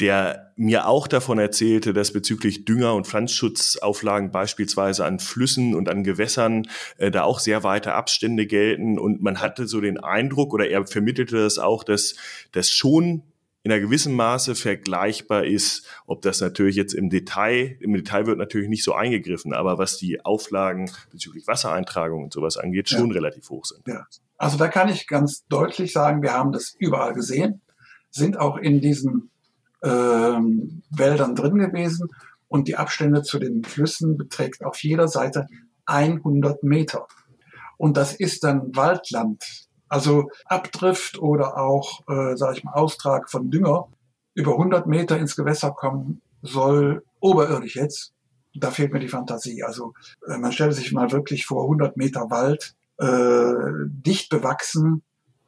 der 0.00 0.52
mir 0.56 0.86
auch 0.86 1.06
davon 1.08 1.38
erzählte, 1.38 1.92
dass 1.92 2.12
bezüglich 2.12 2.64
Dünger- 2.64 2.94
und 2.94 3.06
Pflanzschutzauflagen 3.06 4.30
beispielsweise 4.30 5.04
an 5.04 5.18
Flüssen 5.18 5.74
und 5.74 5.88
an 5.88 6.04
Gewässern 6.04 6.68
äh, 6.98 7.10
da 7.10 7.22
auch 7.22 7.38
sehr 7.38 7.62
weite 7.62 7.94
Abstände 7.94 8.46
gelten 8.46 8.98
und 8.98 9.22
man 9.22 9.40
hatte 9.40 9.66
so 9.66 9.80
den 9.80 9.98
Eindruck 9.98 10.52
oder 10.52 10.68
er 10.68 10.86
vermittelte 10.86 11.36
das 11.36 11.58
auch, 11.58 11.84
dass 11.84 12.16
das 12.52 12.70
schon 12.70 13.22
in 13.66 13.72
einer 13.72 13.80
gewissen 13.80 14.14
Maße 14.14 14.54
vergleichbar 14.54 15.44
ist, 15.44 15.88
ob 16.06 16.22
das 16.22 16.40
natürlich 16.40 16.76
jetzt 16.76 16.92
im 16.94 17.10
Detail, 17.10 17.76
im 17.80 17.94
Detail 17.94 18.28
wird 18.28 18.38
natürlich 18.38 18.68
nicht 18.68 18.84
so 18.84 18.94
eingegriffen, 18.94 19.52
aber 19.52 19.76
was 19.76 19.96
die 19.96 20.24
Auflagen 20.24 20.88
bezüglich 21.10 21.48
Wassereintragung 21.48 22.22
und 22.22 22.32
sowas 22.32 22.58
angeht, 22.58 22.88
schon 22.88 23.08
ja. 23.08 23.14
relativ 23.14 23.50
hoch 23.50 23.64
sind. 23.64 23.80
Ja. 23.88 24.06
Also 24.38 24.56
da 24.56 24.68
kann 24.68 24.88
ich 24.88 25.08
ganz 25.08 25.48
deutlich 25.48 25.92
sagen, 25.92 26.22
wir 26.22 26.32
haben 26.32 26.52
das 26.52 26.76
überall 26.78 27.12
gesehen, 27.12 27.60
sind 28.08 28.38
auch 28.38 28.56
in 28.56 28.80
diesen 28.80 29.30
ähm, 29.82 30.82
Wäldern 30.90 31.34
drin 31.34 31.58
gewesen 31.58 32.10
und 32.46 32.68
die 32.68 32.76
Abstände 32.76 33.22
zu 33.22 33.40
den 33.40 33.64
Flüssen 33.64 34.16
beträgt 34.16 34.64
auf 34.64 34.80
jeder 34.84 35.08
Seite 35.08 35.48
100 35.86 36.62
Meter. 36.62 37.08
Und 37.78 37.96
das 37.96 38.14
ist 38.14 38.44
dann 38.44 38.76
Waldland. 38.76 39.65
Also 39.88 40.30
Abdrift 40.46 41.18
oder 41.18 41.58
auch, 41.58 42.00
äh, 42.08 42.36
sage 42.36 42.58
ich 42.58 42.64
mal, 42.64 42.72
Austrag 42.72 43.30
von 43.30 43.50
Dünger 43.50 43.88
über 44.34 44.52
100 44.52 44.86
Meter 44.86 45.18
ins 45.18 45.36
Gewässer 45.36 45.70
kommen 45.70 46.20
soll, 46.42 47.04
oberirdisch 47.20 47.76
jetzt. 47.76 48.12
Da 48.54 48.70
fehlt 48.70 48.92
mir 48.92 49.00
die 49.00 49.08
Fantasie. 49.08 49.62
Also 49.62 49.94
äh, 50.26 50.38
man 50.38 50.52
stellt 50.52 50.74
sich 50.74 50.92
mal 50.92 51.12
wirklich 51.12 51.46
vor 51.46 51.64
100 51.64 51.96
Meter 51.96 52.30
Wald, 52.30 52.74
äh, 52.98 53.86
dicht 53.86 54.28
bewachsen. 54.30 55.02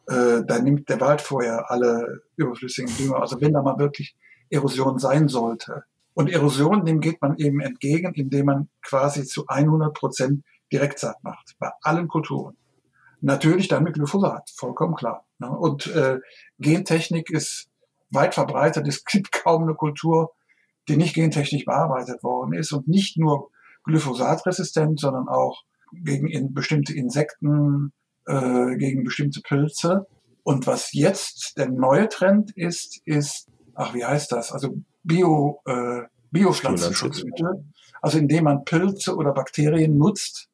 Äh, 0.06 0.42
da 0.46 0.58
nimmt 0.58 0.88
der 0.88 1.00
Wald 1.00 1.20
vorher 1.20 1.70
alle 1.70 2.22
überflüssigen 2.36 2.94
Dünger. 2.96 3.20
Also 3.20 3.40
wenn 3.40 3.52
da 3.52 3.62
mal 3.62 3.78
wirklich 3.78 4.16
Erosion 4.50 4.98
sein 4.98 5.28
sollte. 5.28 5.84
Und 6.14 6.30
Erosion, 6.30 6.84
dem 6.84 7.00
geht 7.00 7.22
man 7.22 7.36
eben 7.36 7.60
entgegen, 7.60 8.12
indem 8.14 8.46
man 8.46 8.68
quasi 8.82 9.24
zu 9.24 9.46
100 9.46 9.94
Prozent 9.94 10.44
Direktsaat 10.72 11.22
macht. 11.22 11.54
Bei 11.58 11.70
allen 11.82 12.08
Kulturen. 12.08 12.56
Natürlich 13.20 13.68
dann 13.68 13.82
mit 13.82 13.94
Glyphosat, 13.94 14.50
vollkommen 14.54 14.94
klar. 14.94 15.26
Ne? 15.38 15.50
Und 15.50 15.86
äh, 15.88 16.18
Gentechnik 16.58 17.30
ist 17.30 17.68
weit 18.10 18.34
verbreitet. 18.34 18.86
Es 18.86 19.04
gibt 19.04 19.32
kaum 19.32 19.64
eine 19.64 19.74
Kultur, 19.74 20.32
die 20.88 20.96
nicht 20.96 21.14
gentechnisch 21.14 21.64
bearbeitet 21.64 22.22
worden 22.22 22.54
ist 22.54 22.72
und 22.72 22.88
nicht 22.88 23.18
nur 23.18 23.50
glyphosatresistent, 23.84 25.00
sondern 25.00 25.28
auch 25.28 25.62
gegen 25.92 26.28
in 26.28 26.54
bestimmte 26.54 26.94
Insekten, 26.94 27.92
äh, 28.26 28.76
gegen 28.76 29.04
bestimmte 29.04 29.40
Pilze. 29.40 30.06
Und 30.42 30.66
was 30.66 30.92
jetzt 30.92 31.58
der 31.58 31.68
neue 31.68 32.08
Trend 32.08 32.52
ist, 32.56 33.00
ist, 33.04 33.48
ach, 33.74 33.94
wie 33.94 34.04
heißt 34.04 34.32
das? 34.32 34.52
Also 34.52 34.76
Bio, 35.02 35.60
äh, 35.66 36.02
Biopflanzenschutzmittel. 36.30 37.64
Also 38.00 38.18
indem 38.18 38.44
man 38.44 38.64
Pilze 38.64 39.16
oder 39.16 39.32
Bakterien 39.32 39.98
nutzt, 39.98 40.47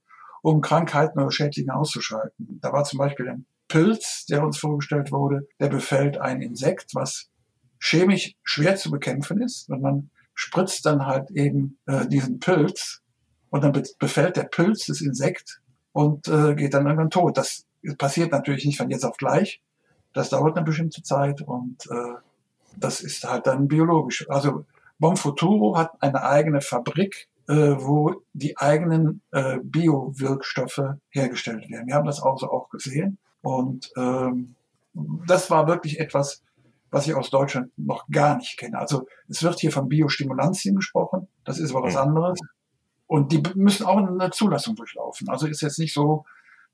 um 0.44 0.60
Krankheiten 0.60 1.18
oder 1.18 1.30
Schädlinge 1.30 1.74
auszuschalten. 1.74 2.58
Da 2.60 2.70
war 2.70 2.84
zum 2.84 2.98
Beispiel 2.98 3.30
ein 3.30 3.46
Pilz, 3.66 4.26
der 4.26 4.44
uns 4.44 4.58
vorgestellt 4.58 5.10
wurde, 5.10 5.48
der 5.58 5.68
befällt 5.68 6.18
ein 6.18 6.42
Insekt, 6.42 6.94
was 6.94 7.30
chemisch 7.80 8.34
schwer 8.42 8.76
zu 8.76 8.90
bekämpfen 8.90 9.40
ist. 9.40 9.70
Und 9.70 9.80
man 9.80 10.10
spritzt 10.34 10.84
dann 10.84 11.06
halt 11.06 11.30
eben 11.30 11.78
äh, 11.86 12.06
diesen 12.06 12.40
Pilz 12.40 13.00
und 13.48 13.64
dann 13.64 13.72
be 13.72 13.84
befällt 13.98 14.36
der 14.36 14.44
Pilz 14.44 14.84
das 14.84 15.00
Insekt 15.00 15.62
und 15.92 16.28
äh, 16.28 16.54
geht 16.54 16.74
dann 16.74 16.84
irgendwann 16.84 17.08
tot. 17.08 17.38
Das 17.38 17.64
passiert 17.96 18.30
natürlich 18.30 18.66
nicht 18.66 18.76
von 18.76 18.90
jetzt 18.90 19.04
auf 19.04 19.16
gleich. 19.16 19.62
Das 20.12 20.28
dauert 20.28 20.56
eine 20.56 20.66
bestimmte 20.66 21.02
Zeit 21.02 21.40
und 21.40 21.86
äh, 21.90 22.16
das 22.76 23.00
ist 23.00 23.24
halt 23.24 23.46
dann 23.46 23.66
biologisch. 23.66 24.28
Also 24.28 24.66
Bonfuturo 24.98 25.78
hat 25.78 26.02
eine 26.02 26.22
eigene 26.22 26.60
Fabrik 26.60 27.28
wo 27.52 28.22
die 28.32 28.56
eigenen 28.56 29.20
äh, 29.32 29.58
Bio-Wirkstoffe 29.62 30.94
hergestellt 31.10 31.68
werden. 31.68 31.86
Wir 31.86 31.94
haben 31.94 32.06
das 32.06 32.22
auch 32.22 32.38
so 32.38 32.50
auch 32.50 32.68
gesehen. 32.70 33.18
Und 33.42 33.90
ähm, 33.96 34.54
das 35.26 35.50
war 35.50 35.66
wirklich 35.66 36.00
etwas, 36.00 36.42
was 36.90 37.06
ich 37.06 37.14
aus 37.14 37.30
Deutschland 37.30 37.72
noch 37.76 38.06
gar 38.08 38.36
nicht 38.36 38.56
kenne. 38.56 38.78
Also 38.78 39.06
es 39.28 39.42
wird 39.42 39.58
hier 39.58 39.72
von 39.72 39.88
Biostimulantien 39.88 40.76
gesprochen, 40.76 41.28
das 41.44 41.58
ist 41.58 41.72
aber 41.72 41.82
was 41.82 41.94
mhm. 41.94 42.00
anderes. 42.00 42.38
Und 43.06 43.32
die 43.32 43.42
müssen 43.54 43.84
auch 43.84 43.98
eine 43.98 44.30
Zulassung 44.30 44.76
durchlaufen. 44.76 45.28
Also 45.28 45.46
ist 45.46 45.60
jetzt 45.60 45.78
nicht 45.78 45.92
so, 45.92 46.24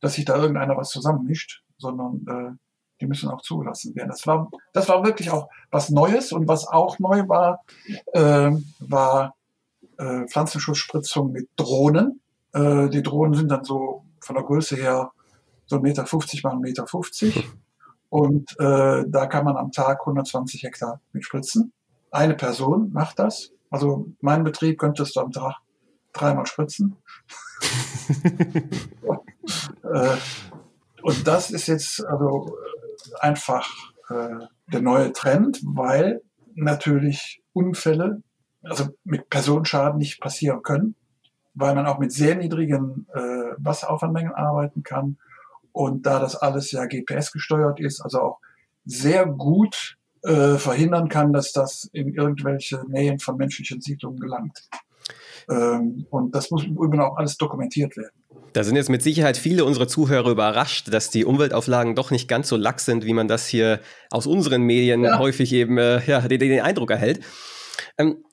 dass 0.00 0.14
sich 0.14 0.24
da 0.24 0.36
irgendeiner 0.36 0.76
was 0.76 0.90
zusammenmischt, 0.90 1.62
sondern 1.78 2.26
äh, 2.28 2.56
die 3.00 3.06
müssen 3.06 3.30
auch 3.30 3.40
zugelassen 3.40 3.94
werden. 3.96 4.10
Das 4.10 4.26
war, 4.26 4.50
das 4.72 4.88
war 4.88 5.04
wirklich 5.04 5.30
auch 5.30 5.48
was 5.70 5.90
Neues 5.90 6.32
und 6.32 6.46
was 6.46 6.68
auch 6.68 6.98
neu 6.98 7.26
war, 7.28 7.64
äh, 8.12 8.52
war 8.78 9.34
äh, 10.00 10.26
Pflanzenschutzzspritzung 10.26 11.32
mit 11.32 11.48
Drohnen. 11.56 12.20
Äh, 12.52 12.88
die 12.88 13.02
Drohnen 13.02 13.34
sind 13.34 13.50
dann 13.50 13.64
so 13.64 14.04
von 14.20 14.34
der 14.34 14.44
Größe 14.44 14.76
her 14.76 15.12
so 15.66 15.76
1,50 15.76 15.82
Meter 15.82 16.02
mal 16.02 16.56
1,50 16.56 16.60
Meter. 16.60 16.86
50. 16.86 17.48
Und 18.08 18.58
äh, 18.58 19.04
da 19.06 19.26
kann 19.26 19.44
man 19.44 19.56
am 19.56 19.70
Tag 19.70 20.00
120 20.00 20.64
Hektar 20.64 21.00
mit 21.12 21.24
spritzen. 21.24 21.72
Eine 22.10 22.34
Person 22.34 22.90
macht 22.92 23.20
das. 23.20 23.52
Also 23.70 24.08
mein 24.20 24.42
Betrieb 24.42 24.80
könntest 24.80 25.14
du 25.14 25.20
am 25.20 25.30
Tag 25.30 25.58
dreimal 26.12 26.44
spritzen. 26.46 26.96
äh, 29.84 30.16
und 31.02 31.26
das 31.26 31.52
ist 31.52 31.68
jetzt 31.68 32.04
also 32.04 32.52
einfach 33.20 33.68
äh, 34.08 34.44
der 34.72 34.82
neue 34.82 35.12
Trend, 35.12 35.60
weil 35.62 36.20
natürlich 36.56 37.42
Unfälle 37.52 38.22
also 38.62 38.88
mit 39.04 39.28
Personenschaden 39.30 39.98
nicht 39.98 40.20
passieren 40.20 40.62
können, 40.62 40.94
weil 41.54 41.74
man 41.74 41.86
auch 41.86 41.98
mit 41.98 42.12
sehr 42.12 42.36
niedrigen 42.36 43.06
äh, 43.14 43.54
Wasseraufwandmengen 43.58 44.32
arbeiten 44.34 44.82
kann. 44.82 45.18
Und 45.72 46.06
da 46.06 46.18
das 46.18 46.36
alles 46.36 46.72
ja 46.72 46.86
GPS 46.86 47.32
gesteuert 47.32 47.80
ist, 47.80 48.00
also 48.00 48.20
auch 48.20 48.38
sehr 48.84 49.26
gut 49.26 49.96
äh, 50.22 50.56
verhindern 50.56 51.08
kann, 51.08 51.32
dass 51.32 51.52
das 51.52 51.88
in 51.92 52.12
irgendwelche 52.12 52.82
Nähen 52.88 53.18
von 53.18 53.36
menschlichen 53.36 53.80
Siedlungen 53.80 54.18
gelangt. 54.18 54.68
Ähm, 55.48 56.06
und 56.10 56.34
das 56.34 56.50
muss 56.50 56.64
übrigens 56.64 57.00
auch 57.00 57.16
alles 57.16 57.36
dokumentiert 57.36 57.96
werden. 57.96 58.12
Da 58.52 58.64
sind 58.64 58.76
jetzt 58.76 58.90
mit 58.90 59.02
Sicherheit 59.02 59.36
viele 59.36 59.64
unserer 59.64 59.88
Zuhörer 59.88 60.30
überrascht, 60.30 60.92
dass 60.92 61.10
die 61.10 61.24
Umweltauflagen 61.24 61.94
doch 61.94 62.10
nicht 62.10 62.28
ganz 62.28 62.48
so 62.48 62.56
lax 62.56 62.84
sind, 62.84 63.04
wie 63.04 63.12
man 63.12 63.28
das 63.28 63.46
hier 63.46 63.80
aus 64.10 64.26
unseren 64.26 64.62
Medien 64.62 65.04
ja. 65.04 65.18
häufig 65.18 65.52
eben 65.52 65.78
äh, 65.78 66.04
ja, 66.06 66.20
den, 66.20 66.38
den 66.38 66.60
Eindruck 66.60 66.90
erhält. 66.90 67.20
Ähm, 67.96 68.24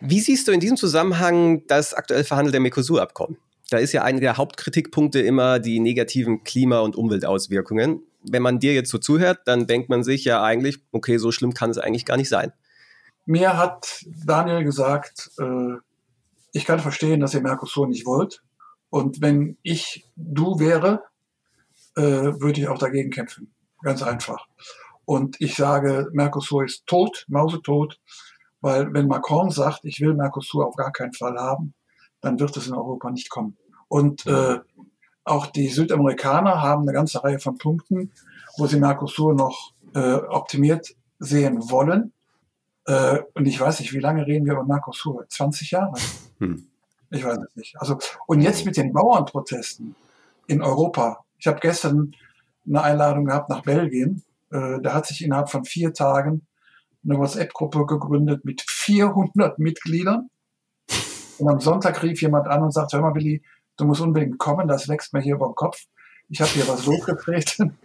wie 0.00 0.20
siehst 0.20 0.46
du 0.46 0.52
in 0.52 0.60
diesem 0.60 0.76
Zusammenhang 0.76 1.66
das 1.66 1.94
aktuell 1.94 2.24
verhandelte 2.24 2.60
Mercosur-Abkommen? 2.60 3.38
Da 3.70 3.78
ist 3.78 3.92
ja 3.92 4.02
einer 4.02 4.20
der 4.20 4.36
Hauptkritikpunkte 4.36 5.20
immer 5.20 5.58
die 5.58 5.80
negativen 5.80 6.44
Klima- 6.44 6.80
und 6.80 6.94
Umweltauswirkungen. 6.94 8.02
Wenn 8.22 8.42
man 8.42 8.60
dir 8.60 8.74
jetzt 8.74 8.90
so 8.90 8.98
zuhört, 8.98 9.40
dann 9.46 9.66
denkt 9.66 9.88
man 9.88 10.04
sich 10.04 10.24
ja 10.24 10.42
eigentlich, 10.42 10.78
okay, 10.92 11.18
so 11.18 11.32
schlimm 11.32 11.54
kann 11.54 11.70
es 11.70 11.78
eigentlich 11.78 12.04
gar 12.04 12.16
nicht 12.16 12.28
sein. 12.28 12.52
Mir 13.24 13.56
hat 13.56 14.04
Daniel 14.24 14.62
gesagt, 14.62 15.30
äh, 15.38 15.78
ich 16.52 16.64
kann 16.64 16.78
verstehen, 16.78 17.20
dass 17.20 17.34
ihr 17.34 17.40
Mercosur 17.40 17.88
nicht 17.88 18.06
wollt. 18.06 18.42
Und 18.88 19.20
wenn 19.20 19.56
ich 19.62 20.08
du 20.14 20.60
wäre, 20.60 21.02
äh, 21.96 22.02
würde 22.02 22.60
ich 22.60 22.68
auch 22.68 22.78
dagegen 22.78 23.10
kämpfen. 23.10 23.52
Ganz 23.82 24.02
einfach. 24.02 24.46
Und 25.04 25.40
ich 25.40 25.54
sage, 25.54 26.08
Mercosur 26.12 26.64
ist 26.64 26.86
tot, 26.86 27.24
mausetot. 27.28 28.00
Weil 28.60 28.92
wenn 28.92 29.06
Macron 29.06 29.50
sagt, 29.50 29.84
ich 29.84 30.00
will 30.00 30.14
Mercosur 30.14 30.66
auf 30.66 30.76
gar 30.76 30.92
keinen 30.92 31.12
Fall 31.12 31.36
haben, 31.38 31.74
dann 32.20 32.40
wird 32.40 32.56
es 32.56 32.66
in 32.66 32.74
Europa 32.74 33.10
nicht 33.10 33.30
kommen. 33.30 33.56
Und 33.88 34.26
äh, 34.26 34.58
auch 35.24 35.46
die 35.46 35.68
Südamerikaner 35.68 36.62
haben 36.62 36.82
eine 36.82 36.92
ganze 36.92 37.22
Reihe 37.22 37.38
von 37.38 37.58
Punkten, 37.58 38.12
wo 38.56 38.66
sie 38.66 38.78
Mercosur 38.78 39.34
noch 39.34 39.72
äh, 39.94 40.14
optimiert 40.14 40.94
sehen 41.18 41.70
wollen. 41.70 42.12
Äh, 42.86 43.20
und 43.34 43.46
ich 43.46 43.60
weiß 43.60 43.80
nicht, 43.80 43.92
wie 43.92 44.00
lange 44.00 44.26
reden 44.26 44.46
wir 44.46 44.54
über 44.54 44.64
Mercosur? 44.64 45.26
20 45.28 45.70
Jahre? 45.72 45.94
Hm. 46.38 46.66
Ich 47.10 47.24
weiß 47.24 47.38
es 47.38 47.56
nicht. 47.56 47.80
Also, 47.80 47.98
und 48.26 48.40
jetzt 48.40 48.64
mit 48.64 48.76
den 48.76 48.92
Bauernprotesten 48.92 49.94
in 50.46 50.62
Europa. 50.62 51.24
Ich 51.38 51.46
habe 51.46 51.60
gestern 51.60 52.14
eine 52.66 52.82
Einladung 52.82 53.26
gehabt 53.26 53.48
nach 53.48 53.62
Belgien. 53.62 54.22
Äh, 54.50 54.80
da 54.82 54.94
hat 54.94 55.06
sich 55.06 55.24
innerhalb 55.24 55.50
von 55.50 55.64
vier 55.64 55.92
Tagen 55.92 56.46
eine 57.08 57.18
WhatsApp-Gruppe 57.18 57.86
gegründet 57.86 58.44
mit 58.44 58.62
400 58.62 59.58
Mitgliedern. 59.58 60.28
Und 61.38 61.48
am 61.48 61.60
Sonntag 61.60 62.02
rief 62.02 62.22
jemand 62.22 62.48
an 62.48 62.62
und 62.62 62.72
sagte, 62.72 62.96
hör 62.96 63.04
mal, 63.04 63.14
Willi, 63.14 63.42
du 63.76 63.84
musst 63.84 64.00
unbedingt 64.00 64.38
kommen, 64.38 64.68
das 64.68 64.88
wächst 64.88 65.12
mir 65.12 65.20
hier 65.20 65.34
über 65.34 65.48
den 65.48 65.54
Kopf. 65.54 65.84
Ich 66.28 66.40
habe 66.40 66.50
hier 66.50 66.66
was 66.66 66.86
losgetreten. 66.86 67.78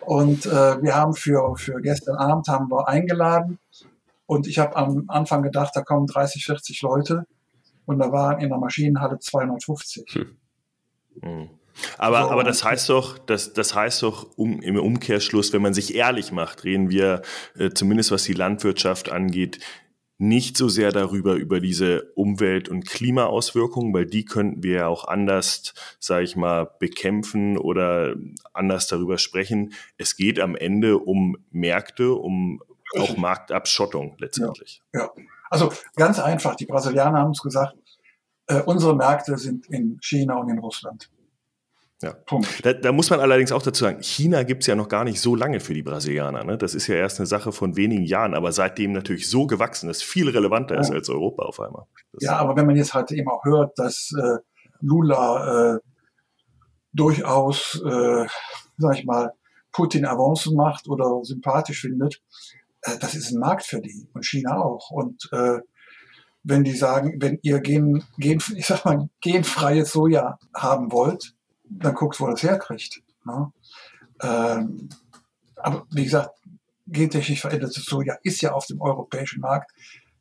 Und 0.00 0.46
äh, 0.46 0.82
wir 0.82 0.94
haben 0.94 1.14
für, 1.14 1.56
für 1.56 1.80
gestern 1.80 2.16
Abend 2.16 2.48
haben 2.48 2.70
wir 2.70 2.88
eingeladen. 2.88 3.58
Und 4.26 4.46
ich 4.46 4.58
habe 4.58 4.76
am 4.76 5.04
Anfang 5.08 5.42
gedacht, 5.42 5.74
da 5.74 5.82
kommen 5.82 6.06
30, 6.06 6.44
40 6.44 6.82
Leute. 6.82 7.26
Und 7.86 8.00
da 8.00 8.10
waren 8.12 8.40
in 8.40 8.48
der 8.48 8.58
Maschinenhalle 8.58 9.18
250. 9.18 10.14
Hm. 10.14 10.36
Hm. 11.22 11.48
Aber, 11.98 12.22
so, 12.22 12.30
aber 12.30 12.44
das 12.44 12.64
heißt 12.64 12.88
doch, 12.88 13.18
das, 13.18 13.52
das 13.52 13.74
heißt 13.74 14.02
doch 14.02 14.36
um, 14.36 14.60
im 14.62 14.76
Umkehrschluss, 14.78 15.52
wenn 15.52 15.62
man 15.62 15.74
sich 15.74 15.94
ehrlich 15.94 16.32
macht, 16.32 16.64
reden 16.64 16.90
wir 16.90 17.22
äh, 17.58 17.70
zumindest 17.70 18.10
was 18.10 18.24
die 18.24 18.32
Landwirtschaft 18.32 19.10
angeht, 19.10 19.58
nicht 20.18 20.56
so 20.56 20.68
sehr 20.68 20.92
darüber, 20.92 21.34
über 21.34 21.60
diese 21.60 22.12
Umwelt- 22.14 22.68
und 22.68 22.86
Klimaauswirkungen, 22.86 23.92
weil 23.92 24.06
die 24.06 24.24
könnten 24.24 24.62
wir 24.62 24.74
ja 24.76 24.86
auch 24.86 25.06
anders, 25.06 25.74
sage 26.00 26.24
ich 26.24 26.36
mal, 26.36 26.70
bekämpfen 26.78 27.58
oder 27.58 28.14
anders 28.54 28.86
darüber 28.86 29.18
sprechen. 29.18 29.74
Es 29.98 30.16
geht 30.16 30.40
am 30.40 30.56
Ende 30.56 30.98
um 30.98 31.36
Märkte, 31.50 32.14
um 32.14 32.62
auch 32.98 33.16
Marktabschottung 33.16 34.16
letztendlich. 34.18 34.82
Ja, 34.94 35.02
ja. 35.02 35.10
also 35.50 35.70
ganz 35.96 36.18
einfach, 36.18 36.54
die 36.54 36.66
Brasilianer 36.66 37.18
haben 37.18 37.32
es 37.32 37.42
gesagt, 37.42 37.76
äh, 38.46 38.62
unsere 38.62 38.96
Märkte 38.96 39.36
sind 39.36 39.66
in 39.66 39.98
China 40.00 40.36
und 40.36 40.48
in 40.48 40.58
Russland. 40.58 41.10
Ja. 42.02 42.12
Punkt. 42.12 42.64
Da, 42.64 42.74
da, 42.74 42.92
muss 42.92 43.08
man 43.08 43.20
allerdings 43.20 43.52
auch 43.52 43.62
dazu 43.62 43.84
sagen, 43.84 44.02
China 44.02 44.42
gibt 44.42 44.62
es 44.62 44.66
ja 44.66 44.74
noch 44.74 44.88
gar 44.88 45.04
nicht 45.04 45.18
so 45.18 45.34
lange 45.34 45.60
für 45.60 45.72
die 45.72 45.82
Brasilianer. 45.82 46.44
Ne? 46.44 46.58
Das 46.58 46.74
ist 46.74 46.86
ja 46.88 46.94
erst 46.94 47.18
eine 47.20 47.26
Sache 47.26 47.52
von 47.52 47.76
wenigen 47.76 48.04
Jahren, 48.04 48.34
aber 48.34 48.52
seitdem 48.52 48.92
natürlich 48.92 49.30
so 49.30 49.46
gewachsen 49.46 49.88
ist, 49.88 50.02
viel 50.02 50.28
relevanter 50.28 50.74
ja. 50.74 50.82
ist 50.82 50.90
als 50.90 51.08
Europa 51.08 51.44
auf 51.44 51.58
einmal. 51.58 51.86
Das 52.12 52.24
ja, 52.24 52.36
aber 52.36 52.54
wenn 52.56 52.66
man 52.66 52.76
jetzt 52.76 52.92
halt 52.92 53.12
eben 53.12 53.28
auch 53.30 53.44
hört, 53.44 53.78
dass 53.78 54.12
äh, 54.18 54.36
Lula 54.80 55.76
äh, 55.76 55.78
durchaus, 56.92 57.80
äh, 57.82 58.26
sag 58.76 58.98
ich 58.98 59.04
mal, 59.06 59.32
Putin 59.72 60.04
Avancen 60.04 60.54
macht 60.54 60.88
oder 60.88 61.20
sympathisch 61.22 61.80
findet, 61.80 62.22
äh, 62.82 62.98
das 63.00 63.14
ist 63.14 63.32
ein 63.32 63.40
Markt 63.40 63.64
für 63.64 63.80
die 63.80 64.06
und 64.12 64.24
China 64.24 64.58
auch. 64.58 64.90
Und 64.90 65.30
äh, 65.32 65.60
wenn 66.42 66.62
die 66.62 66.76
sagen, 66.76 67.16
wenn 67.20 67.38
ihr 67.42 67.60
gen, 67.60 68.04
gen, 68.18 68.42
ich 68.54 68.66
sag 68.66 68.84
mal, 68.84 69.08
genfreies 69.22 69.92
Soja 69.92 70.38
haben 70.54 70.92
wollt, 70.92 71.35
dann 71.68 71.94
guckt, 71.94 72.20
wo 72.20 72.26
das 72.26 72.42
herkriegt. 72.42 73.02
Ne? 73.24 73.52
Ähm, 74.22 74.88
aber 75.56 75.86
wie 75.90 76.04
gesagt, 76.04 76.30
gentechnisch 76.86 77.40
verändertes 77.40 77.84
Soja 77.84 78.16
ist 78.22 78.40
ja 78.40 78.52
auf 78.52 78.66
dem 78.66 78.80
europäischen 78.80 79.40
Markt, 79.40 79.72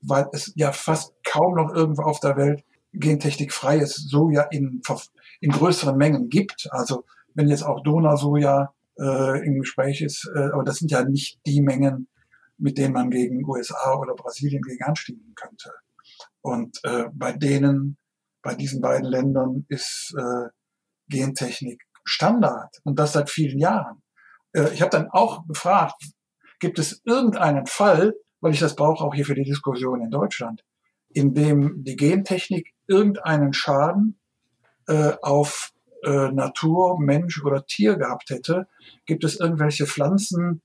weil 0.02 0.28
es 0.34 0.52
ja 0.56 0.72
fast 0.72 1.14
kaum 1.24 1.56
noch 1.56 1.74
irgendwo 1.74 2.04
auf 2.04 2.20
der 2.20 2.38
Welt 2.38 2.64
gentechnikfreies 2.94 3.96
Soja 3.96 4.44
in, 4.44 4.82
in 5.42 5.52
größeren 5.52 5.98
Mengen 5.98 6.30
gibt. 6.30 6.68
Also 6.72 7.06
wenn 7.34 7.50
jetzt 7.50 7.64
auch 7.64 7.84
Donausoja 7.84 8.74
äh, 8.98 9.46
im 9.46 9.60
Gespräch 9.60 10.02
ist, 10.02 10.30
äh, 10.36 10.52
aber 10.54 10.64
das 10.64 10.78
sind 10.78 10.92
ja 10.92 11.04
nicht 11.04 11.40
die 11.46 11.62
Mengen, 11.62 12.08
mit 12.58 12.78
denen 12.78 12.94
man 12.94 13.10
gegen 13.10 13.46
USA 13.46 13.96
oder 14.00 14.16
Brasilien 14.16 14.62
gegen 14.62 14.84
anstinken 14.84 15.34
könnte. 15.36 15.72
Und 16.42 16.80
äh, 16.84 17.06
bei 17.14 17.34
denen, 17.34 17.98
bei 18.42 18.56
diesen 18.56 18.80
beiden 18.82 19.06
Ländern 19.06 19.66
ist 19.68 20.16
äh, 20.18 20.50
Gentechnik 21.08 21.84
Standard 22.04 22.80
und 22.84 23.00
das 23.00 23.14
seit 23.14 23.30
vielen 23.30 23.60
Jahren. 23.60 24.02
Äh, 24.54 24.74
ich 24.74 24.82
habe 24.82 24.92
dann 24.92 25.10
auch 25.10 25.46
gefragt, 25.48 26.02
gibt 26.60 26.80
es 26.80 27.02
irgendeinen 27.06 27.66
Fall, 27.66 28.14
weil 28.42 28.54
ich 28.54 28.60
das 28.60 28.76
brauche 28.76 29.04
auch 29.04 29.14
hier 29.14 29.26
für 29.26 29.36
die 29.36 29.44
Diskussion 29.44 30.02
in 30.02 30.12
Deutschland, 30.12 30.64
in 31.10 31.34
dem 31.34 31.84
die 31.84 31.96
Gentechnik 31.96 32.74
irgendeinen 32.88 33.54
Schaden 33.54 34.20
äh, 34.88 35.14
auf 35.22 35.74
äh, 36.04 36.32
Natur, 36.32 37.00
Mensch 37.00 37.44
oder 37.44 37.66
Tier 37.66 37.98
gehabt 37.98 38.30
hätte? 38.30 38.68
Gibt 39.06 39.24
es 39.24 39.40
irgendwelche 39.40 39.88
Pflanzen, 39.88 40.62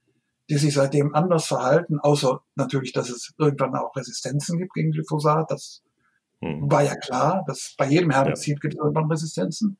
die 0.49 0.57
sich 0.57 0.73
seitdem 0.73 1.15
anders 1.15 1.45
verhalten, 1.45 1.99
außer 1.99 2.41
natürlich, 2.55 2.91
dass 2.93 3.09
es 3.09 3.33
irgendwann 3.37 3.75
auch 3.75 3.95
Resistenzen 3.95 4.57
gibt 4.57 4.73
gegen 4.73 4.91
Glyphosat. 4.91 5.49
Das 5.49 5.81
hm. 6.41 6.69
war 6.69 6.83
ja 6.83 6.95
klar, 6.95 7.43
dass 7.47 7.73
bei 7.77 7.87
jedem 7.87 8.11
Herbizid 8.11 8.55
ja. 8.55 8.59
gibt 8.59 8.73
es 8.73 8.79
irgendwann 8.79 9.09
Resistenzen. 9.09 9.77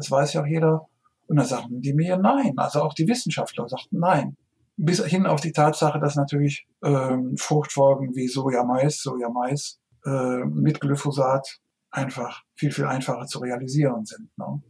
Das 0.00 0.10
weiß 0.10 0.32
ja 0.32 0.40
auch 0.40 0.46
jeder. 0.46 0.88
Und 1.26 1.36
da 1.36 1.44
sagten 1.44 1.82
die 1.82 1.92
mir 1.92 2.16
nein. 2.16 2.54
Also 2.56 2.80
auch 2.80 2.94
die 2.94 3.06
Wissenschaftler 3.06 3.68
sagten 3.68 3.98
nein. 3.98 4.36
Bis 4.76 5.04
hin 5.04 5.26
auf 5.26 5.42
die 5.42 5.52
Tatsache, 5.52 6.00
dass 6.00 6.16
natürlich 6.16 6.66
ähm, 6.82 7.36
Fruchtfolgen 7.36 8.14
wie 8.14 8.28
Sojamais, 8.28 9.02
Sojamais 9.02 9.78
äh, 10.06 10.44
mit 10.44 10.80
Glyphosat 10.80 11.60
einfach 11.90 12.44
viel, 12.54 12.72
viel 12.72 12.86
einfacher 12.86 13.26
zu 13.26 13.40
realisieren 13.40 14.06
sind. 14.06 14.30
Ne? 14.38 14.62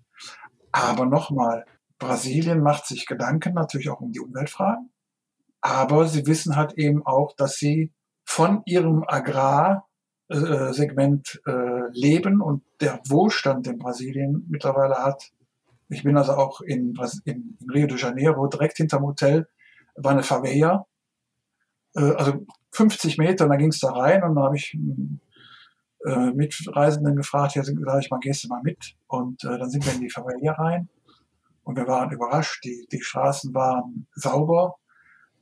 Aber 0.72 1.07
nochmal, 1.07 1.64
Brasilien 2.01 2.61
macht 2.61 2.87
sich 2.87 3.07
Gedanken 3.07 3.55
natürlich 3.55 3.89
auch 3.89 4.01
um 4.01 4.11
die 4.11 4.20
Umweltfragen. 4.20 4.91
Aber 5.61 6.09
sie 6.09 6.26
wissen 6.26 6.57
halt 6.57 6.72
eben 6.72 7.07
auch, 7.07 7.37
dass 7.37 7.55
sie 7.57 7.93
von 8.24 8.62
ihrem 8.64 9.05
Agrar 9.07 9.87
äh, 10.31 10.72
Segment 10.72 11.41
äh, 11.47 11.91
leben 11.93 12.41
und 12.41 12.62
der 12.81 13.01
Wohlstand, 13.09 13.66
den 13.66 13.78
Brasilien 13.78 14.47
mittlerweile 14.49 14.97
hat. 14.97 15.33
Ich 15.89 16.05
bin 16.05 16.16
also 16.16 16.33
auch 16.33 16.61
in, 16.61 16.95
in, 17.24 17.57
in 17.61 17.70
Rio 17.70 17.87
de 17.89 17.99
Janeiro, 17.99 18.47
direkt 18.47 18.76
hinterm 18.76 19.05
Hotel, 19.05 19.49
war 19.97 20.12
eine 20.12 20.22
Favela, 20.22 20.87
äh, 21.97 22.12
also 22.12 22.47
50 22.72 23.18
Meter, 23.18 23.45
und 23.45 23.51
dann 23.51 23.59
ging 23.59 23.70
es 23.70 23.81
da 23.81 23.91
rein 23.91 24.22
und 24.22 24.37
dann 24.37 24.45
habe 24.45 24.57
ich 24.57 24.78
äh, 26.07 26.31
Mitreisenden 26.31 27.16
gefragt, 27.16 27.57
ja, 27.57 27.64
sag 27.64 27.74
ich 28.01 28.11
mal, 28.11 28.20
gehst 28.20 28.45
du 28.45 28.49
mal 28.49 28.62
mit? 28.62 28.95
Und 29.09 29.43
äh, 29.45 29.59
dann 29.59 29.68
sind 29.68 29.85
wir 29.85 29.95
in 29.95 30.01
die 30.01 30.11
Favela 30.11 30.53
rein 30.53 30.89
und 31.64 31.76
wir 31.76 31.87
waren 31.87 32.11
überrascht, 32.11 32.64
die, 32.64 32.87
die 32.91 33.03
Straßen 33.03 33.53
waren 33.53 34.07
sauber, 34.14 34.76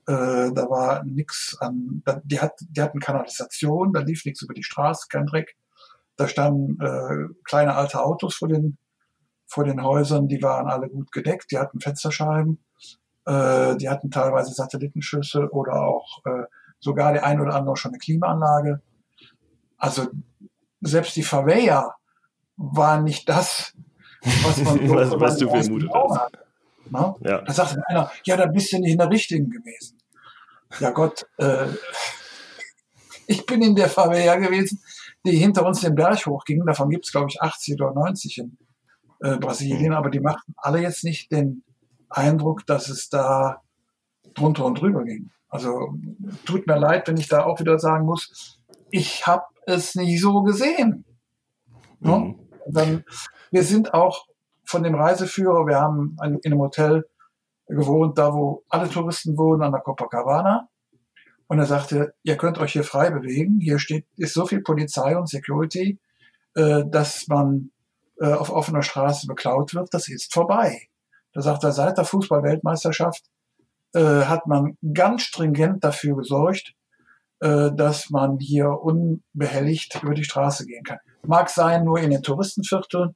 äh, 0.08 0.52
da 0.54 0.70
war 0.70 1.04
nichts 1.04 1.54
an, 1.60 2.02
die, 2.24 2.40
hat, 2.40 2.54
die 2.60 2.80
hatten 2.80 2.98
Kanalisation, 2.98 3.92
da 3.92 4.00
lief 4.00 4.24
nichts 4.24 4.40
über 4.40 4.54
die 4.54 4.62
Straße, 4.62 5.06
kein 5.10 5.26
Dreck. 5.26 5.54
Da 6.16 6.26
standen 6.26 6.80
äh, 6.80 7.28
kleine 7.44 7.74
alte 7.74 8.02
Autos 8.02 8.36
vor 8.36 8.48
den, 8.48 8.78
vor 9.46 9.64
den 9.64 9.82
Häusern, 9.82 10.26
die 10.26 10.42
waren 10.42 10.66
alle 10.66 10.88
gut 10.88 11.12
gedeckt, 11.12 11.50
die 11.50 11.58
hatten 11.58 11.80
Fensterscheiben, 11.80 12.58
äh, 13.26 13.76
die 13.76 13.90
hatten 13.90 14.10
teilweise 14.10 14.54
Satellitenschüsse 14.54 15.50
oder 15.52 15.82
auch 15.82 16.24
äh, 16.24 16.44
sogar 16.80 17.12
der 17.12 17.26
ein 17.26 17.38
oder 17.38 17.54
andere 17.54 17.76
schon 17.76 17.90
eine 17.90 17.98
Klimaanlage. 17.98 18.80
Also 19.76 20.08
selbst 20.80 21.16
die 21.16 21.22
Favela 21.22 21.96
war 22.56 23.02
nicht 23.02 23.28
das, 23.28 23.74
was 24.22 24.56
man 24.62 24.88
was, 24.88 25.20
was 25.20 25.36
du 25.36 25.50
vermutet 25.50 25.90
hast. 25.92 26.32
Ne? 26.90 27.14
Ja. 27.20 27.42
Da 27.42 27.52
sagte 27.52 27.82
einer, 27.88 28.10
ja, 28.24 28.38
da 28.38 28.46
bist 28.46 28.72
du 28.72 28.78
nicht 28.78 28.92
in 28.92 28.98
der 28.98 29.10
richtigen 29.10 29.50
gewesen. 29.50 29.97
Ja 30.80 30.90
Gott, 30.90 31.26
äh, 31.38 31.66
ich 33.26 33.46
bin 33.46 33.62
in 33.62 33.74
der 33.74 33.88
Favela 33.88 34.36
gewesen, 34.36 34.82
die 35.24 35.36
hinter 35.36 35.66
uns 35.66 35.80
den 35.80 35.94
Berg 35.94 36.24
hochging. 36.26 36.64
Davon 36.64 36.90
gibt 36.90 37.06
es, 37.06 37.12
glaube 37.12 37.28
ich, 37.30 37.40
80 37.40 37.80
oder 37.80 37.92
90 37.92 38.38
in 38.38 38.58
äh, 39.20 39.36
Brasilien, 39.36 39.92
aber 39.92 40.10
die 40.10 40.20
machten 40.20 40.54
alle 40.56 40.80
jetzt 40.80 41.04
nicht 41.04 41.30
den 41.32 41.62
Eindruck, 42.08 42.66
dass 42.66 42.88
es 42.88 43.08
da 43.08 43.62
drunter 44.34 44.64
und 44.64 44.80
drüber 44.80 45.04
ging. 45.04 45.30
Also 45.48 45.94
tut 46.44 46.66
mir 46.66 46.78
leid, 46.78 47.08
wenn 47.08 47.16
ich 47.16 47.28
da 47.28 47.44
auch 47.44 47.58
wieder 47.60 47.78
sagen 47.78 48.04
muss, 48.04 48.60
ich 48.90 49.26
habe 49.26 49.44
es 49.66 49.94
nicht 49.94 50.20
so 50.20 50.42
gesehen. 50.42 51.04
Ne? 52.00 52.18
Mhm. 52.18 52.38
Dann, 52.66 53.04
wir 53.50 53.64
sind 53.64 53.94
auch 53.94 54.26
von 54.64 54.82
dem 54.82 54.94
Reiseführer, 54.94 55.66
wir 55.66 55.80
haben 55.80 56.16
in 56.22 56.40
einem 56.44 56.60
Hotel 56.60 57.04
gewohnt, 57.68 58.18
da 58.18 58.32
wo 58.32 58.64
alle 58.68 58.88
Touristen 58.88 59.36
wohnen, 59.36 59.62
an 59.62 59.72
der 59.72 59.80
Copacabana. 59.80 60.68
Und 61.46 61.58
er 61.58 61.66
sagte, 61.66 62.14
ihr 62.22 62.36
könnt 62.36 62.58
euch 62.58 62.72
hier 62.72 62.84
frei 62.84 63.10
bewegen. 63.10 63.58
Hier 63.60 63.78
steht, 63.78 64.06
ist 64.16 64.34
so 64.34 64.46
viel 64.46 64.60
Polizei 64.60 65.16
und 65.16 65.28
Security, 65.28 65.98
äh, 66.54 66.84
dass 66.86 67.26
man 67.28 67.70
äh, 68.20 68.32
auf 68.32 68.50
offener 68.50 68.82
Straße 68.82 69.26
beklaut 69.26 69.74
wird. 69.74 69.92
Das 69.92 70.08
ist 70.08 70.32
vorbei. 70.32 70.88
Da 71.32 71.40
sagt 71.40 71.64
er, 71.64 71.72
seit 71.72 71.96
der 71.96 72.04
Fußball-Weltmeisterschaft 72.04 73.24
äh, 73.94 74.00
hat 74.24 74.46
man 74.46 74.76
ganz 74.92 75.22
stringent 75.22 75.84
dafür 75.84 76.16
gesorgt, 76.16 76.74
äh, 77.40 77.70
dass 77.72 78.10
man 78.10 78.38
hier 78.38 78.70
unbehelligt 78.70 80.02
über 80.02 80.14
die 80.14 80.24
Straße 80.24 80.66
gehen 80.66 80.84
kann. 80.84 80.98
Mag 81.26 81.48
sein, 81.48 81.84
nur 81.84 81.98
in 81.98 82.10
den 82.10 82.22
Touristenvierteln, 82.22 83.14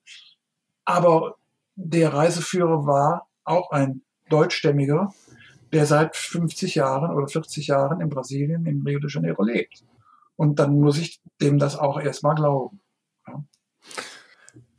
aber 0.84 1.36
der 1.74 2.12
Reiseführer 2.12 2.86
war 2.86 3.28
auch 3.44 3.70
ein 3.70 4.02
Deutschstämmiger, 4.32 5.12
der 5.72 5.86
seit 5.86 6.16
50 6.16 6.74
Jahren 6.74 7.14
oder 7.14 7.28
40 7.28 7.66
Jahren 7.66 8.00
in 8.00 8.08
Brasilien, 8.08 8.66
in 8.66 8.82
Rio 8.82 8.98
de 8.98 9.10
Janeiro 9.10 9.42
lebt. 9.42 9.84
Und 10.36 10.58
dann 10.58 10.80
muss 10.80 10.98
ich 10.98 11.20
dem 11.40 11.58
das 11.58 11.78
auch 11.78 12.00
erstmal 12.00 12.34
glauben. 12.34 12.80
Ja. 13.26 13.44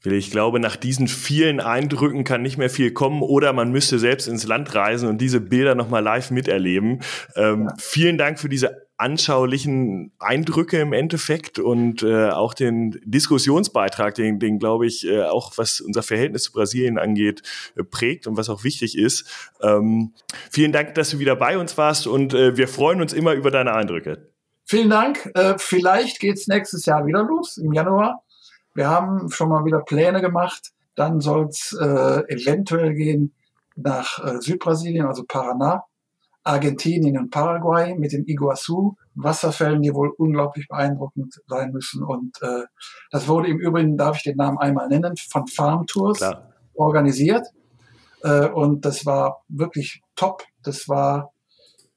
Ich 0.05 0.31
glaube, 0.31 0.59
nach 0.59 0.75
diesen 0.75 1.07
vielen 1.07 1.61
Eindrücken 1.61 2.25
kann 2.25 2.41
nicht 2.41 2.57
mehr 2.57 2.69
viel 2.69 2.91
kommen 2.91 3.21
oder 3.21 3.53
man 3.53 3.71
müsste 3.71 3.99
selbst 3.99 4.27
ins 4.27 4.45
Land 4.45 4.75
reisen 4.75 5.07
und 5.07 5.19
diese 5.19 5.39
Bilder 5.39 5.75
nochmal 5.75 6.03
live 6.03 6.29
miterleben. 6.31 6.99
Ähm, 7.35 7.67
ja. 7.69 7.75
Vielen 7.79 8.17
Dank 8.17 8.37
für 8.37 8.49
diese 8.49 8.87
anschaulichen 8.97 10.11
Eindrücke 10.19 10.79
im 10.79 10.93
Endeffekt 10.93 11.59
und 11.59 12.03
äh, 12.03 12.29
auch 12.29 12.53
den 12.53 13.01
Diskussionsbeitrag, 13.03 14.15
den, 14.15 14.39
den 14.39 14.59
glaube 14.59 14.85
ich, 14.85 15.07
äh, 15.07 15.23
auch 15.23 15.57
was 15.57 15.81
unser 15.81 16.03
Verhältnis 16.03 16.43
zu 16.43 16.51
Brasilien 16.51 16.99
angeht, 16.99 17.41
äh, 17.75 17.83
prägt 17.83 18.27
und 18.27 18.37
was 18.37 18.49
auch 18.49 18.63
wichtig 18.63 18.97
ist. 18.97 19.51
Ähm, 19.61 20.13
vielen 20.51 20.71
Dank, 20.71 20.93
dass 20.95 21.09
du 21.09 21.19
wieder 21.19 21.35
bei 21.35 21.57
uns 21.57 21.77
warst 21.77 22.05
und 22.07 22.33
äh, 22.33 22.55
wir 22.55 22.67
freuen 22.67 23.01
uns 23.01 23.13
immer 23.13 23.33
über 23.33 23.51
deine 23.51 23.73
Eindrücke. 23.73 24.29
Vielen 24.65 24.89
Dank. 24.89 25.29
Äh, 25.33 25.55
vielleicht 25.57 26.19
geht's 26.19 26.47
nächstes 26.47 26.85
Jahr 26.85 27.05
wieder 27.05 27.23
los, 27.23 27.57
im 27.57 27.73
Januar. 27.73 28.23
Wir 28.75 28.89
haben 28.89 29.29
schon 29.31 29.49
mal 29.49 29.65
wieder 29.65 29.81
Pläne 29.81 30.21
gemacht. 30.21 30.71
Dann 30.95 31.19
soll's 31.19 31.75
äh, 31.79 32.21
eventuell 32.31 32.93
gehen 32.93 33.33
nach 33.75 34.23
äh, 34.23 34.39
Südbrasilien, 34.39 35.07
also 35.07 35.23
Paraná 35.23 35.81
Argentinien 36.43 37.17
und 37.17 37.29
Paraguay 37.29 37.95
mit 37.97 38.11
den 38.11 38.25
Iguazu 38.25 38.97
Wasserfällen, 39.15 39.81
die 39.81 39.93
wohl 39.93 40.11
unglaublich 40.17 40.67
beeindruckend 40.67 41.39
sein 41.47 41.71
müssen. 41.71 42.03
Und 42.03 42.41
äh, 42.41 42.63
das 43.11 43.27
wurde 43.27 43.47
im 43.47 43.59
Übrigen, 43.59 43.97
darf 43.97 44.17
ich 44.17 44.23
den 44.23 44.37
Namen 44.37 44.57
einmal 44.57 44.87
nennen, 44.89 45.15
von 45.31 45.47
Farm 45.47 45.85
Tours 45.85 46.17
Klar. 46.17 46.53
organisiert. 46.73 47.47
Äh, 48.23 48.47
und 48.49 48.85
das 48.85 49.05
war 49.05 49.43
wirklich 49.47 50.01
top. 50.15 50.43
Das 50.63 50.89
war 50.89 51.31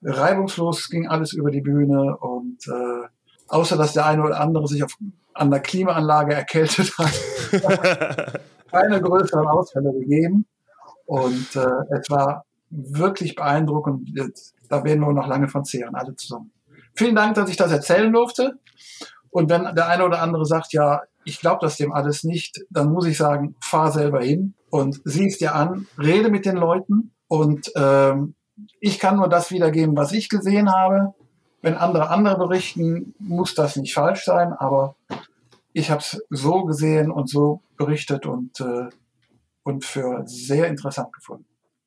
reibungslos, 0.02 0.88
ging 0.88 1.08
alles 1.08 1.32
über 1.32 1.50
die 1.50 1.62
Bühne 1.62 2.16
und 2.18 2.58
äh, 2.68 3.08
außer 3.48 3.76
dass 3.76 3.94
der 3.94 4.06
eine 4.06 4.22
oder 4.22 4.40
andere 4.40 4.68
sich 4.68 4.84
auf, 4.84 4.92
an 5.34 5.50
der 5.50 5.60
Klimaanlage 5.60 6.34
erkältet 6.34 6.92
hat, 6.98 8.40
keine 8.70 9.00
größeren 9.00 9.46
Ausfälle 9.46 9.92
gegeben. 9.92 10.46
Und 11.06 11.54
äh, 11.54 11.66
es 11.90 12.10
war 12.10 12.44
wirklich 12.70 13.34
beeindruckend. 13.34 14.10
Da 14.68 14.84
werden 14.84 15.00
wir 15.00 15.12
noch 15.12 15.28
lange 15.28 15.48
von 15.48 15.64
zehren, 15.64 15.94
alle 15.94 16.16
zusammen. 16.16 16.52
Vielen 16.94 17.14
Dank, 17.14 17.34
dass 17.34 17.50
ich 17.50 17.56
das 17.56 17.70
erzählen 17.70 18.12
durfte. 18.12 18.58
Und 19.30 19.50
wenn 19.50 19.74
der 19.74 19.88
eine 19.88 20.04
oder 20.04 20.22
andere 20.22 20.46
sagt, 20.46 20.72
ja, 20.72 21.02
ich 21.24 21.40
glaube 21.40 21.58
das 21.60 21.76
dem 21.76 21.92
alles 21.92 22.24
nicht, 22.24 22.64
dann 22.70 22.92
muss 22.92 23.06
ich 23.06 23.18
sagen, 23.18 23.56
fahr 23.60 23.92
selber 23.92 24.22
hin 24.22 24.54
und 24.70 25.00
sieh 25.04 25.26
es 25.26 25.38
dir 25.38 25.54
an, 25.54 25.86
rede 25.98 26.30
mit 26.30 26.46
den 26.46 26.56
Leuten 26.56 27.12
und 27.28 27.70
ähm, 27.76 28.34
ich 28.80 28.98
kann 28.98 29.16
nur 29.16 29.28
das 29.28 29.50
wiedergeben, 29.50 29.96
was 29.96 30.12
ich 30.12 30.28
gesehen 30.28 30.72
habe. 30.72 31.14
Wenn 31.62 31.74
andere 31.74 32.10
andere 32.10 32.38
berichten, 32.38 33.14
muss 33.18 33.54
das 33.54 33.76
nicht 33.76 33.92
falsch 33.92 34.24
sein, 34.24 34.52
aber 34.52 34.96
ich 35.72 35.90
habe 35.90 36.00
es 36.00 36.22
so 36.30 36.64
gesehen 36.64 37.10
und 37.10 37.28
so 37.28 37.60
berichtet 37.76 38.24
und, 38.24 38.60
äh, 38.60 38.88
und 39.62 39.84
für 39.84 40.22
sehr 40.26 40.68
interessant 40.68 41.12
gefunden. 41.12 41.46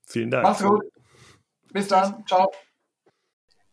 Vielen 0.10 0.32
Dank. 0.32 0.44
Mach's 0.44 0.64
gut. 0.64 0.84
Bis 1.72 1.88
dann. 1.88 2.24
Ciao. 2.28 2.52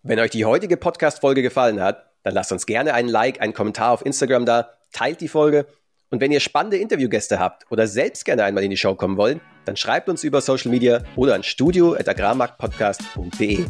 Wenn 0.03 0.21
euch 0.21 0.31
die 0.31 0.45
heutige 0.45 0.77
Podcast-Folge 0.77 1.43
gefallen 1.43 1.81
hat, 1.81 2.13
dann 2.23 2.35
lasst 2.35 2.53
uns 2.53 2.67
gerne 2.67 2.95
einen 2.95 3.09
Like, 3.09 3.41
einen 3.41 3.55
Kommentar 3.55 3.93
auf 3.93 4.05
Instagram 4.05 4.47
da, 4.47 4.71
teilt 4.93 5.21
die 5.21 5.29
Folge 5.29 5.67
und 6.11 6.21
wenn 6.21 6.31
ihr 6.31 6.41
spannende 6.41 6.77
Interviewgäste 6.77 7.41
habt 7.41 7.65
oder 7.71 7.87
selbst 7.87 8.25
gerne 8.25 8.45
einmal 8.45 8.63
in 8.63 8.71
die 8.71 8.77
Show 8.77 8.95
kommen 8.95 9.17
wollt, 9.17 9.41
dann 9.65 9.77
schreibt 9.77 10.09
uns 10.09 10.23
über 10.23 10.41
Social 10.41 10.71
Media 10.71 11.03
oder 11.17 11.35
an 11.35 11.43
studio.agrarmarktpodcast.de. 11.43 13.65